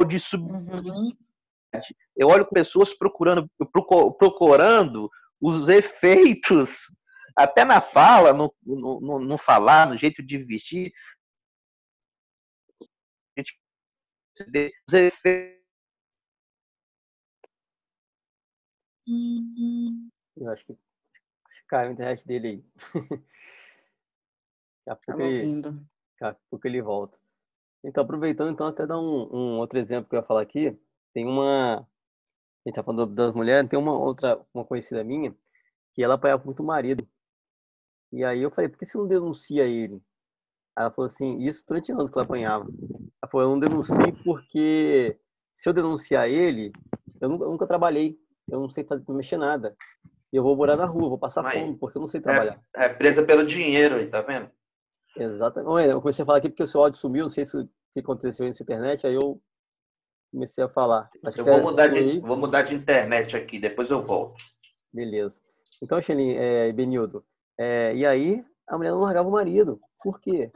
de 0.06 0.18
sub, 0.18 0.42
uhum. 0.42 1.12
Eu 2.16 2.28
olho 2.28 2.46
pessoas 2.46 2.92
procurando, 2.92 3.48
procurando 4.18 5.10
os 5.40 5.68
efeitos, 5.68 6.70
até 7.36 7.64
na 7.64 7.80
fala, 7.80 8.32
no, 8.32 8.52
no, 8.64 9.18
no 9.20 9.38
falar, 9.38 9.88
no 9.88 9.96
jeito 9.96 10.22
de 10.22 10.38
vestir. 10.38 10.92
A 13.36 13.40
gente 13.40 13.58
os 14.88 14.94
efeitos. 14.94 15.58
Eu 20.36 20.50
acho 20.50 20.66
que 20.66 20.76
caiu 21.68 21.90
a 21.90 21.92
internet 21.92 22.26
dele 22.26 22.48
aí. 22.48 22.64
Daqui 24.86 25.10
a 25.10 25.14
pouco, 25.14 25.22
ele, 25.22 25.62
daqui 25.62 25.84
a 26.20 26.34
pouco 26.48 26.66
ele 26.66 26.80
volta. 26.80 27.18
Então, 27.84 28.02
aproveitando, 28.02 28.50
então, 28.50 28.66
até 28.66 28.86
dar 28.86 28.98
um, 28.98 29.28
um, 29.30 29.58
outro 29.58 29.78
exemplo 29.78 30.08
que 30.08 30.16
eu 30.16 30.20
ia 30.20 30.26
falar 30.26 30.40
aqui. 30.40 30.78
Tem 31.12 31.26
uma. 31.26 31.86
A 32.68 32.70
gente 32.70 32.74
tá 32.74 32.82
falando 32.82 33.14
das 33.14 33.32
mulheres, 33.32 33.66
tem 33.70 33.78
uma 33.78 33.96
outra, 33.98 34.38
uma 34.52 34.62
conhecida 34.62 35.02
minha, 35.02 35.34
que 35.94 36.04
ela 36.04 36.16
apanhava 36.16 36.44
muito 36.44 36.62
o 36.62 36.66
marido. 36.66 37.08
E 38.12 38.22
aí 38.22 38.42
eu 38.42 38.50
falei, 38.50 38.68
por 38.68 38.78
que 38.78 38.84
você 38.84 38.98
não 38.98 39.08
denuncia 39.08 39.64
ele? 39.64 40.02
Ela 40.76 40.90
falou 40.90 41.06
assim, 41.06 41.38
isso 41.38 41.64
durante 41.66 41.90
anos 41.92 42.10
que 42.10 42.18
ela 42.18 42.26
apanhava. 42.26 42.66
Ela 43.22 43.30
falou, 43.30 43.46
eu 43.46 43.50
não 43.52 43.58
denuncio 43.58 43.96
porque 44.22 45.18
se 45.54 45.66
eu 45.66 45.72
denunciar 45.72 46.28
ele, 46.28 46.70
eu 47.18 47.30
nunca, 47.30 47.44
eu 47.44 47.50
nunca 47.52 47.66
trabalhei, 47.66 48.20
eu 48.46 48.60
não 48.60 48.68
sei 48.68 48.84
fazer, 48.84 49.02
mexer 49.08 49.38
nada. 49.38 49.74
Eu 50.30 50.42
vou 50.42 50.54
morar 50.54 50.76
na 50.76 50.84
rua, 50.84 51.08
vou 51.08 51.18
passar 51.18 51.42
Mas 51.42 51.54
fome, 51.54 51.74
porque 51.74 51.96
eu 51.96 52.00
não 52.00 52.06
sei 52.06 52.20
trabalhar. 52.20 52.60
É, 52.76 52.84
é 52.84 52.88
presa 52.90 53.22
pelo 53.22 53.46
dinheiro 53.46 53.94
aí, 53.94 54.08
tá 54.08 54.20
vendo? 54.20 54.50
Exatamente. 55.16 55.88
Eu 55.88 56.02
comecei 56.02 56.22
a 56.22 56.26
falar 56.26 56.36
aqui 56.36 56.50
porque 56.50 56.64
o 56.64 56.66
seu 56.66 56.82
áudio 56.82 57.00
sumiu, 57.00 57.22
não 57.22 57.30
sei 57.30 57.46
se 57.46 57.56
o 57.56 57.66
que 57.94 58.00
aconteceu 58.00 58.44
na 58.44 58.50
internet, 58.50 59.06
aí 59.06 59.14
eu 59.14 59.40
comecei 60.30 60.64
a 60.64 60.68
falar. 60.68 61.10
eu 61.36 61.44
vou 61.44 61.62
mudar, 61.62 61.88
de, 61.88 62.20
vou 62.20 62.36
mudar 62.36 62.62
de 62.62 62.74
internet 62.74 63.36
aqui, 63.36 63.58
depois 63.58 63.90
eu 63.90 64.02
volto. 64.02 64.36
Beleza. 64.92 65.40
Então, 65.82 66.00
Xelin, 66.00 66.34
é, 66.36 66.72
Benildo, 66.72 67.24
é, 67.58 67.94
e 67.94 68.06
aí 68.06 68.44
a 68.66 68.76
mulher 68.76 68.90
não 68.90 69.00
largava 69.00 69.28
o 69.28 69.32
marido. 69.32 69.80
Por 70.02 70.20
quê? 70.20 70.50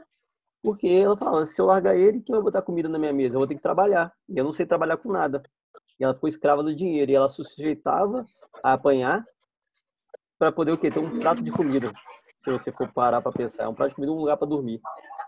Porque 0.61 0.87
ela 0.87 1.17
falava, 1.17 1.45
se 1.45 1.61
eu 1.61 1.65
largar 1.65 1.95
ele, 1.95 2.21
quem 2.21 2.33
vai 2.33 2.43
botar 2.43 2.61
comida 2.61 2.87
na 2.87 2.97
minha 2.97 3.11
mesa? 3.11 3.35
Eu 3.35 3.39
vou 3.39 3.47
ter 3.47 3.55
que 3.55 3.61
trabalhar. 3.61 4.13
E 4.29 4.37
eu 4.37 4.45
não 4.45 4.53
sei 4.53 4.65
trabalhar 4.65 4.95
com 4.95 5.11
nada. 5.11 5.43
E 5.99 6.03
ela 6.03 6.13
ficou 6.13 6.29
escrava 6.29 6.63
do 6.63 6.73
dinheiro. 6.73 7.11
E 7.11 7.15
ela 7.15 7.27
se 7.27 7.43
sujeitava 7.43 8.25
a 8.63 8.73
apanhar 8.73 9.25
para 10.39 10.53
poder 10.53 10.71
o 10.71 10.77
quê? 10.77 10.89
Ter 10.89 10.99
um 10.99 11.19
prato 11.19 11.41
de 11.41 11.51
comida. 11.51 11.91
Se 12.37 12.49
você 12.49 12.71
for 12.71 12.91
parar 12.93 13.21
para 13.21 13.31
pensar, 13.31 13.63
é 13.63 13.67
um 13.67 13.73
prato 13.73 13.89
de 13.89 13.95
comida 13.95 14.13
um 14.13 14.19
lugar 14.19 14.37
para 14.37 14.47
dormir. 14.47 14.79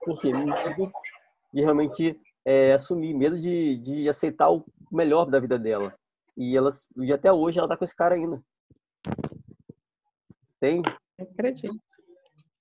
Por 0.05 0.19
quê? 0.21 0.31
Medo 0.31 0.91
de 1.53 1.61
realmente 1.61 2.19
é, 2.45 2.73
assumir, 2.73 3.13
medo 3.13 3.39
de, 3.39 3.77
de 3.77 4.09
aceitar 4.09 4.51
o 4.51 4.63
melhor 4.91 5.25
da 5.25 5.39
vida 5.39 5.57
dela. 5.57 5.93
E, 6.37 6.55
ela, 6.55 6.69
e 6.97 7.11
até 7.11 7.33
hoje 7.33 7.57
ela 7.57 7.67
tá 7.67 7.75
com 7.75 7.83
esse 7.83 7.95
cara 7.95 8.15
ainda. 8.15 8.41
Tem? 10.59 10.81
Acredito. 11.19 11.75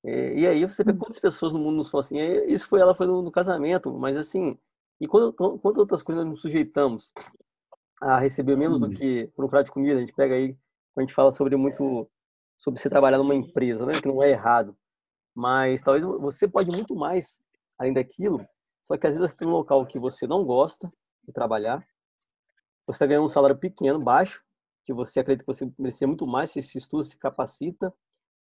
É, 0.04 0.34
e 0.34 0.46
aí 0.46 0.64
você 0.64 0.82
vê 0.84 0.92
quantas 0.92 1.18
pessoas 1.18 1.52
no 1.52 1.58
mundo 1.58 1.76
não 1.76 1.84
são 1.84 2.00
assim. 2.00 2.18
É, 2.18 2.46
isso 2.46 2.66
foi 2.66 2.80
ela 2.80 2.94
foi 2.94 3.06
no, 3.06 3.22
no 3.22 3.30
casamento, 3.30 3.92
mas 3.92 4.16
assim, 4.16 4.58
e 5.00 5.08
quando, 5.08 5.32
quando 5.32 5.78
outras 5.78 6.02
coisas 6.02 6.24
nós 6.24 6.30
nos 6.30 6.40
sujeitamos 6.40 7.12
a 8.00 8.18
receber 8.18 8.56
menos 8.56 8.78
do 8.78 8.86
uhum. 8.86 8.94
que 8.94 9.26
por 9.34 9.44
um 9.44 9.48
prato 9.48 9.66
de 9.66 9.72
comida, 9.72 9.96
a 9.96 10.00
gente 10.00 10.14
pega 10.14 10.34
aí, 10.34 10.56
a 10.96 11.00
gente 11.00 11.14
fala 11.14 11.32
sobre 11.32 11.56
muito 11.56 12.08
sobre 12.56 12.80
você 12.80 12.88
trabalhar 12.88 13.18
numa 13.18 13.34
empresa, 13.34 13.84
né? 13.84 14.00
Que 14.00 14.08
não 14.08 14.22
é 14.22 14.30
errado. 14.30 14.76
Mas 15.34 15.82
talvez 15.82 16.04
você 16.04 16.46
pode 16.46 16.70
muito 16.70 16.94
mais 16.94 17.40
além 17.78 17.92
daquilo. 17.92 18.46
Só 18.84 18.96
que 18.98 19.06
às 19.06 19.16
vezes 19.16 19.32
você 19.32 19.38
tem 19.38 19.48
um 19.48 19.52
local 19.52 19.84
que 19.86 19.98
você 19.98 20.26
não 20.26 20.44
gosta 20.44 20.92
de 21.26 21.32
trabalhar. 21.32 21.78
Você 22.86 22.96
está 22.96 23.06
ganhando 23.06 23.24
um 23.24 23.28
salário 23.28 23.56
pequeno, 23.56 23.98
baixo, 23.98 24.44
que 24.82 24.92
você 24.92 25.20
acredita 25.20 25.42
que 25.42 25.52
você 25.52 25.72
merecia 25.78 26.06
muito 26.06 26.26
mais, 26.26 26.50
se 26.50 26.60
estuda, 26.60 27.02
se 27.02 27.16
capacita. 27.16 27.92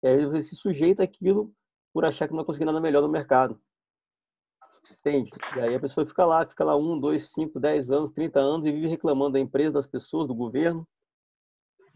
E 0.03 0.07
aí 0.07 0.25
você 0.25 0.41
se 0.41 0.55
sujeita 0.55 1.01
àquilo 1.01 1.53
por 1.93 2.03
achar 2.03 2.27
que 2.27 2.33
não 2.33 2.37
vai 2.39 2.45
conseguir 2.45 2.65
nada 2.65 2.81
melhor 2.81 3.01
no 3.01 3.07
mercado. 3.07 3.59
Entende? 4.91 5.31
E 5.55 5.59
aí 5.61 5.75
a 5.75 5.79
pessoa 5.79 6.05
fica 6.05 6.25
lá, 6.25 6.45
fica 6.45 6.63
lá 6.63 6.75
um, 6.75 6.99
dois, 6.99 7.29
cinco, 7.29 7.59
dez 7.59 7.89
anos, 7.89 8.11
trinta 8.11 8.39
anos 8.39 8.65
e 8.65 8.71
vive 8.71 8.87
reclamando 8.87 9.33
da 9.33 9.39
empresa, 9.39 9.73
das 9.73 9.87
pessoas, 9.87 10.27
do 10.27 10.35
governo, 10.35 10.87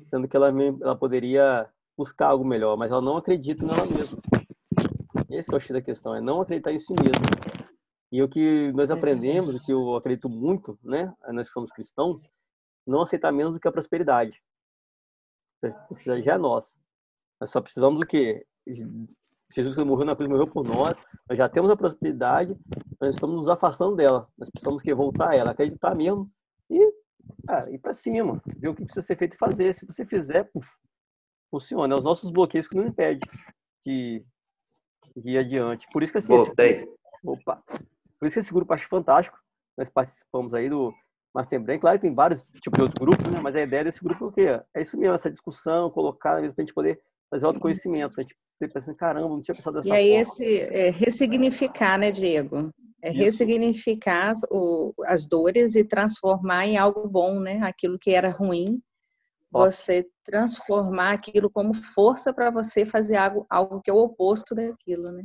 sendo 0.08 0.28
que 0.28 0.36
ela, 0.36 0.50
ela 0.82 0.96
poderia 0.96 1.70
buscar 1.98 2.28
algo 2.28 2.46
melhor, 2.46 2.78
mas 2.78 2.92
ela 2.92 3.02
não 3.02 3.18
acredita 3.18 3.66
nela 3.66 3.86
mesma. 3.86 4.18
Esse 5.30 5.54
é 5.54 5.56
o 5.56 5.60
X 5.60 5.72
da 5.72 5.82
questão, 5.82 6.16
é 6.16 6.22
não 6.22 6.42
acreditar 6.42 6.72
em 6.72 6.80
si 6.80 6.94
mesmo. 6.94 7.51
E 8.12 8.22
o 8.22 8.28
que 8.28 8.72
nós 8.74 8.92
aprendemos, 8.92 9.56
o 9.56 9.60
que 9.64 9.72
eu 9.72 9.96
acredito 9.96 10.28
muito, 10.28 10.78
né, 10.84 11.14
nós 11.30 11.50
somos 11.50 11.72
cristãos, 11.72 12.22
não 12.86 13.02
aceitar 13.02 13.32
menos 13.32 13.54
do 13.54 13.60
que 13.60 13.68
a 13.68 13.72
prosperidade. 13.72 14.42
A 15.64 15.70
prosperidade 15.70 16.26
já 16.26 16.34
é 16.34 16.38
nossa. 16.38 16.78
Nós 17.40 17.50
só 17.50 17.62
precisamos 17.62 18.00
do 18.00 18.06
quê? 18.06 18.46
Jesus 19.56 19.76
que 19.76 19.84
morreu 19.84 20.06
na 20.06 20.16
cruz, 20.16 20.30
morreu 20.30 20.48
por 20.48 20.64
nós. 20.64 20.98
Nós 21.28 21.38
já 21.38 21.48
temos 21.48 21.72
a 21.72 21.78
prosperidade, 21.78 22.56
nós 23.00 23.16
estamos 23.16 23.36
nos 23.36 23.50
afastando 23.50 23.96
dela. 23.96 24.28
Nós 24.38 24.50
precisamos 24.50 24.82
que 24.82 24.94
voltar 24.94 25.32
a 25.32 25.36
ela, 25.36 25.52
acreditar 25.52 25.96
mesmo 25.96 26.30
e 26.70 26.94
ah, 27.48 27.70
ir 27.70 27.80
para 27.80 27.94
cima, 27.94 28.42
ver 28.46 28.70
o 28.70 28.76
que 28.76 28.84
precisa 28.84 29.06
ser 29.06 29.18
feito 29.18 29.34
e 29.36 29.38
fazer. 29.38 29.74
Se 29.74 29.86
você 29.86 30.06
fizer, 30.06 30.44
puf, 30.52 30.68
funciona. 31.50 31.96
É 31.96 31.98
os 31.98 32.04
nossos 32.04 32.30
bloqueios 32.30 32.68
que 32.68 32.76
não 32.76 32.88
impedem 32.88 33.20
de, 33.86 34.24
de 35.16 35.30
ir 35.32 35.38
adiante. 35.38 35.88
Por 35.92 36.04
isso 36.04 36.12
que 36.12 36.20
assim, 36.20 36.36
Esse, 36.36 36.88
opa, 37.24 37.64
por 38.22 38.28
isso 38.28 38.36
que 38.36 38.40
esse 38.42 38.54
grupo 38.54 38.72
acho 38.72 38.88
fantástico. 38.88 39.36
Nós 39.76 39.90
participamos 39.90 40.54
aí 40.54 40.70
do 40.70 40.94
Masterbrain. 41.34 41.80
Claro 41.80 41.98
que 41.98 42.06
tem 42.06 42.14
vários 42.14 42.44
tipos 42.62 42.78
de 42.78 42.84
outros 42.84 43.00
grupos, 43.00 43.34
né? 43.34 43.40
mas 43.42 43.56
a 43.56 43.62
ideia 43.62 43.84
desse 43.84 44.04
grupo 44.04 44.26
é 44.26 44.28
o 44.28 44.32
quê? 44.32 44.62
É 44.76 44.82
isso 44.82 44.96
mesmo, 44.96 45.16
essa 45.16 45.32
discussão, 45.32 45.90
colocar, 45.90 46.36
para 46.36 46.46
a 46.46 46.50
gente 46.50 46.74
poder 46.74 47.02
fazer 47.32 47.48
autoconhecimento. 47.48 48.14
A 48.20 48.22
gente 48.22 48.36
pensando, 48.72 48.96
caramba, 48.96 49.28
não 49.28 49.42
tinha 49.42 49.56
pensado 49.56 49.78
dessa 49.78 49.90
forma. 49.90 50.00
E 50.00 50.04
aí 50.04 50.22
esse 50.22 50.60
é, 50.62 50.92
ressignificar, 50.92 51.98
né, 51.98 52.12
Diego? 52.12 52.70
É 53.02 53.10
Isso. 53.10 53.20
ressignificar 53.20 54.34
o, 54.52 54.94
as 55.06 55.28
dores 55.28 55.74
e 55.74 55.84
transformar 55.84 56.68
em 56.68 56.78
algo 56.78 57.08
bom, 57.08 57.40
né? 57.40 57.60
Aquilo 57.64 57.98
que 57.98 58.12
era 58.12 58.30
ruim 58.30 58.80
você 59.52 60.08
transformar 60.24 61.12
aquilo 61.12 61.50
como 61.50 61.74
força 61.74 62.34
para 62.34 62.50
você 62.50 62.86
fazer 62.86 63.18
algo, 63.18 63.46
algo 63.50 63.82
que 63.82 63.92
é 63.92 63.94
o 63.94 63.98
oposto 63.98 64.56
daquilo, 64.56 65.12
né? 65.12 65.24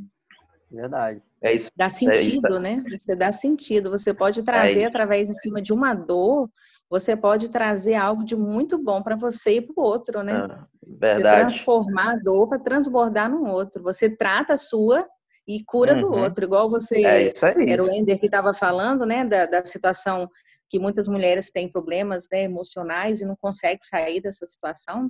Verdade. 0.69 1.21
É 1.41 1.53
isso. 1.53 1.71
Dá 1.75 1.87
sentido, 1.87 2.47
é 2.47 2.49
isso. 2.49 2.59
né? 2.59 2.83
Você 2.89 3.15
dá 3.15 3.31
sentido. 3.31 3.89
Você 3.89 4.13
pode 4.13 4.43
trazer 4.43 4.81
é 4.81 4.85
através 4.85 5.29
em 5.29 5.33
cima 5.33 5.61
de 5.61 5.71
uma 5.71 5.93
dor, 5.93 6.49
você 6.89 7.15
pode 7.15 7.49
trazer 7.49 7.95
algo 7.95 8.23
de 8.23 8.35
muito 8.35 8.77
bom 8.77 9.01
para 9.01 9.15
você 9.15 9.57
e 9.57 9.61
para 9.61 9.73
o 9.77 9.83
outro, 9.83 10.23
né? 10.23 10.33
Ah, 10.33 10.67
verdade. 10.81 11.15
Você 11.15 11.21
transformar 11.21 12.11
a 12.13 12.15
dor 12.17 12.47
para 12.47 12.59
transbordar 12.59 13.29
no 13.29 13.45
outro. 13.45 13.83
Você 13.83 14.09
trata 14.09 14.53
a 14.53 14.57
sua 14.57 15.07
e 15.47 15.63
cura 15.63 15.93
uhum. 15.93 15.99
do 15.99 16.11
outro, 16.11 16.43
igual 16.43 16.69
você 16.69 17.05
é 17.05 17.33
era 17.71 17.83
o 17.83 17.89
Ender 17.89 18.19
que 18.19 18.25
estava 18.25 18.53
falando, 18.53 19.05
né, 19.05 19.23
da, 19.23 19.45
da 19.45 19.63
situação 19.63 20.29
que 20.69 20.77
muitas 20.77 21.07
mulheres 21.07 21.49
têm 21.49 21.71
problemas 21.71 22.27
né, 22.29 22.43
emocionais 22.43 23.21
e 23.21 23.25
não 23.25 23.37
conseguem 23.37 23.79
sair 23.81 24.19
dessa 24.19 24.45
situação. 24.45 25.09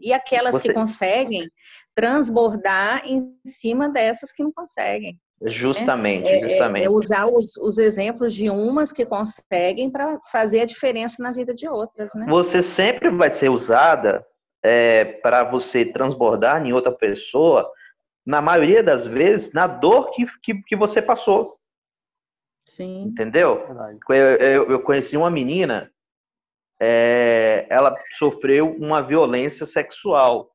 E 0.00 0.12
aquelas 0.12 0.56
Você... 0.56 0.68
que 0.68 0.74
conseguem 0.74 1.50
transbordar 1.94 3.02
em 3.04 3.34
cima 3.46 3.88
dessas 3.88 4.32
que 4.32 4.42
não 4.42 4.52
conseguem. 4.52 5.18
Justamente, 5.42 6.24
né? 6.24 6.38
é, 6.38 6.48
justamente. 6.48 6.82
É, 6.82 6.86
é 6.86 6.90
usar 6.90 7.26
os, 7.26 7.56
os, 7.58 7.78
exemplos 7.78 8.34
de 8.34 8.50
umas 8.50 8.92
que 8.92 9.06
conseguem 9.06 9.88
para 9.88 10.18
fazer 10.32 10.62
a 10.62 10.66
diferença 10.66 11.22
na 11.22 11.30
vida 11.30 11.54
de 11.54 11.68
outras, 11.68 12.12
né? 12.14 12.26
Você 12.28 12.60
sempre 12.60 13.08
vai 13.08 13.30
ser 13.30 13.48
usada 13.48 14.26
é, 14.62 15.04
para 15.04 15.44
você 15.44 15.84
transbordar 15.84 16.64
em 16.66 16.72
outra 16.72 16.90
pessoa, 16.90 17.70
na 18.26 18.40
maioria 18.40 18.82
das 18.82 19.06
vezes, 19.06 19.52
na 19.52 19.66
dor 19.66 20.10
que, 20.10 20.26
que, 20.42 20.54
que 20.62 20.76
você 20.76 21.00
passou. 21.00 21.56
Sim. 22.66 23.04
Entendeu? 23.04 23.64
Eu, 24.10 24.14
eu, 24.16 24.70
eu, 24.72 24.80
conheci 24.80 25.16
uma 25.16 25.30
menina, 25.30 25.90
é, 26.80 27.66
ela 27.68 27.94
sofreu 28.18 28.74
uma 28.76 29.02
violência 29.02 29.66
sexual. 29.66 30.50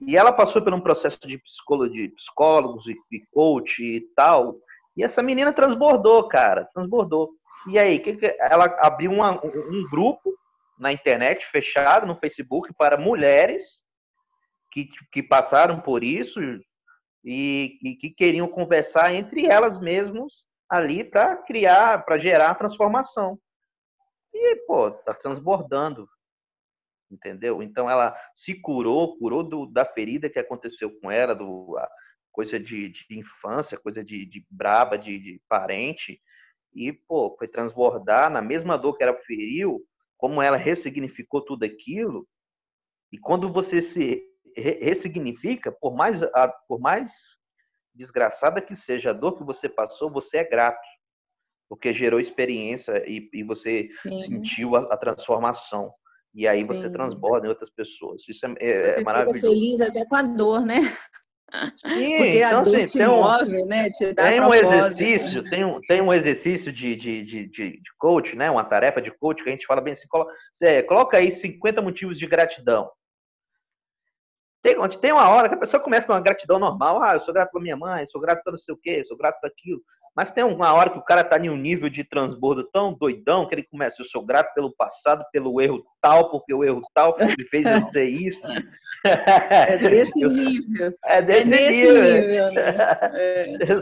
E 0.00 0.16
ela 0.16 0.32
passou 0.32 0.62
por 0.62 0.74
um 0.74 0.80
processo 0.80 1.18
de, 1.26 1.38
psicólogo, 1.38 1.92
de 1.92 2.08
psicólogos 2.08 2.84
e, 2.86 3.20
coach 3.32 3.82
e 3.82 4.00
tal. 4.14 4.56
E 4.96 5.02
essa 5.02 5.22
menina 5.22 5.52
transbordou, 5.52 6.28
cara, 6.28 6.68
transbordou. 6.74 7.30
E 7.68 7.78
aí, 7.78 7.98
que 7.98 8.16
que, 8.16 8.36
ela 8.38 8.64
abriu 8.80 9.10
uma, 9.10 9.40
um 9.44 9.88
grupo 9.90 10.32
na 10.78 10.92
internet, 10.92 11.46
fechado 11.46 12.06
no 12.06 12.16
Facebook, 12.16 12.72
para 12.74 12.98
mulheres 12.98 13.62
que, 14.70 14.88
que 15.10 15.22
passaram 15.22 15.80
por 15.80 16.04
isso 16.04 16.38
e, 17.24 17.78
e 17.82 17.94
que 17.96 18.10
queriam 18.10 18.46
conversar 18.46 19.14
entre 19.14 19.46
elas 19.46 19.80
mesmas 19.80 20.44
ali 20.68 21.02
para 21.02 21.36
criar, 21.36 22.04
para 22.04 22.18
gerar 22.18 22.54
transformação. 22.54 23.38
E, 24.36 24.56
pô, 24.66 24.90
tá 24.90 25.14
transbordando. 25.14 26.08
Entendeu? 27.10 27.62
Então 27.62 27.88
ela 27.88 28.16
se 28.34 28.54
curou, 28.54 29.16
curou 29.18 29.42
do, 29.42 29.66
da 29.66 29.84
ferida 29.84 30.28
que 30.28 30.38
aconteceu 30.38 30.90
com 31.00 31.10
ela, 31.10 31.34
do, 31.34 31.76
a, 31.78 31.88
coisa 32.32 32.60
de, 32.60 32.90
de, 32.90 33.18
infância, 33.18 33.78
coisa 33.78 34.04
de, 34.04 34.26
de 34.26 34.44
braba, 34.50 34.98
de, 34.98 35.18
de, 35.18 35.40
parente. 35.48 36.20
E, 36.74 36.92
pô, 36.92 37.34
foi 37.38 37.48
transbordar 37.48 38.30
na 38.30 38.42
mesma 38.42 38.76
dor 38.76 38.96
que 38.96 39.02
ela 39.02 39.16
feriu, 39.22 39.82
como 40.18 40.42
ela 40.42 40.58
ressignificou 40.58 41.40
tudo 41.40 41.64
aquilo. 41.64 42.28
E 43.10 43.18
quando 43.18 43.50
você 43.50 43.80
se 43.80 44.22
ressignifica, 44.54 45.72
por 45.72 45.94
mais, 45.94 46.20
por 46.68 46.78
mais 46.78 47.12
desgraçada 47.94 48.60
que 48.60 48.76
seja 48.76 49.10
a 49.10 49.14
dor 49.14 49.38
que 49.38 49.44
você 49.44 49.68
passou, 49.68 50.10
você 50.10 50.38
é 50.38 50.44
grato, 50.44 50.78
porque 51.68 51.92
gerou 51.92 52.20
experiência 52.20 53.02
e, 53.06 53.28
e 53.32 53.42
você 53.42 53.88
Sim. 54.02 54.22
sentiu 54.22 54.76
a, 54.76 54.82
a, 54.92 54.96
transformação. 54.96 55.92
E 56.34 56.46
aí 56.46 56.60
Sim. 56.60 56.66
você 56.66 56.90
transborda 56.90 57.46
em 57.46 57.50
outras 57.50 57.70
pessoas. 57.70 58.22
Isso 58.28 58.44
é, 58.46 58.54
é, 58.60 58.92
você 58.92 59.00
é 59.00 59.04
maravilhoso. 59.04 59.40
Fica 59.40 59.48
feliz 59.48 59.80
até 59.80 60.04
com 60.04 60.16
a 60.16 60.22
dor, 60.22 60.60
né? 60.60 60.80
Sim, 61.86 62.16
Porque 62.16 62.42
a 62.42 62.48
então, 62.48 62.62
dor 62.64 62.76
assim, 62.76 62.86
te 62.86 62.98
tem 62.98 63.08
um, 63.08 63.22
move, 63.22 63.64
né? 63.66 63.90
Te 63.90 64.12
dá 64.12 64.26
tem 64.26 64.40
um 64.40 64.52
exercício, 64.52 65.48
tem 65.48 65.64
um, 65.64 65.80
tem 65.82 66.02
um 66.02 66.12
exercício 66.12 66.72
de, 66.72 66.96
de, 66.96 67.24
de, 67.24 67.46
de, 67.46 67.82
coach, 67.98 68.36
né? 68.36 68.50
Uma 68.50 68.64
tarefa 68.64 69.00
de 69.00 69.10
coach 69.10 69.42
que 69.42 69.48
a 69.48 69.52
gente 69.52 69.66
fala 69.66 69.80
bem 69.80 69.92
assim, 69.92 70.08
coloca, 70.08 70.34
é, 70.60 70.82
coloca 70.82 71.16
aí 71.16 71.30
50 71.30 71.80
motivos 71.80 72.18
de 72.18 72.26
gratidão. 72.26 72.90
Tem, 74.62 74.76
tem 75.00 75.12
uma 75.12 75.28
hora 75.28 75.48
que 75.48 75.54
a 75.54 75.58
pessoa 75.58 75.80
começa 75.80 76.06
com 76.06 76.12
uma 76.12 76.20
gratidão 76.20 76.58
normal. 76.58 77.00
Ah, 77.00 77.14
eu 77.14 77.20
sou 77.20 77.32
grato 77.32 77.52
pela 77.52 77.62
minha 77.62 77.76
mãe, 77.76 78.04
sou 78.08 78.20
grato 78.20 78.42
pelo 78.42 78.56
não 78.56 78.62
sei 78.62 78.74
o 78.74 78.78
quê, 78.78 79.04
sou 79.06 79.16
grato 79.16 79.40
por 79.40 79.46
aquilo. 79.46 79.80
Mas 80.16 80.32
tem 80.32 80.42
uma 80.42 80.72
hora 80.72 80.88
que 80.88 80.98
o 80.98 81.04
cara 81.04 81.22
tá 81.22 81.36
em 81.38 81.50
um 81.50 81.56
nível 81.56 81.90
de 81.90 82.02
transbordo 82.02 82.64
tão 82.72 82.94
doidão 82.94 83.46
que 83.46 83.54
ele 83.54 83.66
começa, 83.70 84.00
eu 84.00 84.06
sou 84.06 84.24
grato 84.24 84.54
pelo 84.54 84.74
passado, 84.74 85.22
pelo 85.30 85.60
erro 85.60 85.84
tal, 86.00 86.30
porque 86.30 86.54
o 86.54 86.64
erro 86.64 86.80
tal 86.94 87.14
me 87.18 87.44
fez 87.48 87.66
isso. 88.20 88.48
É 89.04 89.76
desse 89.76 90.18
nível. 90.24 90.94
É 91.04 91.20
desse, 91.20 91.54
é 91.54 91.70
nível. 91.70 92.02
nível 92.02 92.52
né? 92.52 92.76
é. 93.12 93.78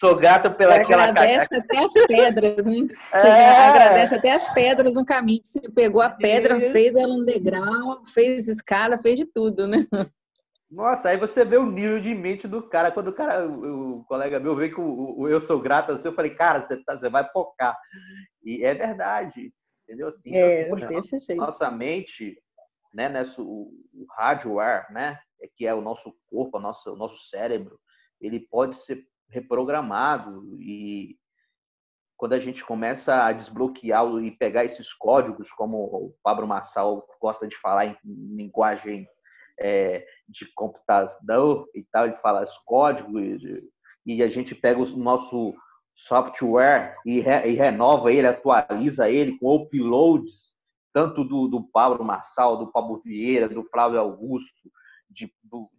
Sou 0.00 0.14
grato 0.14 0.50
pela 0.50 0.74
Você 0.74 0.80
aquela 0.82 1.04
agradece 1.04 1.48
até 1.54 1.78
as 1.78 1.92
pedras, 2.06 2.66
né? 2.66 2.74
Você 3.12 3.28
é. 3.28 3.68
agradece 3.68 4.14
até 4.14 4.32
as 4.32 4.52
pedras 4.52 4.94
no 4.94 5.06
caminho. 5.06 5.40
Você 5.42 5.60
pegou 5.74 6.02
a 6.02 6.10
pedra, 6.10 6.60
fez 6.72 6.94
ela 6.96 7.14
um 7.14 7.24
degrau, 7.24 8.04
fez 8.12 8.48
escala, 8.48 8.98
fez 8.98 9.18
de 9.18 9.24
tudo, 9.24 9.66
né? 9.66 9.86
Nossa, 10.70 11.10
aí 11.10 11.16
você 11.16 11.44
vê 11.44 11.56
o 11.56 11.70
nível 11.70 12.00
de 12.00 12.14
mente 12.14 12.48
do 12.48 12.62
cara. 12.62 12.90
Quando 12.90 13.08
o 13.08 13.12
cara, 13.12 13.46
o, 13.48 13.98
o 13.98 14.04
colega 14.04 14.40
meu 14.40 14.56
veio 14.56 14.74
com 14.74 14.82
o, 14.82 15.20
o, 15.20 15.28
eu 15.28 15.40
sou 15.40 15.60
grato 15.60 15.92
assim, 15.92 16.08
eu 16.08 16.14
falei, 16.14 16.34
cara, 16.34 16.64
você, 16.64 16.76
tá, 16.82 16.96
você 16.96 17.08
vai 17.08 17.28
focar. 17.30 17.76
E 18.42 18.64
é 18.64 18.74
verdade, 18.74 19.52
entendeu? 19.84 20.08
Assim, 20.08 20.30
então, 20.30 20.40
é, 20.40 20.60
assim, 20.62 20.70
poxa, 20.70 21.18
jeito. 21.18 21.36
Nossa 21.36 21.70
mente, 21.70 22.36
né, 22.92 23.08
nessa, 23.08 23.40
o, 23.40 23.70
o 23.94 24.06
hardware, 24.16 24.86
né, 24.92 25.18
é 25.40 25.48
que 25.54 25.66
é 25.66 25.74
o 25.74 25.80
nosso 25.80 26.12
corpo, 26.28 26.58
o 26.58 26.60
nosso, 26.60 26.92
o 26.92 26.96
nosso 26.96 27.28
cérebro, 27.28 27.78
ele 28.20 28.40
pode 28.40 28.76
ser 28.76 29.06
reprogramado 29.28 30.56
e 30.60 31.16
quando 32.16 32.32
a 32.32 32.38
gente 32.38 32.64
começa 32.64 33.24
a 33.24 33.32
desbloquear 33.32 34.06
e 34.22 34.30
pegar 34.30 34.64
esses 34.64 34.92
códigos, 34.92 35.50
como 35.52 35.76
o 35.76 36.14
Pablo 36.22 36.46
Massal 36.46 37.06
gosta 37.20 37.46
de 37.46 37.56
falar 37.56 37.86
em 37.86 37.96
linguagem 38.04 39.06
é, 39.58 40.06
de 40.28 40.46
computação 40.54 41.66
e 41.74 41.82
tal, 41.90 42.06
ele 42.06 42.16
fala 42.16 42.42
os 42.42 42.56
códigos 42.58 43.42
e 44.04 44.22
a 44.22 44.28
gente 44.28 44.54
pega 44.54 44.80
o 44.80 44.96
nosso 44.96 45.54
software 45.94 46.96
e, 47.04 47.20
re, 47.20 47.48
e 47.48 47.54
renova 47.54 48.12
ele, 48.12 48.26
atualiza 48.26 49.10
ele 49.10 49.38
com 49.38 49.54
uploads, 49.54 50.54
tanto 50.92 51.24
do, 51.24 51.48
do 51.48 51.62
Pablo 51.62 52.04
Marçal, 52.04 52.58
do 52.58 52.70
Pablo 52.70 53.00
Vieira, 53.02 53.48
do 53.48 53.64
Flávio 53.64 53.98
Augusto, 53.98 54.70
de, 55.10 55.32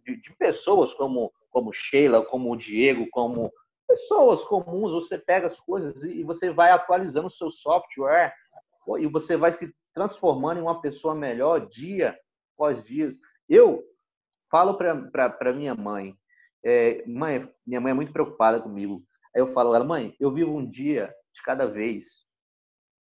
de, 0.04 0.20
de 0.20 0.36
pessoas 0.36 0.92
como, 0.94 1.32
como 1.50 1.72
Sheila, 1.72 2.24
como 2.24 2.52
o 2.52 2.56
Diego, 2.56 3.06
como 3.10 3.52
pessoas 3.86 4.44
comuns, 4.44 4.92
você 4.92 5.16
pega 5.16 5.46
as 5.46 5.58
coisas 5.58 6.02
e 6.02 6.22
você 6.22 6.50
vai 6.50 6.70
atualizando 6.70 7.28
o 7.28 7.30
seu 7.30 7.50
software 7.50 8.34
e 8.98 9.06
você 9.06 9.36
vai 9.36 9.52
se 9.52 9.72
transformando 9.94 10.58
em 10.58 10.62
uma 10.62 10.80
pessoa 10.80 11.14
melhor 11.14 11.66
dia 11.66 12.18
após 12.54 12.84
dia. 12.84 13.08
Eu 13.48 13.82
falo 14.50 14.76
para 14.76 15.52
minha 15.52 15.74
mãe, 15.74 16.14
é, 16.64 17.02
mãe, 17.06 17.48
minha 17.66 17.80
mãe 17.80 17.92
é 17.92 17.94
muito 17.94 18.12
preocupada 18.12 18.60
comigo. 18.60 19.02
Aí 19.34 19.40
eu 19.40 19.52
falo, 19.52 19.74
ela, 19.74 19.84
mãe, 19.84 20.14
eu 20.18 20.32
vivo 20.32 20.56
um 20.56 20.68
dia 20.68 21.12
de 21.34 21.42
cada 21.42 21.66
vez. 21.66 22.26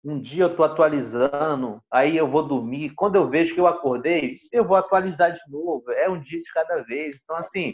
Um 0.06 0.22
dia 0.22 0.44
eu 0.44 0.52
estou 0.52 0.66
atualizando, 0.66 1.82
aí 1.92 2.16
eu 2.16 2.30
vou 2.30 2.48
dormir. 2.48 2.92
Quando 2.96 3.16
eu 3.16 3.28
vejo 3.30 3.54
que 3.54 3.60
eu 3.60 3.68
acordei, 3.68 4.36
eu 4.54 4.64
vou 4.64 4.78
atualizar 4.78 5.34
de 5.34 5.42
novo. 5.50 5.92
É 5.92 6.10
um 6.10 6.22
dia 6.22 6.40
de 6.40 6.52
cada 6.54 6.82
vez. 6.84 7.20
Então, 7.22 7.36
assim, 7.36 7.74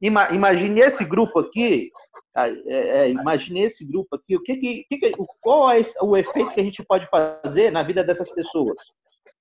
imagine 0.00 0.80
esse 0.80 1.04
grupo 1.04 1.40
aqui. 1.40 1.90
É, 2.36 2.50
é, 2.72 3.10
imagine 3.10 3.62
esse 3.62 3.84
grupo 3.84 4.14
aqui. 4.14 4.36
O 4.36 4.42
que, 4.42 4.56
que, 4.56 4.84
que, 4.88 5.12
qual 5.40 5.70
é 5.72 5.82
o 6.00 6.16
efeito 6.16 6.52
que 6.52 6.60
a 6.60 6.64
gente 6.64 6.84
pode 6.84 7.06
fazer 7.06 7.72
na 7.72 7.82
vida 7.82 8.04
dessas 8.04 8.30
pessoas? 8.30 8.78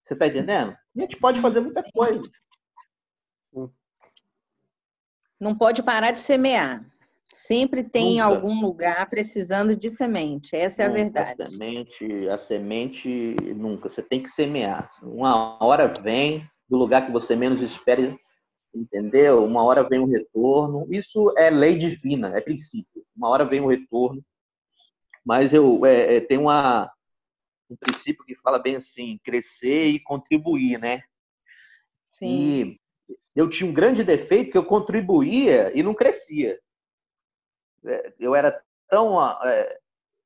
Você 0.03 0.13
está 0.13 0.25
entendendo? 0.25 0.75
A 0.95 1.01
gente 1.01 1.17
pode 1.17 1.41
fazer 1.41 1.59
muita 1.59 1.83
coisa. 1.93 2.23
Não 5.39 5.55
pode 5.55 5.83
parar 5.83 6.11
de 6.11 6.19
semear. 6.19 6.85
Sempre 7.33 7.83
tem 7.83 8.13
Nunca. 8.13 8.25
algum 8.25 8.61
lugar 8.61 9.09
precisando 9.09 9.75
de 9.75 9.89
semente. 9.89 10.55
Essa 10.55 10.83
é 10.83 10.85
a 10.85 10.89
verdade. 10.89 11.41
A 11.41 11.45
semente, 11.45 12.29
a 12.29 12.37
semente 12.37 13.35
nunca. 13.55 13.89
Você 13.89 14.01
tem 14.01 14.23
que 14.23 14.29
semear. 14.29 14.89
Uma 15.03 15.63
hora 15.63 15.87
vem 15.87 16.49
do 16.67 16.77
lugar 16.77 17.05
que 17.05 17.11
você 17.11 17.35
menos 17.35 17.61
espere, 17.61 18.17
entendeu? 18.73 19.45
Uma 19.45 19.63
hora 19.63 19.87
vem 19.87 19.99
um 19.99 20.09
retorno. 20.09 20.87
Isso 20.89 21.33
é 21.37 21.49
lei 21.49 21.77
divina, 21.77 22.35
é 22.35 22.41
princípio. 22.41 23.05
Uma 23.15 23.29
hora 23.29 23.45
vem 23.45 23.61
um 23.61 23.67
retorno. 23.67 24.23
Mas 25.23 25.53
eu 25.53 25.85
é, 25.85 26.15
é, 26.15 26.21
tem 26.21 26.37
uma 26.37 26.91
um 27.69 27.75
princípio 27.75 28.23
que 28.25 28.35
fala 28.35 28.57
bem 28.57 28.77
assim, 28.77 29.19
crescer 29.23 29.87
e 29.87 29.99
contribuir, 29.99 30.79
né? 30.79 31.03
Sim. 32.13 32.25
E 32.25 32.79
eu 33.37 33.47
tinha 33.47 33.69
um 33.69 33.73
grande 33.73 34.03
defeito 34.03 34.51
que 34.51 34.57
eu 34.57 34.65
contribuía 34.65 35.71
e 35.77 35.83
não 35.83 35.93
crescia. 35.93 36.59
É, 37.85 38.13
eu 38.19 38.33
era 38.33 38.59
tão 38.89 39.23
é, 39.45 39.77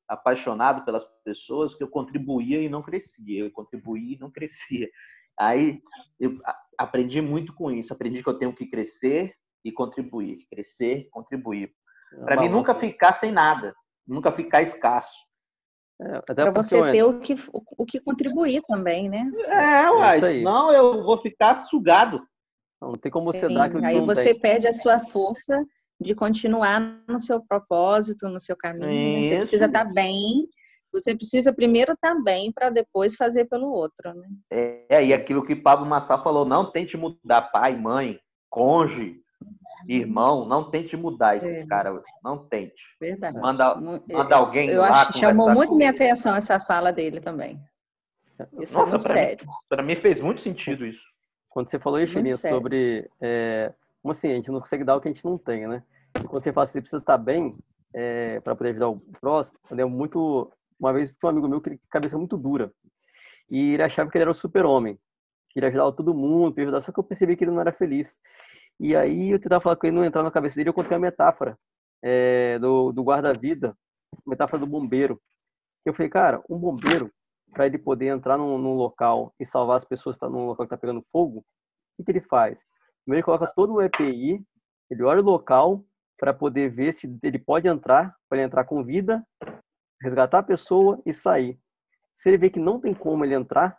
apaixonado 0.07 0.85
pelas 0.85 1.03
pessoas 1.21 1.75
que 1.75 1.83
eu 1.83 1.89
contribuía 1.89 2.61
e 2.61 2.69
não 2.69 2.81
crescia. 2.81 3.41
Eu 3.41 3.51
contribuía 3.51 4.15
e 4.15 4.19
não 4.19 4.31
crescia. 4.31 4.89
Aí 5.37 5.81
eu 6.17 6.39
aprendi 6.77 7.19
muito 7.21 7.53
com 7.53 7.69
isso. 7.69 7.91
Aprendi 7.91 8.23
que 8.23 8.29
eu 8.29 8.37
tenho 8.37 8.55
que 8.55 8.65
crescer 8.65 9.35
e 9.65 9.73
contribuir. 9.73 10.47
Crescer, 10.49 11.09
contribuir. 11.11 11.73
Para 12.23 12.39
mim, 12.39 12.47
nunca 12.47 12.73
ficar 12.73 13.11
sem 13.11 13.29
nada. 13.29 13.75
Nunca 14.07 14.31
ficar 14.31 14.61
escasso. 14.61 15.17
É, 16.01 16.21
para 16.21 16.51
você 16.51 16.79
ter 16.93 17.03
o 17.03 17.19
que, 17.19 17.35
o 17.51 17.85
que 17.85 17.99
contribuir 17.99 18.63
também, 18.69 19.09
né? 19.09 19.29
É, 19.47 19.91
uai, 19.91 20.19
senão 20.19 20.71
eu 20.71 21.03
vou 21.03 21.21
ficar 21.21 21.55
sugado. 21.55 22.25
Não 22.81 22.93
tem 22.93 23.11
como 23.11 23.31
Sim, 23.31 23.39
você 23.39 23.53
dar 23.53 23.65
aquilo 23.65 23.81
que 23.81 23.87
Aí 23.87 24.01
você, 24.01 24.23
você 24.23 24.35
perde 24.35 24.67
a 24.67 24.73
sua 24.73 24.99
força 24.99 25.63
de 25.99 26.15
continuar 26.15 26.79
no 27.07 27.19
seu 27.19 27.39
propósito, 27.47 28.27
no 28.27 28.39
seu 28.39 28.57
caminho. 28.57 29.19
Né? 29.19 29.23
Você 29.23 29.37
precisa 29.37 29.65
estar 29.65 29.85
tá 29.85 29.93
bem. 29.93 30.47
Você 30.91 31.15
precisa 31.15 31.53
primeiro 31.53 31.93
estar 31.93 32.15
tá 32.15 32.21
bem 32.21 32.51
para 32.51 32.69
depois 32.69 33.15
fazer 33.15 33.45
pelo 33.45 33.71
outro, 33.71 34.13
né? 34.13 34.27
É, 34.89 35.05
e 35.05 35.13
aquilo 35.13 35.45
que 35.45 35.55
Pablo 35.55 35.85
Massal 35.85 36.21
falou, 36.21 36.43
não 36.43 36.69
tente 36.69 36.97
mudar 36.97 37.43
pai, 37.43 37.77
mãe, 37.77 38.19
cônjuge, 38.49 39.21
irmão, 39.87 40.45
não 40.45 40.69
tente 40.69 40.97
mudar 40.97 41.37
esses 41.37 41.57
é. 41.57 41.65
caras, 41.65 42.01
não 42.23 42.45
tente. 42.45 42.81
Verdade. 42.99 43.37
Manda, 43.37 43.75
manda 43.75 44.35
alguém 44.35 44.69
eu 44.69 44.81
lá 44.81 45.01
acho, 45.01 45.17
chamou 45.17 45.49
muito 45.51 45.75
minha 45.75 45.91
atenção 45.91 46.35
essa 46.35 46.59
fala 46.59 46.91
dele 46.91 47.21
também. 47.21 47.57
Isso 48.59 48.77
Nossa, 48.77 48.79
é 48.79 48.85
muito 48.89 49.01
sério. 49.01 49.47
Para 49.69 49.83
mim 49.83 49.95
fez 49.95 50.19
muito 50.19 50.41
sentido 50.41 50.85
isso. 50.85 51.10
Quando 51.51 51.69
você 51.69 51.77
falou, 51.77 51.99
Echelinha, 51.99 52.37
sobre 52.37 53.09
é, 53.21 53.73
como 54.01 54.13
assim, 54.13 54.31
a 54.31 54.35
gente 54.35 54.51
não 54.51 54.59
consegue 54.59 54.83
dar 54.83 54.95
o 54.95 55.01
que 55.01 55.09
a 55.09 55.11
gente 55.11 55.25
não 55.25 55.37
tem, 55.37 55.67
né? 55.67 55.83
Quando 56.13 56.41
você 56.41 56.51
fala 56.51 56.63
assim, 56.63 56.73
você 56.73 56.81
precisa 56.81 57.01
estar 57.01 57.17
bem 57.17 57.55
é, 57.93 58.39
para 58.39 58.55
poder 58.55 58.69
ajudar 58.71 58.89
o 58.89 58.97
próximo, 59.19 59.59
eu 59.69 59.77
lembro 59.77 59.93
muito, 59.93 60.51
uma 60.79 60.93
vez 60.93 61.13
tinha 61.13 61.27
um 61.27 61.31
amigo 61.31 61.47
meu 61.47 61.61
que 61.61 61.69
ele 61.69 61.81
cabeça 61.89 62.17
muito 62.17 62.37
dura, 62.37 62.71
e 63.49 63.73
ele 63.73 63.83
achava 63.83 64.09
que 64.09 64.17
ele 64.17 64.23
era 64.23 64.31
o 64.31 64.33
super-homem, 64.33 64.97
que 65.49 65.59
ele 65.59 65.67
ajudava 65.67 65.91
todo 65.91 66.13
mundo, 66.13 66.57
ajudar, 66.57 66.79
só 66.79 66.91
que 66.91 66.99
eu 66.99 67.03
percebi 67.03 67.35
que 67.35 67.43
ele 67.43 67.51
não 67.51 67.59
era 67.59 67.73
feliz. 67.73 68.17
E 68.79 68.95
aí 68.95 69.31
eu 69.31 69.39
tentava 69.39 69.61
falar 69.61 69.75
com 69.75 69.85
ele, 69.85 69.95
não 69.95 70.05
entrar 70.05 70.23
na 70.23 70.31
cabeça 70.31 70.55
dele, 70.55 70.69
eu 70.69 70.73
contei 70.73 70.95
uma 70.95 71.01
metáfora 71.01 71.59
é, 72.01 72.57
do, 72.59 72.93
do 72.93 73.03
guarda-vida, 73.03 73.77
metáfora 74.25 74.59
do 74.59 74.65
bombeiro. 74.67 75.21
Eu 75.85 75.93
falei, 75.93 76.09
cara, 76.09 76.41
um 76.49 76.57
bombeiro, 76.57 77.11
para 77.53 77.65
ele 77.65 77.77
poder 77.77 78.07
entrar 78.07 78.37
num, 78.37 78.57
num, 78.57 78.73
local 78.73 79.33
e 79.39 79.45
salvar 79.45 79.77
as 79.77 79.85
pessoas 79.85 80.15
que 80.15 80.25
estão 80.25 80.31
tá 80.31 80.37
num 80.37 80.45
local 80.45 80.65
que 80.65 80.73
está 80.73 80.77
pegando 80.77 81.01
fogo, 81.01 81.45
o 81.97 82.03
que, 82.03 82.11
ele 82.11 82.21
faz? 82.21 82.65
Primeiro 83.03 83.19
ele 83.19 83.23
coloca 83.23 83.47
todo 83.47 83.73
o 83.73 83.81
EPI, 83.81 84.43
ele 84.89 85.03
olha 85.03 85.21
o 85.21 85.25
local 85.25 85.83
para 86.17 86.33
poder 86.33 86.69
ver 86.69 86.93
se 86.93 87.17
ele 87.23 87.39
pode 87.39 87.67
entrar, 87.67 88.15
para 88.29 88.37
ele 88.37 88.45
entrar 88.45 88.63
com 88.65 88.83
vida, 88.83 89.25
resgatar 90.01 90.39
a 90.39 90.43
pessoa 90.43 91.01
e 91.05 91.11
sair. 91.13 91.59
Se 92.13 92.29
ele 92.29 92.37
vê 92.37 92.49
que 92.49 92.59
não 92.59 92.79
tem 92.79 92.93
como 92.93 93.25
ele 93.25 93.35
entrar, 93.35 93.77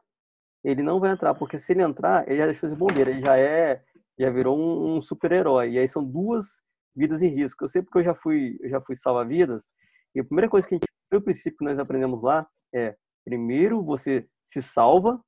ele 0.65 0.83
não 0.83 1.01
vai 1.01 1.11
entrar, 1.13 1.35
porque 1.35 1.59
se 1.59 1.73
ele 1.73 1.83
entrar, 1.83 2.29
ele 2.29 2.39
já 2.39 2.47
deixou 2.47 2.69
de 2.69 2.77
bombeiro, 2.77 3.11
ele 3.11 3.21
já 3.21 3.37
é, 3.37 3.83
já 4.19 4.31
virou 4.31 4.59
um, 4.59 4.97
um 4.97 5.01
super-herói. 5.01 5.73
E 5.73 5.79
aí 5.79 5.89
são 5.89 6.05
duas 6.05 6.63
vidas 6.95 7.23
em 7.23 7.29
risco. 7.29 7.65
Eu 7.65 7.69
sei 7.69 7.83
porque 7.83 7.99
eu 7.99 8.05
já 8.05 8.15
fui, 8.15 8.59
eu 8.61 8.69
já 8.69 8.81
fui 8.81 8.95
salvar 8.95 9.27
vidas. 9.27 9.71
E 10.15 10.21
a 10.21 10.25
primeira 10.25 10.49
coisa 10.49 10.67
que 10.67 10.75
a 10.75 10.79
gente, 10.79 10.89
pelo 11.11 11.23
princípio 11.23 11.59
que 11.59 11.65
nós 11.65 11.79
aprendemos 11.79 12.23
lá 12.23 12.47
é 12.75 12.97
Primeiro 13.25 13.83
você 13.83 14.27
se 14.43 14.61
salva 14.63 15.21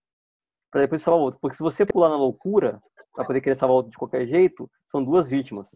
para 0.70 0.82
depois 0.82 1.02
salvar 1.02 1.20
o 1.20 1.24
outro. 1.24 1.40
Porque 1.40 1.56
se 1.56 1.62
você 1.62 1.86
pular 1.86 2.08
na 2.08 2.16
loucura 2.16 2.82
para 3.14 3.24
poder 3.24 3.40
querer 3.40 3.54
salvar 3.54 3.74
o 3.74 3.76
outro 3.76 3.90
de 3.90 3.98
qualquer 3.98 4.26
jeito, 4.26 4.70
são 4.86 5.04
duas 5.04 5.28
vítimas. 5.28 5.70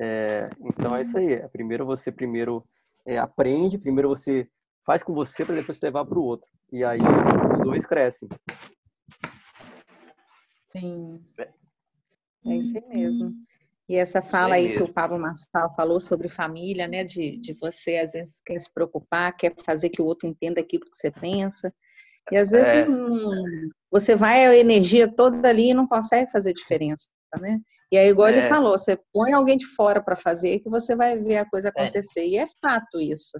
É, 0.00 0.50
então 0.60 0.94
é 0.96 1.02
isso 1.02 1.16
aí. 1.16 1.34
É, 1.34 1.48
primeiro 1.48 1.86
você 1.86 2.10
primeiro 2.10 2.64
é, 3.06 3.18
aprende, 3.18 3.78
primeiro 3.78 4.08
você 4.08 4.48
faz 4.84 5.02
com 5.02 5.14
você 5.14 5.44
para 5.44 5.54
depois 5.54 5.80
levar 5.80 6.04
para 6.04 6.18
o 6.18 6.22
outro. 6.22 6.48
E 6.72 6.84
aí 6.84 7.00
os 7.52 7.64
dois 7.64 7.86
crescem. 7.86 8.28
Sim. 10.72 11.24
É 12.44 12.56
isso 12.56 12.76
aí 12.76 12.88
mesmo. 12.88 13.32
E 13.88 13.96
essa 13.96 14.20
fala 14.20 14.56
é 14.56 14.58
aí 14.58 14.76
que 14.76 14.82
o 14.82 14.92
Pablo 14.92 15.18
Massal 15.18 15.72
falou 15.74 16.00
sobre 16.00 16.28
família, 16.28 16.88
né? 16.88 17.04
De, 17.04 17.38
de 17.38 17.52
você, 17.54 17.98
às 17.98 18.12
vezes, 18.12 18.40
quer 18.44 18.58
se 18.60 18.72
preocupar, 18.72 19.36
quer 19.36 19.54
fazer 19.64 19.90
que 19.90 20.02
o 20.02 20.04
outro 20.04 20.26
entenda 20.28 20.60
aquilo 20.60 20.84
que 20.84 20.96
você 20.96 21.10
pensa. 21.10 21.72
E 22.32 22.36
às 22.36 22.50
vezes 22.50 22.66
é. 22.66 22.88
hum, 22.88 23.68
você 23.90 24.16
vai 24.16 24.44
a 24.46 24.56
energia 24.56 25.06
toda 25.06 25.48
ali 25.48 25.70
e 25.70 25.74
não 25.74 25.86
consegue 25.86 26.30
fazer 26.30 26.52
diferença, 26.52 27.08
né? 27.40 27.60
E 27.92 27.96
aí, 27.96 28.08
igual 28.08 28.28
é. 28.28 28.32
ele 28.32 28.48
falou, 28.48 28.76
você 28.76 28.98
põe 29.12 29.32
alguém 29.32 29.56
de 29.56 29.66
fora 29.66 30.02
para 30.02 30.16
fazer 30.16 30.58
que 30.58 30.68
você 30.68 30.96
vai 30.96 31.16
ver 31.22 31.36
a 31.36 31.48
coisa 31.48 31.68
é. 31.68 31.70
acontecer. 31.70 32.26
E 32.26 32.36
é 32.36 32.46
fato 32.60 33.00
isso. 33.00 33.38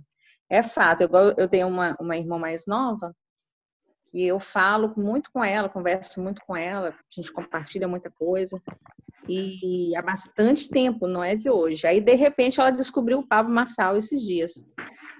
É 0.49 0.63
fato. 0.63 1.03
Igual 1.03 1.35
eu 1.37 1.49
tenho 1.49 1.67
uma, 1.67 1.97
uma 2.01 2.17
irmã 2.17 2.39
mais 2.39 2.65
nova, 2.67 3.13
e 4.17 4.27
eu 4.27 4.41
falo 4.41 4.95
muito 4.97 5.31
com 5.31 5.45
ela, 5.45 5.69
converso 5.69 6.23
muito 6.23 6.41
com 6.47 6.57
ela, 6.57 6.89
a 6.89 6.95
gente 7.15 7.31
compartilha 7.31 7.87
muita 7.87 8.11
coisa. 8.11 8.59
E 9.29 9.95
há 9.95 10.01
bastante 10.01 10.71
tempo, 10.71 11.07
não 11.07 11.23
é 11.23 11.35
de 11.35 11.51
hoje. 11.51 11.87
Aí, 11.87 12.01
de 12.01 12.15
repente, 12.15 12.59
ela 12.59 12.71
descobriu 12.71 13.19
o 13.19 13.27
Pablo 13.27 13.53
Massal 13.53 13.95
esses 13.95 14.23
dias. 14.23 14.55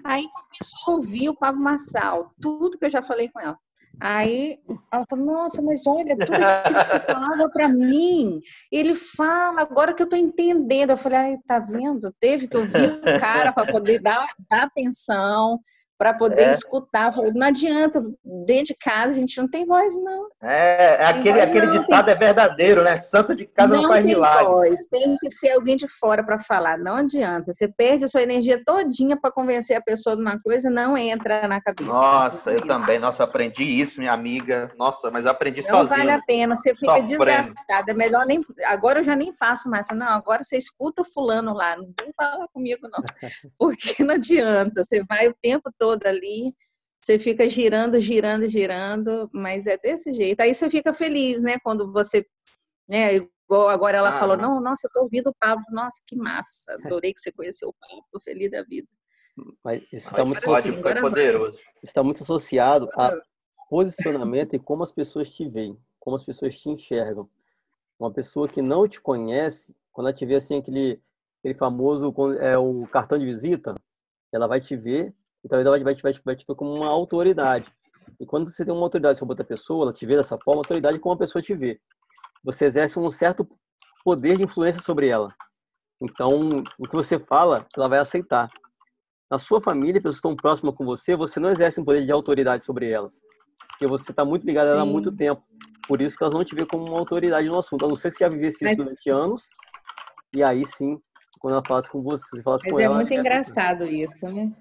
Aí 0.03 0.23
começou 0.23 0.79
a 0.87 0.91
ouvir 0.95 1.29
o 1.29 1.35
Pablo 1.35 1.61
Massal, 1.61 2.31
tudo 2.41 2.75
que 2.75 2.85
eu 2.85 2.89
já 2.89 3.03
falei 3.03 3.29
com 3.29 3.39
ela. 3.39 3.55
Aí 3.99 4.57
ela 4.91 5.05
falou, 5.07 5.25
nossa, 5.25 5.61
mas 5.61 5.85
olha, 5.85 6.17
tudo 6.17 6.31
que 6.31 6.73
você 6.73 6.99
falava 6.99 7.49
para 7.51 7.67
mim, 7.69 8.39
ele 8.71 8.95
fala, 8.95 9.61
agora 9.61 9.93
que 9.93 10.01
eu 10.01 10.09
tô 10.09 10.15
entendendo. 10.15 10.89
Eu 10.89 10.97
falei, 10.97 11.19
ai, 11.19 11.37
tá 11.45 11.59
vendo? 11.59 12.11
Teve 12.19 12.47
que 12.47 12.57
ouvir 12.57 12.93
o 12.93 13.19
cara 13.19 13.53
para 13.53 13.71
poder 13.71 13.99
dar, 13.99 14.27
dar 14.49 14.63
atenção, 14.63 15.59
para 15.97 16.13
poder 16.13 16.43
é. 16.43 16.51
escutar. 16.51 17.11
Falei, 17.11 17.31
não 17.33 17.47
adianta, 17.47 18.01
dentro 18.45 18.65
de 18.65 18.75
casa 18.75 19.13
a 19.13 19.15
gente 19.15 19.37
não 19.39 19.49
tem 19.49 19.65
voz, 19.65 19.95
não. 19.95 20.27
É, 20.41 20.97
é 21.01 21.05
aquele, 21.07 21.41
aquele 21.41 21.65
não, 21.65 21.79
ditado 21.79 22.09
é 22.09 22.13
verdadeiro, 22.13 22.83
né? 22.83 22.97
Santo 22.99 23.33
de 23.33 23.45
casa 23.47 23.73
não, 23.73 23.83
não 23.83 23.89
faz 23.89 24.03
tem 24.03 24.13
milagre. 24.13 24.45
Voz, 24.45 24.87
tem 24.87 25.17
que 25.17 25.29
ser 25.29 25.51
alguém 25.51 25.75
de 25.75 25.87
fora 25.87 26.23
para 26.23 26.37
falar. 26.37 26.77
Não 26.77 26.97
adianta. 26.97 27.51
Você 27.51 27.67
perde 27.67 28.05
a 28.05 28.07
sua 28.07 28.21
energia 28.21 28.61
todinha 28.63 29.17
para 29.19 29.31
convencer 29.31 29.75
a 29.75 29.81
pessoa 29.81 30.15
de 30.15 30.21
uma 30.21 30.39
coisa, 30.39 30.69
não 30.69 30.95
entra 30.97 31.47
na 31.47 31.59
cabeça. 31.59 31.91
Nossa, 31.91 32.51
eu 32.51 32.61
também. 32.61 32.99
Nossa, 32.99 33.23
aprendi 33.23 33.63
isso, 33.63 33.99
minha 33.99 34.13
amiga. 34.13 34.71
Nossa, 34.77 35.09
mas 35.09 35.25
aprendi 35.25 35.61
não 35.61 35.69
sozinho. 35.69 35.89
Não 35.89 35.97
vale 35.97 36.11
a 36.11 36.21
pena, 36.21 36.55
você 36.55 36.75
fica 36.75 37.01
sofrendo. 37.01 37.07
desgastada. 37.07 37.91
É 37.91 37.95
melhor 37.95 38.25
nem. 38.25 38.45
Agora 38.65 38.99
eu 38.99 39.03
já 39.03 39.15
nem 39.15 39.31
faço 39.33 39.67
mais. 39.67 39.87
Não, 39.91 40.07
agora 40.07 40.43
você 40.43 40.57
escuta 40.57 41.03
fulano 41.03 41.53
lá, 41.53 41.75
não 41.75 41.89
vem 41.99 42.11
falar 42.15 42.47
comigo, 42.49 42.87
não. 42.87 43.01
Porque 43.57 44.03
não 44.03 44.15
adianta. 44.15 44.83
Você 44.83 45.03
vai 45.03 45.27
o 45.27 45.35
tempo 45.41 45.71
todo 45.77 45.86
todo 45.87 46.05
ali, 46.05 46.53
você 47.01 47.17
fica 47.17 47.47
girando, 47.49 47.99
girando, 47.99 48.47
girando, 48.47 49.29
mas 49.31 49.65
é 49.65 49.77
desse 49.77 50.13
jeito. 50.13 50.41
Aí 50.41 50.53
você 50.53 50.69
fica 50.69 50.91
feliz, 50.91 51.41
né? 51.41 51.57
Quando 51.63 51.91
você, 51.91 52.25
né? 52.87 53.15
Igual 53.15 53.69
agora 53.69 53.97
ela 53.97 54.09
ah. 54.09 54.19
falou, 54.19 54.35
não, 54.35 54.59
nossa, 54.59 54.87
eu 54.87 54.91
tô 54.91 55.03
ouvindo 55.03 55.27
o 55.29 55.35
Pablo, 55.39 55.63
nossa, 55.71 56.01
que 56.05 56.17
massa, 56.17 56.73
adorei 56.83 57.13
que 57.13 57.21
você 57.21 57.31
conheceu 57.31 57.69
o 57.69 57.73
Pablo, 57.79 58.03
tô 58.11 58.19
feliz 58.19 58.51
da 58.51 58.61
vida. 58.63 58.87
Mas 59.63 59.83
isso 59.83 60.09
está 60.09 60.25
muito, 60.25 60.53
assim, 60.53 60.81
poderoso. 60.81 61.57
está 61.83 62.03
muito 62.03 62.23
associado 62.23 62.89
a 62.93 63.15
posicionamento 63.69 64.55
e 64.55 64.59
como 64.59 64.83
as 64.83 64.91
pessoas 64.91 65.31
te 65.33 65.47
veem, 65.47 65.77
como 65.99 66.15
as 66.15 66.23
pessoas 66.23 66.59
te 66.59 66.69
enxergam. 66.69 67.29
Uma 67.99 68.11
pessoa 68.11 68.49
que 68.49 68.61
não 68.61 68.87
te 68.87 68.99
conhece, 68.99 69.75
quando 69.91 70.07
ela 70.07 70.15
te 70.15 70.25
vê 70.25 70.35
assim, 70.35 70.57
aquele, 70.57 71.01
aquele 71.39 71.53
famoso 71.53 72.13
é, 72.39 72.57
o 72.57 72.85
cartão 72.87 73.17
de 73.17 73.25
visita, 73.25 73.75
ela 74.31 74.47
vai 74.47 74.59
te 74.59 74.75
ver 74.75 75.13
então, 75.43 75.59
ela 75.59 75.71
vai, 75.71 75.79
vai, 75.83 75.95
vai, 76.03 76.35
te 76.35 76.45
ver 76.47 76.55
como 76.55 76.73
uma 76.73 76.89
autoridade. 76.89 77.71
E 78.19 78.25
quando 78.25 78.49
você 78.49 78.65
tem 78.65 78.73
uma 78.73 78.83
autoridade 78.83 79.19
sobre 79.19 79.33
outra 79.33 79.45
pessoa, 79.45 79.85
ela 79.85 79.93
te 79.93 80.05
vê 80.05 80.15
dessa 80.15 80.37
forma, 80.43 80.61
autoridade 80.61 80.99
como 80.99 81.15
a 81.15 81.17
pessoa 81.17 81.41
te 81.41 81.53
vê. 81.53 81.79
Você 82.43 82.65
exerce 82.65 82.97
um 82.99 83.09
certo 83.11 83.47
poder 84.03 84.37
de 84.37 84.43
influência 84.43 84.81
sobre 84.81 85.07
ela. 85.07 85.33
Então, 86.01 86.63
o 86.79 86.87
que 86.87 86.95
você 86.95 87.19
fala, 87.19 87.65
ela 87.75 87.87
vai 87.87 87.99
aceitar. 87.99 88.49
Na 89.29 89.37
sua 89.37 89.59
família, 89.59 90.01
pessoas 90.01 90.15
estão 90.15 90.35
próximas 90.35 90.73
com 90.75 90.85
você, 90.85 91.15
você 91.15 91.39
não 91.39 91.49
exerce 91.49 91.81
um 91.81 91.85
poder 91.85 92.05
de 92.05 92.11
autoridade 92.11 92.63
sobre 92.63 92.89
elas. 92.89 93.15
Porque 93.71 93.87
você 93.87 94.11
está 94.11 94.23
muito 94.23 94.45
ligado 94.45 94.67
a 94.67 94.71
ela 94.71 94.81
há 94.81 94.85
muito 94.85 95.11
tempo. 95.11 95.43
Por 95.87 96.01
isso 96.01 96.17
que 96.17 96.23
elas 96.23 96.33
não 96.33 96.43
te 96.43 96.55
veem 96.55 96.67
como 96.67 96.85
uma 96.85 96.99
autoridade 96.99 97.47
no 97.47 97.57
assunto. 97.57 97.85
A 97.85 97.87
não 97.87 97.95
ser 97.95 98.09
que 98.09 98.15
você 98.15 98.23
já 98.23 98.29
vivesse 98.29 98.63
isso 98.63 98.65
Mas... 98.65 98.77
durante 98.77 99.09
anos. 99.09 99.41
E 100.33 100.43
aí 100.43 100.65
sim, 100.65 100.99
quando 101.39 101.53
ela 101.53 101.63
fala 101.65 101.81
com 101.89 102.01
você, 102.01 102.23
você 102.29 102.43
fala 102.43 102.57
Mas 102.61 102.71
com 102.71 102.79
é 102.79 102.83
ela. 102.83 102.95
Mas 102.95 103.05
é 103.05 103.09
muito 103.09 103.19
engraçado 103.19 103.83
isso, 103.85 104.27
né? 104.29 104.51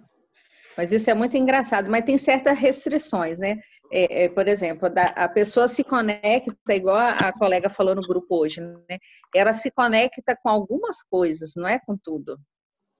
Mas 0.77 0.93
isso 0.93 1.11
é 1.11 1.15
muito 1.15 1.37
engraçado, 1.37 1.91
mas 1.91 2.05
tem 2.05 2.19
certas 2.19 2.59
restrições, 2.59 3.39
né? 3.39 3.59
É, 3.91 4.25
é, 4.25 4.29
por 4.29 4.47
exemplo, 4.47 4.91
da, 4.91 5.05
a 5.07 5.29
pessoa 5.29 5.69
se 5.69 5.83
conecta, 5.83 6.53
igual 6.71 6.97
a, 6.97 7.11
a, 7.11 7.33
colega 7.33 7.71
falou 7.71 7.95
no 7.95 8.03
grupo 8.03 8.37
hoje, 8.37 8.61
né? 8.61 8.99
Ela 9.35 9.53
se 9.53 9.71
conecta 9.71 10.37
com 10.43 10.49
algumas 10.49 11.03
coisas, 11.05 11.53
não 11.57 11.67
é 11.67 11.79
com 11.79 11.97
tudo. 11.97 12.39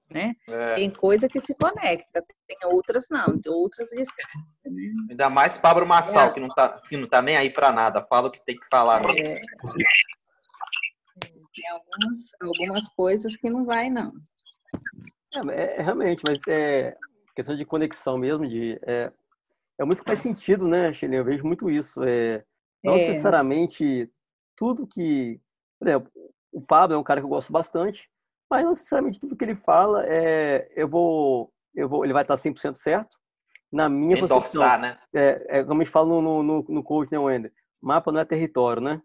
Né? 0.09 0.33
É. 0.47 0.75
Tem 0.75 0.89
coisa 0.89 1.27
que 1.27 1.39
se 1.39 1.53
conecta, 1.53 2.23
tem 2.47 2.57
outras 2.65 3.07
não, 3.11 3.37
tem 3.39 3.51
outras. 3.51 3.89
Né? 3.91 4.03
Ainda 5.09 5.29
mais 5.29 5.57
Pablo 5.57 5.85
Massal, 5.85 6.29
é. 6.29 6.33
que, 6.33 6.39
não 6.39 6.47
tá, 6.47 6.81
que 6.87 6.95
não 6.95 7.09
tá 7.09 7.21
nem 7.21 7.35
aí 7.35 7.49
para 7.49 7.73
nada, 7.73 8.05
fala 8.09 8.29
o 8.29 8.31
que 8.31 8.43
tem 8.45 8.55
que 8.55 8.65
falar. 8.71 9.01
É. 9.17 9.41
Tem 11.53 11.69
algumas, 11.69 12.19
algumas 12.41 12.89
coisas 12.89 13.35
que 13.35 13.49
não 13.49 13.65
vai, 13.65 13.89
não. 13.89 14.13
É 15.51 15.81
realmente, 15.81 16.23
mas 16.25 16.39
é, 16.47 16.95
questão 17.37 17.55
de 17.55 17.65
conexão 17.65 18.17
mesmo, 18.17 18.47
de 18.47 18.79
é, 18.81 19.11
é 19.79 19.85
muito 19.85 19.99
que 19.99 20.09
faz 20.09 20.19
sentido, 20.19 20.67
né, 20.67 20.91
Chile? 20.91 21.17
Eu 21.17 21.23
vejo 21.23 21.45
muito 21.45 21.69
isso. 21.69 22.03
É, 22.03 22.43
não 22.83 22.93
é. 22.93 22.97
necessariamente 22.97 24.11
tudo 24.55 24.87
que. 24.87 25.39
Por 25.79 25.87
exemplo, 25.87 26.11
o 26.51 26.59
Pablo 26.59 26.95
é 26.95 26.99
um 26.99 27.03
cara 27.03 27.21
que 27.21 27.25
eu 27.25 27.29
gosto 27.29 27.53
bastante, 27.53 28.09
mas 28.49 28.63
não 28.63 28.71
necessariamente 28.71 29.19
tudo 29.19 29.35
que 29.35 29.45
ele 29.45 29.55
fala 29.55 30.03
é, 30.07 30.67
eu 30.75 30.87
vou, 30.87 31.53
eu 31.75 31.87
vou, 31.87 32.03
ele 32.03 32.13
vai 32.13 32.23
estar 32.23 32.35
100% 32.35 32.75
certo. 32.75 33.15
Na 33.71 33.87
minha 33.87 34.17
Endorçar, 34.17 34.37
concepção. 34.39 34.79
né? 34.79 34.99
É, 35.13 35.59
é, 35.59 35.63
como 35.63 35.81
a 35.81 35.83
gente 35.83 35.91
fala 35.91 36.07
no, 36.07 36.41
no, 36.41 36.65
no 36.67 36.83
coach, 36.83 37.11
né, 37.11 37.19
Wender? 37.19 37.53
Mapa 37.79 38.11
não 38.11 38.21
é 38.21 38.25
território, 38.25 38.81
né? 38.81 38.99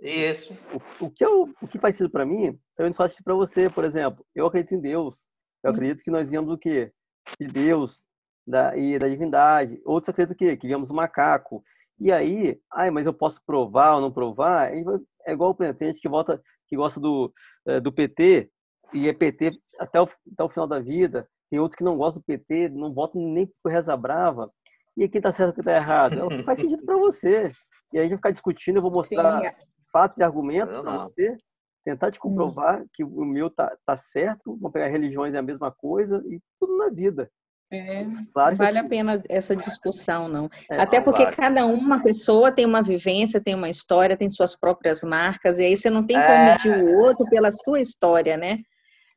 Isso. 0.00 0.52
O, 0.72 1.06
o 1.06 1.10
que, 1.10 1.24
eu, 1.24 1.54
o 1.60 1.68
que 1.68 1.78
faz 1.78 1.94
sentido 1.94 2.10
para 2.10 2.26
mim, 2.26 2.58
também 2.74 2.92
faz 2.92 3.12
sentido 3.12 3.24
para 3.24 3.34
você, 3.34 3.68
por 3.70 3.84
exemplo. 3.84 4.26
Eu 4.34 4.46
acredito 4.46 4.74
em 4.74 4.80
Deus. 4.80 5.26
Eu 5.62 5.70
acredito 5.70 6.02
que 6.02 6.10
nós 6.10 6.30
viemos 6.30 6.48
do 6.48 6.58
quê? 6.58 6.92
De 7.38 7.46
Deus 7.46 8.04
da, 8.46 8.76
e 8.76 8.98
da 8.98 9.08
divindade. 9.08 9.80
Outros 9.84 10.08
acreditam 10.08 10.36
que, 10.36 10.56
que 10.56 10.66
viemos 10.66 10.88
do 10.88 10.94
macaco. 10.94 11.62
E 12.00 12.12
aí, 12.12 12.60
ai, 12.72 12.90
mas 12.90 13.06
eu 13.06 13.12
posso 13.12 13.40
provar 13.44 13.94
ou 13.94 14.00
não 14.00 14.12
provar? 14.12 14.72
É 14.72 15.32
igual 15.32 15.50
o 15.50 15.54
pretendente 15.54 16.00
que 16.00 16.08
volta, 16.08 16.40
que 16.66 16.76
gosta 16.76 17.00
do, 17.00 17.32
é, 17.66 17.80
do 17.80 17.92
PT 17.92 18.50
e 18.94 19.08
é 19.08 19.12
PT 19.12 19.58
até 19.78 20.00
o, 20.00 20.08
até 20.32 20.44
o 20.44 20.48
final 20.48 20.66
da 20.66 20.80
vida. 20.80 21.28
Tem 21.50 21.58
outros 21.58 21.76
que 21.76 21.84
não 21.84 21.96
gostam 21.96 22.20
do 22.20 22.24
PT, 22.24 22.68
não 22.70 22.92
votam 22.92 23.20
nem 23.20 23.50
por 23.62 23.72
Reza 23.72 23.96
Brava. 23.96 24.50
E 24.96 25.08
quem 25.08 25.18
está 25.18 25.32
certo 25.32 25.52
e 25.52 25.54
quem 25.54 25.62
está 25.62 25.76
errado? 25.76 26.16
Não 26.16 26.44
faz 26.44 26.58
sentido 26.58 26.84
para 26.84 26.96
você. 26.96 27.52
E 27.92 27.98
aí 27.98 28.00
a 28.00 28.02
gente 28.02 28.10
vai 28.10 28.18
ficar 28.18 28.30
discutindo, 28.30 28.76
eu 28.76 28.82
vou 28.82 28.90
mostrar 28.90 29.40
Sim. 29.40 29.46
É. 29.46 29.56
fatos 29.92 30.18
e 30.18 30.22
argumentos 30.22 30.76
para 30.76 30.98
você, 30.98 31.36
tentar 31.84 32.10
te 32.10 32.18
comprovar 32.18 32.84
que 32.92 33.02
o 33.02 33.24
meu 33.24 33.50
tá, 33.50 33.74
tá 33.86 33.96
certo, 33.96 34.56
vão 34.60 34.70
pegar 34.70 34.88
religiões 34.88 35.34
é 35.34 35.38
a 35.38 35.42
mesma 35.42 35.70
coisa 35.70 36.22
e 36.26 36.40
tudo 36.60 36.76
na 36.76 36.90
vida. 36.90 37.30
É, 37.70 38.06
claro 38.32 38.56
vale 38.56 38.78
assim. 38.78 38.86
a 38.86 38.88
pena 38.88 39.22
essa 39.28 39.54
discussão, 39.54 40.26
não. 40.26 40.48
É, 40.70 40.80
Até 40.80 41.00
porque 41.02 41.24
vale. 41.24 41.36
cada 41.36 41.66
uma 41.66 42.02
pessoa 42.02 42.50
tem 42.50 42.64
uma 42.64 42.82
vivência, 42.82 43.42
tem 43.42 43.54
uma 43.54 43.68
história, 43.68 44.16
tem 44.16 44.30
suas 44.30 44.56
próprias 44.56 45.02
marcas, 45.02 45.58
e 45.58 45.64
aí 45.64 45.76
você 45.76 45.90
não 45.90 46.06
tem 46.06 46.16
como 46.16 46.32
é... 46.32 46.52
medir 46.52 46.82
o 46.82 46.98
outro 46.98 47.26
pela 47.28 47.50
sua 47.52 47.80
história, 47.80 48.36
né? 48.38 48.58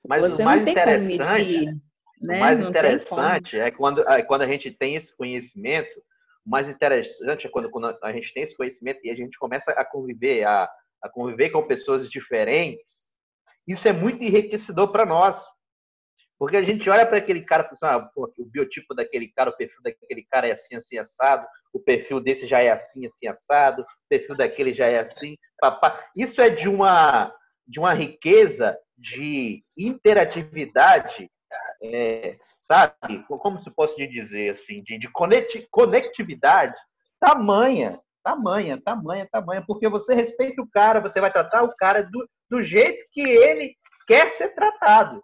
Mas 0.06 0.22
você 0.22 0.42
o 0.42 0.46
mais 0.46 0.58
não 0.60 0.66
tem 0.66 0.76
como 0.76 1.00
medir. 1.00 1.76
Né? 2.22 2.38
O 2.38 2.40
mais 2.40 2.60
não 2.60 2.70
interessante 2.70 3.58
é 3.58 3.72
quando, 3.72 4.08
é 4.08 4.22
quando 4.22 4.42
a 4.42 4.48
gente 4.48 4.70
tem 4.70 4.96
esse 4.96 5.16
conhecimento, 5.16 6.00
o 6.46 6.50
mais 6.50 6.68
interessante 6.68 7.48
é 7.48 7.50
quando, 7.50 7.70
quando 7.70 7.98
a 8.04 8.12
gente 8.12 8.34
tem 8.34 8.44
esse 8.44 8.56
conhecimento 8.56 9.00
e 9.04 9.10
a 9.10 9.16
gente 9.16 9.38
começa 9.40 9.72
a 9.72 9.86
conviver, 9.86 10.44
a, 10.44 10.70
a 11.02 11.10
conviver 11.10 11.50
com 11.50 11.66
pessoas 11.66 12.10
diferentes, 12.10 13.10
isso 13.68 13.88
é 13.88 13.94
muito 13.94 14.24
enriquecedor 14.24 14.92
para 14.92 15.06
nós. 15.06 15.42
Porque 16.38 16.58
a 16.58 16.64
gente 16.64 16.90
olha 16.90 17.06
para 17.06 17.18
aquele 17.18 17.42
cara 17.42 17.70
assim, 17.72 17.86
ah, 17.86 18.10
o 18.16 18.46
biotipo 18.46 18.96
daquele 18.96 19.28
cara, 19.28 19.52
o 19.52 19.56
perfil 19.56 19.82
daquele 19.84 20.24
cara 20.24 20.48
é 20.48 20.52
assim, 20.52 20.76
assim, 20.76 20.98
assado, 20.98 21.46
o 21.72 21.80
perfil 21.80 22.20
desse 22.20 22.48
já 22.48 22.60
é 22.60 22.72
assim, 22.72 23.06
assim, 23.06 23.28
assado, 23.28 23.84
o 23.84 23.86
perfil 24.10 24.36
daquele 24.36 24.74
já 24.74 24.88
é 24.88 25.00
assim, 25.00 25.38
papá. 25.60 26.04
Isso 26.16 26.42
é 26.42 26.50
de 26.50 26.68
uma, 26.68 27.32
de 27.68 27.80
uma 27.80 27.94
riqueza 27.94 28.78
de 28.98 29.64
interatividade 29.78 31.30
é, 31.84 32.38
sabe? 32.62 33.24
Como 33.28 33.60
se 33.60 33.70
posso 33.72 33.96
dizer 33.96 34.52
assim, 34.52 34.84
de, 34.84 34.98
de 34.98 35.10
conectividade 35.70 36.76
tamanha, 37.20 38.00
tamanha, 38.24 38.82
tamanha, 38.82 39.28
tamanha, 39.32 39.64
porque 39.66 39.88
você 39.90 40.14
respeita 40.14 40.62
o 40.62 40.70
cara, 40.70 41.00
você 41.00 41.20
vai 41.20 41.32
tratar 41.32 41.64
o 41.64 41.76
cara 41.76 42.04
do, 42.04 42.28
do 42.50 42.62
jeito 42.64 43.06
que 43.12 43.22
ele 43.22 43.76
quer 44.08 44.30
ser 44.30 44.50
tratado. 44.56 45.22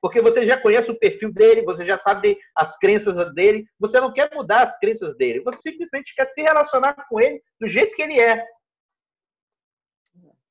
Porque 0.00 0.22
você 0.22 0.46
já 0.46 0.58
conhece 0.58 0.90
o 0.90 0.98
perfil 0.98 1.32
dele, 1.32 1.62
você 1.62 1.84
já 1.84 1.98
sabe 1.98 2.38
as 2.56 2.76
crenças 2.78 3.34
dele, 3.34 3.66
você 3.78 4.00
não 4.00 4.12
quer 4.12 4.30
mudar 4.34 4.62
as 4.62 4.78
crenças 4.78 5.16
dele, 5.16 5.42
você 5.42 5.58
simplesmente 5.58 6.14
quer 6.14 6.26
se 6.26 6.40
relacionar 6.40 6.94
com 7.08 7.20
ele 7.20 7.42
do 7.60 7.68
jeito 7.68 7.94
que 7.94 8.02
ele 8.02 8.18
é. 8.18 8.46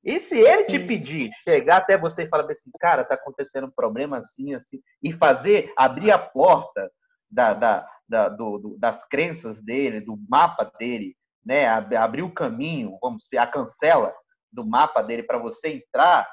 E 0.02 0.18
se 0.18 0.38
ele 0.38 0.64
te 0.64 0.78
pedir, 0.78 1.30
chegar 1.44 1.78
até 1.78 1.98
você 1.98 2.22
e 2.22 2.28
falar 2.28 2.50
assim, 2.50 2.70
cara, 2.78 3.04
tá 3.04 3.14
acontecendo 3.14 3.66
um 3.66 3.70
problema 3.70 4.18
assim, 4.18 4.54
assim, 4.54 4.80
e 5.02 5.12
fazer, 5.12 5.72
abrir 5.76 6.10
a 6.10 6.18
porta 6.18 6.90
da, 7.30 7.52
da, 7.52 7.88
da 8.08 8.28
do, 8.28 8.58
do, 8.58 8.78
das 8.78 9.06
crenças 9.06 9.60
dele, 9.62 10.00
do 10.00 10.16
mapa 10.28 10.64
dele, 10.78 11.14
né, 11.44 11.66
abrir 11.66 12.22
o 12.22 12.32
caminho, 12.32 12.98
vamos 13.00 13.26
ver, 13.30 13.38
a 13.38 13.46
cancela 13.46 14.14
do 14.52 14.66
mapa 14.66 15.02
dele 15.02 15.22
para 15.22 15.38
você 15.38 15.68
entrar, 15.68 16.28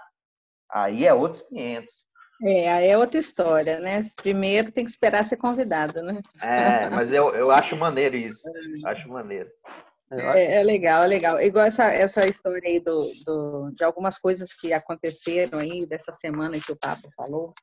aí 0.72 1.05
é 1.05 1.14
outros 1.14 1.43
500. 1.43 2.08
É, 2.43 2.72
aí 2.72 2.88
é 2.88 2.97
outra 2.97 3.20
história, 3.20 3.80
né? 3.80 4.03
Primeiro 4.16 4.72
tem 4.72 4.86
que 4.86 4.91
esperar 4.91 5.24
ser 5.26 5.38
convidado, 5.38 6.03
né? 6.03 6.22
É, 6.41 6.88
mas 6.89 7.12
eu, 7.12 7.34
eu 7.34 7.49
acho 7.49 7.76
maneiro 7.76 8.16
isso. 8.16 8.41
Acho 8.86 9.10
maneiro. 9.10 9.49
É, 10.12 10.60
é, 10.60 10.64
legal, 10.64 11.03
é 11.03 11.08
legal. 11.08 11.41
Igual 11.41 11.66
essa, 11.66 11.86
essa 11.86 12.28
história 12.28 12.62
aí 12.66 12.80
do, 12.80 13.12
do, 13.26 13.72
de 13.76 13.84
algumas 13.84 14.18
coisas 14.18 14.53
que 14.53 14.72
aconteceram 14.72 15.60
aí 15.60 15.86
dessa 15.86 16.14
semana 16.14 16.60
que 16.62 16.72
o 16.72 16.78
Papa 16.78 17.10
falou. 17.16 17.53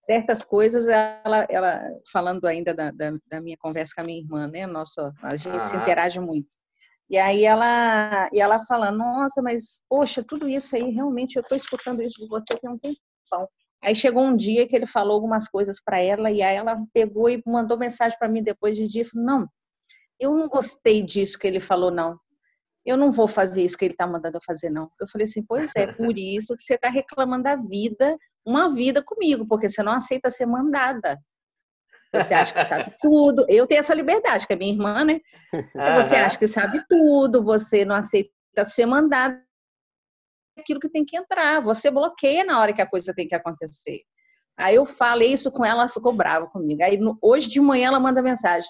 Certas 0.00 0.42
coisas, 0.42 0.86
ela, 0.88 1.46
ela 1.50 1.82
falando 2.10 2.46
ainda 2.46 2.72
da, 2.72 2.90
da, 2.90 3.12
da 3.26 3.40
minha 3.40 3.56
conversa 3.58 3.92
com 3.94 4.00
a 4.00 4.04
minha 4.04 4.20
irmã, 4.20 4.48
né? 4.48 4.66
Nossa, 4.66 5.12
a 5.22 5.36
gente 5.36 5.58
ah. 5.58 5.62
se 5.64 5.76
interage 5.76 6.18
muito. 6.18 6.48
E 7.12 7.18
aí 7.18 7.44
ela, 7.44 8.30
e 8.32 8.40
ela 8.40 8.64
fala, 8.64 8.90
nossa, 8.90 9.42
mas 9.42 9.82
poxa, 9.86 10.24
tudo 10.26 10.48
isso 10.48 10.74
aí, 10.74 10.90
realmente 10.90 11.36
eu 11.36 11.42
estou 11.42 11.54
escutando 11.58 12.02
isso 12.02 12.18
de 12.18 12.26
você 12.26 12.58
tem 12.58 12.70
um 12.70 12.78
tempão. 12.78 13.46
Aí 13.82 13.94
chegou 13.94 14.24
um 14.24 14.34
dia 14.34 14.66
que 14.66 14.74
ele 14.74 14.86
falou 14.86 15.12
algumas 15.12 15.46
coisas 15.46 15.76
para 15.78 15.98
ela 15.98 16.30
e 16.30 16.40
aí 16.40 16.56
ela 16.56 16.82
pegou 16.90 17.28
e 17.28 17.42
mandou 17.46 17.76
mensagem 17.76 18.16
para 18.18 18.30
mim 18.30 18.42
depois 18.42 18.78
de 18.78 18.88
dia, 18.88 19.04
falou, 19.04 19.26
não, 19.26 19.48
eu 20.18 20.34
não 20.34 20.48
gostei 20.48 21.02
disso 21.02 21.38
que 21.38 21.46
ele 21.46 21.60
falou, 21.60 21.90
não. 21.90 22.18
Eu 22.82 22.96
não 22.96 23.12
vou 23.12 23.28
fazer 23.28 23.62
isso 23.62 23.76
que 23.76 23.84
ele 23.84 23.92
está 23.92 24.06
mandando 24.06 24.38
eu 24.38 24.42
fazer, 24.42 24.70
não. 24.70 24.90
Eu 24.98 25.06
falei 25.06 25.24
assim, 25.24 25.42
pois 25.42 25.70
é, 25.76 25.86
por 25.92 26.16
isso 26.16 26.56
que 26.56 26.64
você 26.64 26.76
está 26.76 26.88
reclamando 26.88 27.44
da 27.44 27.56
vida, 27.56 28.16
uma 28.42 28.70
vida 28.74 29.02
comigo, 29.04 29.46
porque 29.46 29.68
você 29.68 29.82
não 29.82 29.92
aceita 29.92 30.30
ser 30.30 30.46
mandada. 30.46 31.20
Você 32.14 32.34
acha 32.34 32.52
que 32.52 32.64
sabe 32.64 32.94
tudo. 33.00 33.46
Eu 33.48 33.66
tenho 33.66 33.80
essa 33.80 33.94
liberdade, 33.94 34.46
que 34.46 34.52
é 34.52 34.56
minha 34.56 34.72
irmã, 34.72 35.04
né? 35.04 35.20
Você 35.96 36.14
acha 36.14 36.38
que 36.38 36.46
sabe 36.46 36.82
tudo, 36.88 37.42
você 37.42 37.84
não 37.84 37.94
aceita 37.94 38.30
ser 38.64 38.86
mandada 38.86 39.42
aquilo 40.58 40.80
que 40.80 40.88
tem 40.88 41.04
que 41.04 41.16
entrar. 41.16 41.60
Você 41.62 41.90
bloqueia 41.90 42.44
na 42.44 42.60
hora 42.60 42.72
que 42.72 42.82
a 42.82 42.88
coisa 42.88 43.14
tem 43.14 43.26
que 43.26 43.34
acontecer. 43.34 44.00
Aí 44.56 44.74
eu 44.74 44.84
falei 44.84 45.32
isso 45.32 45.50
com 45.50 45.64
ela, 45.64 45.82
ela 45.82 45.88
ficou 45.88 46.12
brava 46.12 46.46
comigo. 46.46 46.82
Aí 46.82 46.98
hoje 47.20 47.48
de 47.48 47.60
manhã 47.60 47.88
ela 47.88 48.00
manda 48.00 48.22
mensagem 48.22 48.68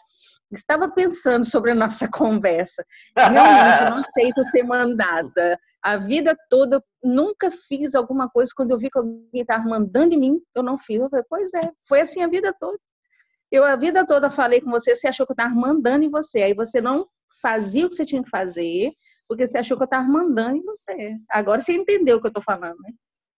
estava 0.57 0.89
pensando 0.91 1.45
sobre 1.45 1.71
a 1.71 1.75
nossa 1.75 2.09
conversa. 2.13 2.85
Realmente, 3.17 3.83
eu 3.83 3.91
não 3.91 3.99
aceito 3.99 4.45
ser 4.45 4.63
mandada. 4.65 5.59
A 5.83 5.97
vida 5.97 6.37
toda, 6.49 6.77
eu 6.77 6.83
nunca 7.11 7.51
fiz 7.51 7.95
alguma 7.95 8.29
coisa. 8.29 8.53
Quando 8.55 8.71
eu 8.71 8.79
vi 8.79 8.91
que 8.91 8.99
alguém 8.99 9.29
estava 9.35 9.65
mandando 9.65 10.15
em 10.15 10.19
mim, 10.19 10.41
eu 10.55 10.63
não 10.63 10.79
fiz. 10.79 11.01
Eu 11.01 11.09
falei, 11.09 11.25
pois 11.29 11.53
é, 11.55 11.71
foi 11.89 12.01
assim 12.01 12.23
a 12.23 12.29
vida 12.29 12.55
toda. 12.59 12.79
Eu 13.53 13.65
a 13.65 13.77
vida 13.77 14.07
toda 14.07 14.31
falei 14.31 14.63
com 14.63 14.71
você, 14.71 14.97
você 14.97 15.09
achou 15.09 15.27
que 15.27 15.33
eu 15.33 15.35
estava 15.35 15.55
mandando 15.55 16.05
em 16.05 16.11
você. 16.11 16.41
Aí 16.41 16.55
você 16.55 16.81
não 16.81 17.07
fazia 17.43 17.85
o 17.85 17.91
que 17.91 17.95
você 17.95 18.07
tinha 18.07 18.23
que 18.23 18.31
fazer, 18.31 18.93
porque 19.29 19.47
você 19.47 19.59
achou 19.59 19.77
que 19.77 19.83
eu 19.83 19.85
estava 19.85 20.09
mandando 20.09 20.57
em 20.57 20.63
você. 20.63 21.17
Agora 21.31 21.61
você 21.61 21.75
entendeu 21.75 22.17
o 22.17 22.21
que 22.21 22.29
eu 22.29 22.31
estou 22.31 22.43
falando, 22.43 22.79
né? 22.81 22.93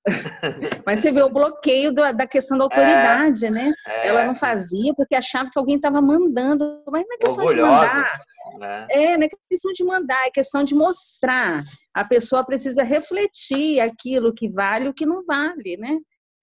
Mas 0.86 1.00
você 1.00 1.10
vê 1.10 1.22
o 1.22 1.30
bloqueio 1.30 1.92
da 1.92 2.26
questão 2.26 2.56
da 2.56 2.64
autoridade, 2.64 3.46
é, 3.46 3.50
né? 3.50 3.72
É. 3.86 4.08
Ela 4.08 4.24
não 4.24 4.36
fazia 4.36 4.94
porque 4.94 5.16
achava 5.16 5.50
que 5.50 5.58
alguém 5.58 5.76
estava 5.76 6.00
mandando. 6.00 6.84
Mas 6.92 7.04
não 7.06 7.14
é 7.14 7.18
questão 7.18 7.44
Orgulhosa, 7.44 7.80
de 7.80 7.94
mandar. 7.94 8.20
Né? 8.58 8.80
É, 8.90 9.16
não 9.16 9.24
é 9.24 9.28
questão 9.50 9.72
de 9.72 9.84
mandar, 9.84 10.26
é 10.26 10.30
questão 10.30 10.62
de 10.62 10.74
mostrar. 10.74 11.64
A 11.92 12.04
pessoa 12.04 12.44
precisa 12.44 12.84
refletir 12.84 13.80
aquilo 13.80 14.34
que 14.34 14.48
vale 14.48 14.84
e 14.84 14.88
o 14.90 14.94
que 14.94 15.06
não 15.06 15.24
vale, 15.24 15.76
né? 15.76 15.98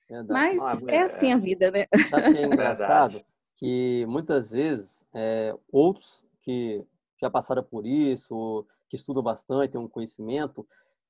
Verdade. 0.10 0.58
Mas 0.58 0.84
é 0.88 1.04
assim 1.04 1.32
a 1.32 1.38
vida, 1.38 1.72
né? 1.72 1.86
Sabe 2.10 2.34
que 2.34 2.38
é 2.40 2.44
engraçado? 2.46 3.24
Que 3.62 4.08
muitas 4.08 4.50
vezes 4.50 5.06
é, 5.14 5.56
outros 5.72 6.26
que 6.42 6.84
já 7.22 7.30
passaram 7.30 7.64
por 7.64 7.86
isso, 7.86 8.66
que 8.90 8.96
estudam 8.96 9.22
bastante, 9.22 9.74
têm 9.74 9.80
um 9.80 9.88
conhecimento, 9.88 10.68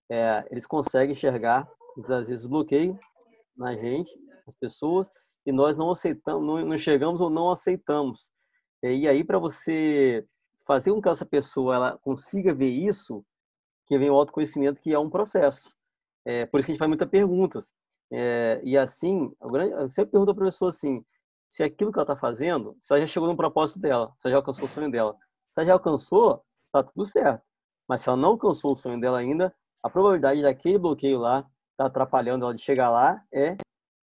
é, 0.09 0.45
eles 0.51 0.67
conseguem 0.67 1.13
enxergar 1.13 1.65
muitas 1.95 2.27
vezes 2.27 2.45
bloqueio 2.45 2.99
na 3.55 3.73
gente, 3.73 4.11
as 4.45 4.53
pessoas, 4.53 5.09
e 5.45 5.51
nós 5.53 5.77
não 5.77 5.91
aceitamos, 5.91 6.45
não, 6.45 6.65
não 6.65 6.77
chegamos 6.77 7.21
ou 7.21 7.29
não 7.29 7.49
aceitamos. 7.49 8.29
E 8.83 9.07
aí, 9.07 9.23
para 9.23 9.39
você 9.39 10.27
fazer 10.67 10.91
com 10.91 11.01
que 11.01 11.07
essa 11.07 11.25
pessoa 11.25 11.75
ela 11.75 11.97
consiga 11.99 12.53
ver 12.53 12.69
isso, 12.69 13.23
que 13.85 13.97
vem 13.97 14.09
o 14.09 14.15
autoconhecimento, 14.15 14.81
que 14.81 14.93
é 14.93 14.99
um 14.99 15.09
processo. 15.09 15.73
É, 16.25 16.45
por 16.45 16.59
isso 16.59 16.65
que 16.65 16.71
a 16.71 16.73
gente 16.73 16.79
faz 16.79 16.89
muitas 16.89 17.09
perguntas. 17.09 17.73
É, 18.11 18.59
e 18.61 18.77
assim, 18.77 19.31
eu 19.41 19.89
sempre 19.89 20.11
pergunto 20.11 20.35
para 20.35 20.43
a 20.43 20.47
pessoa 20.47 20.67
assim, 20.67 21.03
se 21.51 21.63
aquilo 21.63 21.91
que 21.91 21.99
ela 21.99 22.05
está 22.05 22.15
fazendo, 22.15 22.77
se 22.79 22.93
ela 22.93 23.01
já 23.01 23.07
chegou 23.07 23.27
no 23.27 23.35
propósito 23.35 23.77
dela, 23.77 24.07
se 24.21 24.25
ela 24.25 24.31
já 24.31 24.37
alcançou 24.37 24.65
o 24.65 24.69
sonho 24.69 24.89
dela. 24.89 25.13
Se 25.53 25.59
ela 25.59 25.67
já 25.67 25.73
alcançou, 25.73 26.45
tá 26.71 26.81
tudo 26.81 27.05
certo. 27.05 27.43
Mas 27.89 28.01
se 28.01 28.07
ela 28.07 28.17
não 28.17 28.29
alcançou 28.29 28.71
o 28.71 28.75
sonho 28.75 28.97
dela 29.01 29.19
ainda, 29.19 29.53
a 29.83 29.89
probabilidade 29.89 30.41
daquele 30.41 30.77
bloqueio 30.77 31.19
lá 31.19 31.45
está 31.71 31.87
atrapalhando 31.87 32.45
ela 32.45 32.55
de 32.55 32.61
chegar 32.61 32.89
lá 32.89 33.21
é 33.33 33.57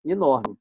enorme. 0.05 0.59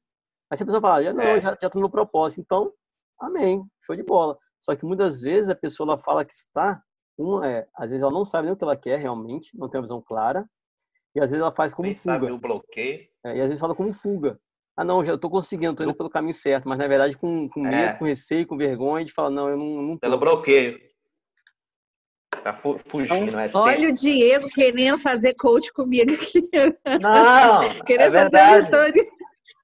Mas 0.48 0.58
se 0.58 0.62
a 0.62 0.66
pessoa 0.66 0.80
fala, 0.80 1.02
já 1.02 1.12
não, 1.12 1.20
é. 1.24 1.40
já 1.40 1.52
estou 1.60 1.82
no 1.82 1.90
propósito, 1.90 2.42
então, 2.42 2.72
amém, 3.20 3.68
show 3.84 3.96
de 3.96 4.04
bola. 4.04 4.38
Só 4.64 4.76
que 4.76 4.84
muitas 4.84 5.20
vezes 5.20 5.50
a 5.50 5.56
pessoa 5.56 5.94
ela 5.94 5.98
fala 5.98 6.24
que 6.24 6.32
está, 6.32 6.80
uma, 7.18 7.44
é, 7.44 7.66
às 7.74 7.90
vezes 7.90 8.02
ela 8.04 8.12
não 8.12 8.24
sabe 8.24 8.44
nem 8.44 8.54
o 8.54 8.56
que 8.56 8.62
ela 8.62 8.76
quer 8.76 9.00
realmente, 9.00 9.50
não 9.58 9.68
tem 9.68 9.80
uma 9.80 9.84
visão 9.84 10.00
clara, 10.00 10.48
e 11.12 11.18
às 11.18 11.30
vezes 11.30 11.42
ela 11.42 11.52
faz 11.52 11.74
como 11.74 11.86
Nem 11.86 11.94
fuga. 11.96 12.14
Sabe 12.14 12.30
o 12.30 12.38
bloqueio. 12.38 13.08
É, 13.24 13.36
e 13.36 13.40
às 13.40 13.48
vezes 13.48 13.58
fala 13.58 13.74
como 13.74 13.92
fuga. 13.92 14.38
Ah, 14.78 14.84
não, 14.84 15.04
já 15.04 15.14
estou 15.14 15.28
conseguindo, 15.28 15.72
estou 15.72 15.84
indo 15.84 15.96
pelo 15.96 16.08
caminho 16.08 16.32
certo, 16.32 16.68
mas 16.68 16.78
na 16.78 16.86
verdade 16.86 17.18
com, 17.18 17.48
com 17.48 17.62
medo, 17.62 17.74
é. 17.74 17.92
com 17.94 18.04
receio, 18.04 18.46
com 18.46 18.56
vergonha 18.56 19.04
de 19.04 19.12
falar, 19.12 19.28
não, 19.28 19.48
eu 19.48 19.56
não. 19.56 19.82
não 19.82 19.98
Pelo 19.98 20.16
bloqueio. 20.16 20.78
Tá 22.44 22.52
fugindo. 22.52 23.32
Né? 23.32 23.50
Olha 23.54 23.88
o 23.88 23.92
Diego 23.92 24.48
querendo 24.48 24.96
fazer 24.96 25.34
coach 25.34 25.72
comigo 25.72 26.12
aqui. 26.12 26.48
Não, 27.00 27.68
querendo 27.84 28.16
é 28.16 28.30
fazer 28.30 28.62
mentoria. 28.62 29.06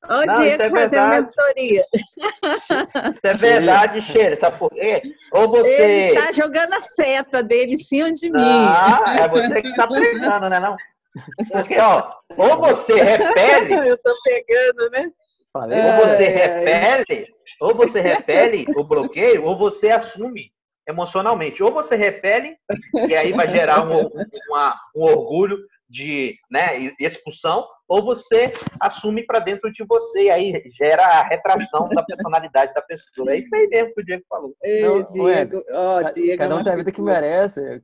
Olha 0.09 0.33
o 0.33 0.43
Diego 0.43 0.62
é 0.65 0.71
fazendo 0.71 1.09
mentoria. 1.09 1.85
Isso 3.15 3.27
é 3.27 3.35
verdade, 3.35 4.03
Cheira. 4.03 4.35
Sabe 4.35 4.59
por 4.59 4.71
quê? 4.71 5.01
Ou 5.31 5.49
você. 5.49 6.09
Ele 6.09 6.21
tá 6.21 6.33
jogando 6.33 6.75
a 6.75 6.81
seta 6.81 7.41
dele 7.41 7.75
em 7.75 7.79
cima 7.79 8.12
de 8.12 8.29
mim. 8.33 8.41
Ah, 8.43 9.17
é 9.21 9.29
você 9.29 9.62
que 9.62 9.77
tá 9.77 9.87
pegando, 9.87 10.49
né? 10.49 10.59
Não? 10.59 10.77
Porque, 11.51 11.79
ó, 11.79 12.09
ou 12.37 12.59
você 12.59 12.95
repele. 13.03 13.75
Eu 13.89 13.99
tô 13.99 14.15
pegando, 14.25 14.91
né? 14.91 15.11
Ou 15.55 16.09
você 16.09 16.25
repele, 16.25 17.29
ou 17.61 17.75
você 17.75 18.01
repele 18.01 18.67
o 18.77 18.83
bloqueio, 18.83 19.45
ou 19.45 19.57
você 19.57 19.91
assume 19.91 20.51
emocionalmente. 20.89 21.62
Ou 21.62 21.73
você 21.73 21.95
repele, 21.95 22.57
e 23.09 23.15
aí 23.15 23.33
vai 23.33 23.49
gerar 23.49 23.87
um, 23.87 24.11
uma, 24.49 24.75
um 24.97 25.03
orgulho 25.03 25.59
de 25.89 26.37
né, 26.51 26.93
expulsão, 26.99 27.65
ou 27.89 28.05
você 28.05 28.53
assume 28.80 29.24
para 29.24 29.39
dentro 29.39 29.70
de 29.72 29.85
você, 29.85 30.24
e 30.24 30.30
aí 30.30 30.62
gera 30.76 31.05
a 31.05 31.22
retração 31.22 31.89
da 31.89 32.03
personalidade 32.03 32.72
da 32.74 32.82
pessoa. 32.82 33.32
É 33.32 33.39
isso 33.39 33.55
aí 33.55 33.68
mesmo 33.68 33.95
que 33.95 34.01
o 34.01 34.05
Diego 34.05 34.24
falou. 34.28 34.55
Ei, 34.62 34.82
Não, 34.82 35.03
Diego, 35.03 35.62
ó, 35.70 36.03
Diego, 36.03 36.39
cada 36.39 36.57
um 36.57 36.64
tem 36.64 36.72
a 36.72 36.76
vida 36.76 36.93
que 36.93 37.03
merece. 37.03 37.82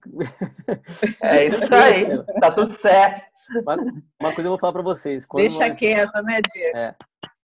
É 1.23 1.47
isso 1.47 1.75
aí, 1.75 2.23
tá 2.41 2.51
tudo 2.51 2.73
certo. 2.73 3.29
Uma, 3.63 3.77
uma 4.21 4.35
coisa 4.35 4.43
eu 4.43 4.51
vou 4.51 4.59
falar 4.59 4.73
para 4.73 4.83
vocês. 4.83 5.27
Deixa 5.35 5.69
nós, 5.69 5.79
quieto, 5.79 6.23
né, 6.23 6.41
Diego? 6.53 6.79
É, 6.79 6.95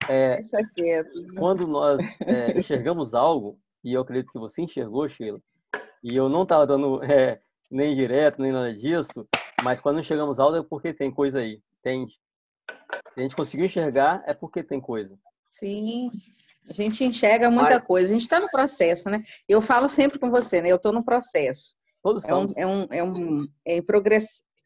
é, 0.08 0.34
Deixa 0.34 0.56
quieto. 0.74 1.10
Quando 1.36 1.66
nós 1.66 1.98
é, 2.20 2.58
enxergamos 2.58 3.14
algo, 3.14 3.58
e 3.84 3.92
eu 3.92 4.00
acredito 4.00 4.32
que 4.32 4.38
você 4.38 4.62
enxergou, 4.62 5.08
Sheila, 5.08 5.40
e 6.02 6.16
eu 6.16 6.28
não 6.28 6.44
estava 6.44 6.66
dando 6.66 7.02
é, 7.04 7.40
nem 7.70 7.94
direto, 7.94 8.40
nem 8.40 8.52
nada 8.52 8.72
disso, 8.72 9.26
mas 9.62 9.80
quando 9.80 10.02
chegamos 10.02 10.38
ao 10.38 10.54
é 10.54 10.62
porque 10.62 10.92
tem 10.92 11.10
coisa 11.10 11.40
aí, 11.40 11.60
entende? 11.80 12.14
Se 13.12 13.20
a 13.20 13.22
gente 13.22 13.36
conseguiu 13.36 13.66
enxergar, 13.66 14.22
é 14.26 14.34
porque 14.34 14.62
tem 14.62 14.80
coisa. 14.80 15.18
Sim, 15.58 16.10
a 16.68 16.72
gente 16.72 17.04
enxerga 17.04 17.50
muita 17.50 17.76
mas... 17.76 17.84
coisa, 17.84 18.10
a 18.10 18.12
gente 18.12 18.22
está 18.22 18.40
no 18.40 18.50
processo, 18.50 19.08
né? 19.08 19.22
Eu 19.48 19.62
falo 19.62 19.88
sempre 19.88 20.18
com 20.18 20.30
você, 20.30 20.60
né? 20.60 20.70
Eu 20.70 20.76
estou 20.76 20.92
no 20.92 21.04
processo. 21.04 21.74
Todos 22.02 22.24
é 22.24 22.34
um, 22.34 22.52
é 22.56 22.66
um, 22.66 22.86
é 22.90 23.02
um 23.02 23.48
é 23.64 23.80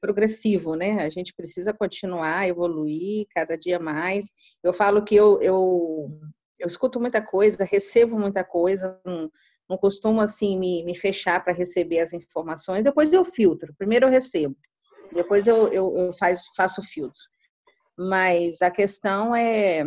progressivo, 0.01 0.75
né? 0.75 1.03
A 1.03 1.11
gente 1.11 1.33
precisa 1.35 1.73
continuar, 1.73 2.49
evoluir 2.49 3.27
cada 3.35 3.57
dia 3.57 3.79
mais. 3.79 4.33
Eu 4.63 4.73
falo 4.73 5.05
que 5.05 5.15
eu, 5.15 5.41
eu 5.41 6.21
eu 6.61 6.67
escuto 6.67 7.01
muita 7.01 7.23
coisa, 7.23 7.65
recebo 7.65 8.19
muita 8.19 8.45
coisa, 8.45 9.01
não, 9.05 9.31
não 9.69 9.79
costumo 9.79 10.21
assim 10.21 10.59
me, 10.59 10.85
me 10.85 10.95
fechar 10.95 11.43
para 11.43 11.55
receber 11.55 12.01
as 12.01 12.13
informações. 12.13 12.85
Depois 12.85 13.13
eu 13.13 13.25
filtro. 13.25 13.75
Primeiro 13.79 14.07
eu 14.07 14.11
recebo, 14.11 14.55
depois 15.13 15.47
eu, 15.47 15.69
eu, 15.69 15.97
eu 15.97 16.13
faz, 16.13 16.47
faço 16.55 16.81
o 16.83 16.85
filtro. 16.85 17.21
Mas 18.01 18.63
a 18.63 18.71
questão 18.71 19.37
é 19.37 19.85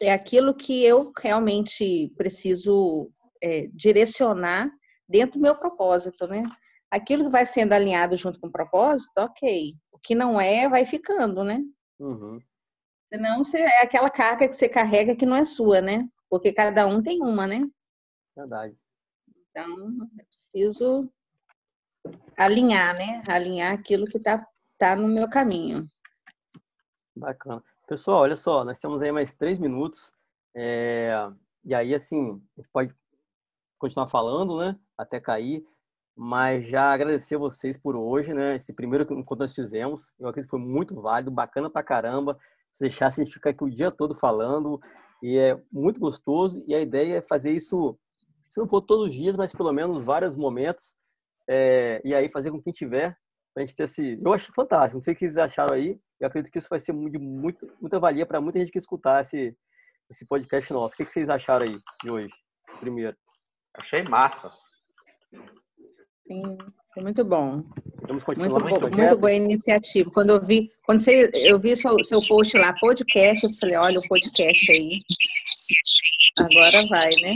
é 0.00 0.12
aquilo 0.12 0.54
que 0.54 0.84
eu 0.84 1.12
realmente 1.16 2.12
preciso 2.16 3.10
é, 3.40 3.68
direcionar 3.68 4.68
dentro 5.08 5.38
do 5.38 5.42
meu 5.42 5.54
propósito, 5.54 6.26
né? 6.26 6.42
Aquilo 6.90 7.24
que 7.24 7.30
vai 7.30 7.46
sendo 7.46 7.72
alinhado 7.72 8.16
junto 8.16 8.40
com 8.40 8.48
o 8.48 8.52
propósito, 8.52 9.12
ok. 9.16 9.74
O 9.92 9.98
que 10.00 10.16
não 10.16 10.40
é, 10.40 10.68
vai 10.68 10.84
ficando, 10.84 11.44
né? 11.44 11.60
Uhum. 11.98 12.40
Senão 13.12 13.44
você, 13.44 13.58
é 13.58 13.82
aquela 13.82 14.10
carga 14.10 14.48
que 14.48 14.54
você 14.54 14.68
carrega 14.68 15.14
que 15.14 15.24
não 15.24 15.36
é 15.36 15.44
sua, 15.44 15.80
né? 15.80 16.08
Porque 16.28 16.52
cada 16.52 16.86
um 16.86 17.00
tem 17.00 17.22
uma, 17.22 17.46
né? 17.46 17.64
Verdade. 18.36 18.76
Então, 19.50 20.08
é 20.18 20.24
preciso 20.24 21.08
alinhar, 22.36 22.96
né? 22.96 23.22
Alinhar 23.28 23.72
aquilo 23.72 24.06
que 24.06 24.18
está 24.18 24.44
tá 24.76 24.96
no 24.96 25.06
meu 25.06 25.30
caminho. 25.30 25.88
Bacana. 27.16 27.62
Pessoal, 27.86 28.22
olha 28.22 28.36
só, 28.36 28.64
nós 28.64 28.78
temos 28.78 29.00
aí 29.00 29.12
mais 29.12 29.34
três 29.34 29.58
minutos. 29.58 30.12
É, 30.54 31.12
e 31.64 31.74
aí, 31.74 31.94
assim, 31.94 32.42
a 32.56 32.60
gente 32.60 32.70
pode 32.72 32.94
continuar 33.78 34.08
falando, 34.08 34.58
né? 34.58 34.76
Até 34.98 35.20
cair. 35.20 35.64
Mas 36.16 36.66
já 36.66 36.92
agradecer 36.92 37.36
a 37.36 37.38
vocês 37.38 37.76
por 37.76 37.96
hoje, 37.96 38.34
né? 38.34 38.56
Esse 38.56 38.72
primeiro 38.72 39.04
encontro 39.04 39.38
nós 39.38 39.54
fizemos. 39.54 40.12
Eu 40.18 40.28
acredito 40.28 40.50
que 40.50 40.56
foi 40.56 40.60
muito 40.60 41.00
válido, 41.00 41.30
bacana 41.30 41.70
pra 41.70 41.82
caramba. 41.82 42.38
Se 42.70 42.80
deixasse, 42.80 43.20
a 43.20 43.24
gente 43.24 43.34
ficar 43.34 43.50
aqui 43.50 43.64
o 43.64 43.70
dia 43.70 43.90
todo 43.90 44.14
falando. 44.14 44.80
E 45.22 45.38
é 45.38 45.60
muito 45.72 46.00
gostoso. 46.00 46.64
E 46.66 46.74
a 46.74 46.80
ideia 46.80 47.18
é 47.18 47.22
fazer 47.22 47.52
isso, 47.52 47.98
se 48.48 48.60
não 48.60 48.66
for 48.66 48.80
todos 48.80 49.06
os 49.06 49.14
dias, 49.14 49.36
mas 49.36 49.52
pelo 49.52 49.72
menos 49.72 50.02
vários 50.02 50.36
momentos. 50.36 50.96
É, 51.48 52.00
e 52.04 52.14
aí 52.14 52.28
fazer 52.28 52.50
com 52.50 52.60
quem 52.60 52.72
tiver 52.72 53.16
a 53.56 53.60
gente 53.60 53.74
ter 53.74 53.84
esse. 53.84 54.18
Eu 54.20 54.32
acho 54.32 54.52
fantástico. 54.52 54.96
Não 54.96 55.02
sei 55.02 55.14
o 55.14 55.16
que 55.16 55.20
vocês 55.20 55.38
acharam 55.38 55.74
aí. 55.74 55.98
Eu 56.20 56.26
acredito 56.26 56.50
que 56.50 56.58
isso 56.58 56.68
vai 56.68 56.80
ser 56.80 56.92
de 56.92 57.18
muito, 57.18 57.66
muita 57.80 57.98
valia 57.98 58.26
para 58.26 58.40
muita 58.40 58.58
gente 58.58 58.72
que 58.72 58.78
escutar 58.78 59.22
esse, 59.22 59.56
esse 60.10 60.26
podcast 60.26 60.72
nosso. 60.72 60.94
O 60.94 60.96
que 60.96 61.04
vocês 61.04 61.28
acharam 61.28 61.66
aí 61.66 61.78
de 62.02 62.10
hoje, 62.10 62.32
primeiro? 62.80 63.16
Achei 63.76 64.02
massa. 64.02 64.50
Sim, 66.26 66.56
foi 66.92 67.02
muito 67.02 67.24
bom. 67.24 67.62
Vamos 68.06 68.24
continuar 68.24 68.60
muito, 68.60 68.80
muito, 68.80 68.96
muito 68.96 69.18
boa 69.18 69.32
iniciativa. 69.32 70.10
Quando 70.10 70.30
eu 70.30 70.40
vi, 70.40 70.70
quando 70.84 71.00
você, 71.00 71.30
eu 71.44 71.58
vi 71.58 71.76
seu, 71.76 72.02
seu 72.04 72.20
post 72.26 72.56
lá, 72.56 72.74
podcast, 72.80 73.44
eu 73.44 73.50
falei, 73.60 73.76
olha 73.76 73.98
o 73.98 74.08
podcast 74.08 74.72
aí. 74.72 74.98
Agora 76.38 76.78
vai, 76.88 77.10
né? 77.20 77.34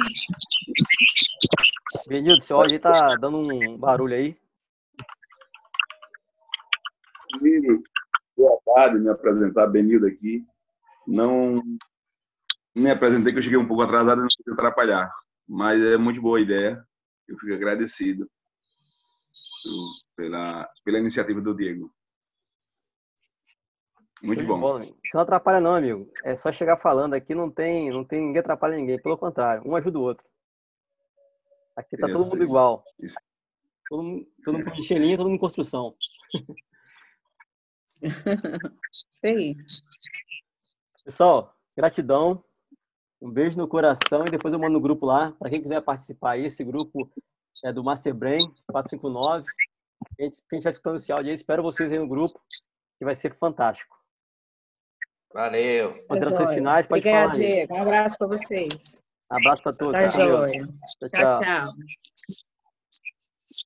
Benildo, 2.08 2.42
seu 2.42 2.56
áudio 2.56 2.80
tá 2.80 3.14
dando 3.16 3.38
um 3.38 3.76
barulho 3.76 4.14
aí. 4.14 4.36
Boa 8.36 8.60
tarde, 8.64 8.98
me 8.98 9.08
apresentar, 9.10 9.66
Benildo 9.66 10.06
aqui. 10.06 10.44
Não 11.06 11.62
me 12.74 12.90
apresentei 12.90 13.32
que 13.32 13.38
eu 13.38 13.42
cheguei 13.42 13.58
um 13.58 13.66
pouco 13.66 13.82
atrasado 13.82 14.18
e 14.18 14.22
não 14.22 14.28
quis 14.28 14.52
atrapalhar, 14.52 15.12
mas 15.48 15.82
é 15.82 15.96
muito 15.96 16.20
boa 16.20 16.38
a 16.38 16.42
ideia. 16.42 16.84
Eu 17.26 17.36
fico 17.38 17.52
agradecido 17.52 18.30
pela, 20.16 20.68
pela 20.84 20.98
iniciativa 20.98 21.40
do 21.40 21.54
Diego. 21.54 21.92
Muito 24.22 24.44
bom. 24.44 24.60
bom. 24.60 24.80
Isso 24.80 25.14
não 25.14 25.20
atrapalha 25.20 25.60
não, 25.60 25.74
amigo. 25.74 26.10
É 26.24 26.34
só 26.34 26.50
chegar 26.50 26.76
falando 26.76 27.14
aqui, 27.14 27.34
não 27.34 27.50
tem, 27.50 27.90
não 27.90 28.04
tem 28.04 28.20
ninguém 28.20 28.40
atrapalha 28.40 28.76
ninguém. 28.76 29.00
Pelo 29.00 29.16
contrário, 29.16 29.62
um 29.66 29.76
ajuda 29.76 29.98
o 29.98 30.02
outro. 30.02 30.26
Aqui 31.76 31.96
tá 31.96 32.08
todo 32.08 32.24
mundo 32.24 32.42
igual. 32.42 32.84
Isso. 32.98 33.16
Todo 33.88 34.02
mundo, 34.02 34.26
todo 34.44 34.58
mundo 34.58 35.16
todo 35.16 35.26
mundo 35.26 35.34
em 35.34 35.38
construção. 35.38 35.94
Sei. 39.10 39.56
Pessoal, 41.04 41.54
gratidão. 41.76 42.42
Um 43.20 43.30
beijo 43.30 43.58
no 43.58 43.66
coração 43.66 44.26
e 44.26 44.30
depois 44.30 44.54
eu 44.54 44.60
mando 44.60 44.74
no 44.74 44.80
grupo 44.80 45.06
lá. 45.06 45.32
Para 45.38 45.50
quem 45.50 45.60
quiser 45.60 45.80
participar 45.80 46.32
aí, 46.32 46.46
esse 46.46 46.62
grupo 46.62 47.10
é 47.64 47.72
do 47.72 47.82
Master 47.82 48.14
Brain 48.14 48.52
459. 48.66 49.44
Quem 50.16 50.28
estiver 50.28 50.70
escutando 50.70 50.96
esse 50.96 51.10
áudio 51.10 51.30
aí, 51.30 51.34
espero 51.34 51.62
vocês 51.62 51.90
aí 51.90 51.98
no 51.98 52.08
grupo, 52.08 52.40
que 52.98 53.04
vai 53.04 53.14
ser 53.14 53.32
fantástico. 53.34 53.96
Valeu. 55.34 55.94
Considerações 56.06 56.54
finais, 56.54 56.86
pode 56.86 57.00
Obrigada, 57.00 57.32
falar. 57.32 57.42
Diego. 57.42 57.74
Um 57.74 57.82
abraço 57.82 58.16
para 58.16 58.26
vocês. 58.28 58.94
Abraço 59.30 59.62
para 59.62 59.76
todos. 59.76 59.92
Tá 59.92 60.08
tchau. 60.08 60.46
tchau. 61.08 61.40
tchau. 61.40 61.74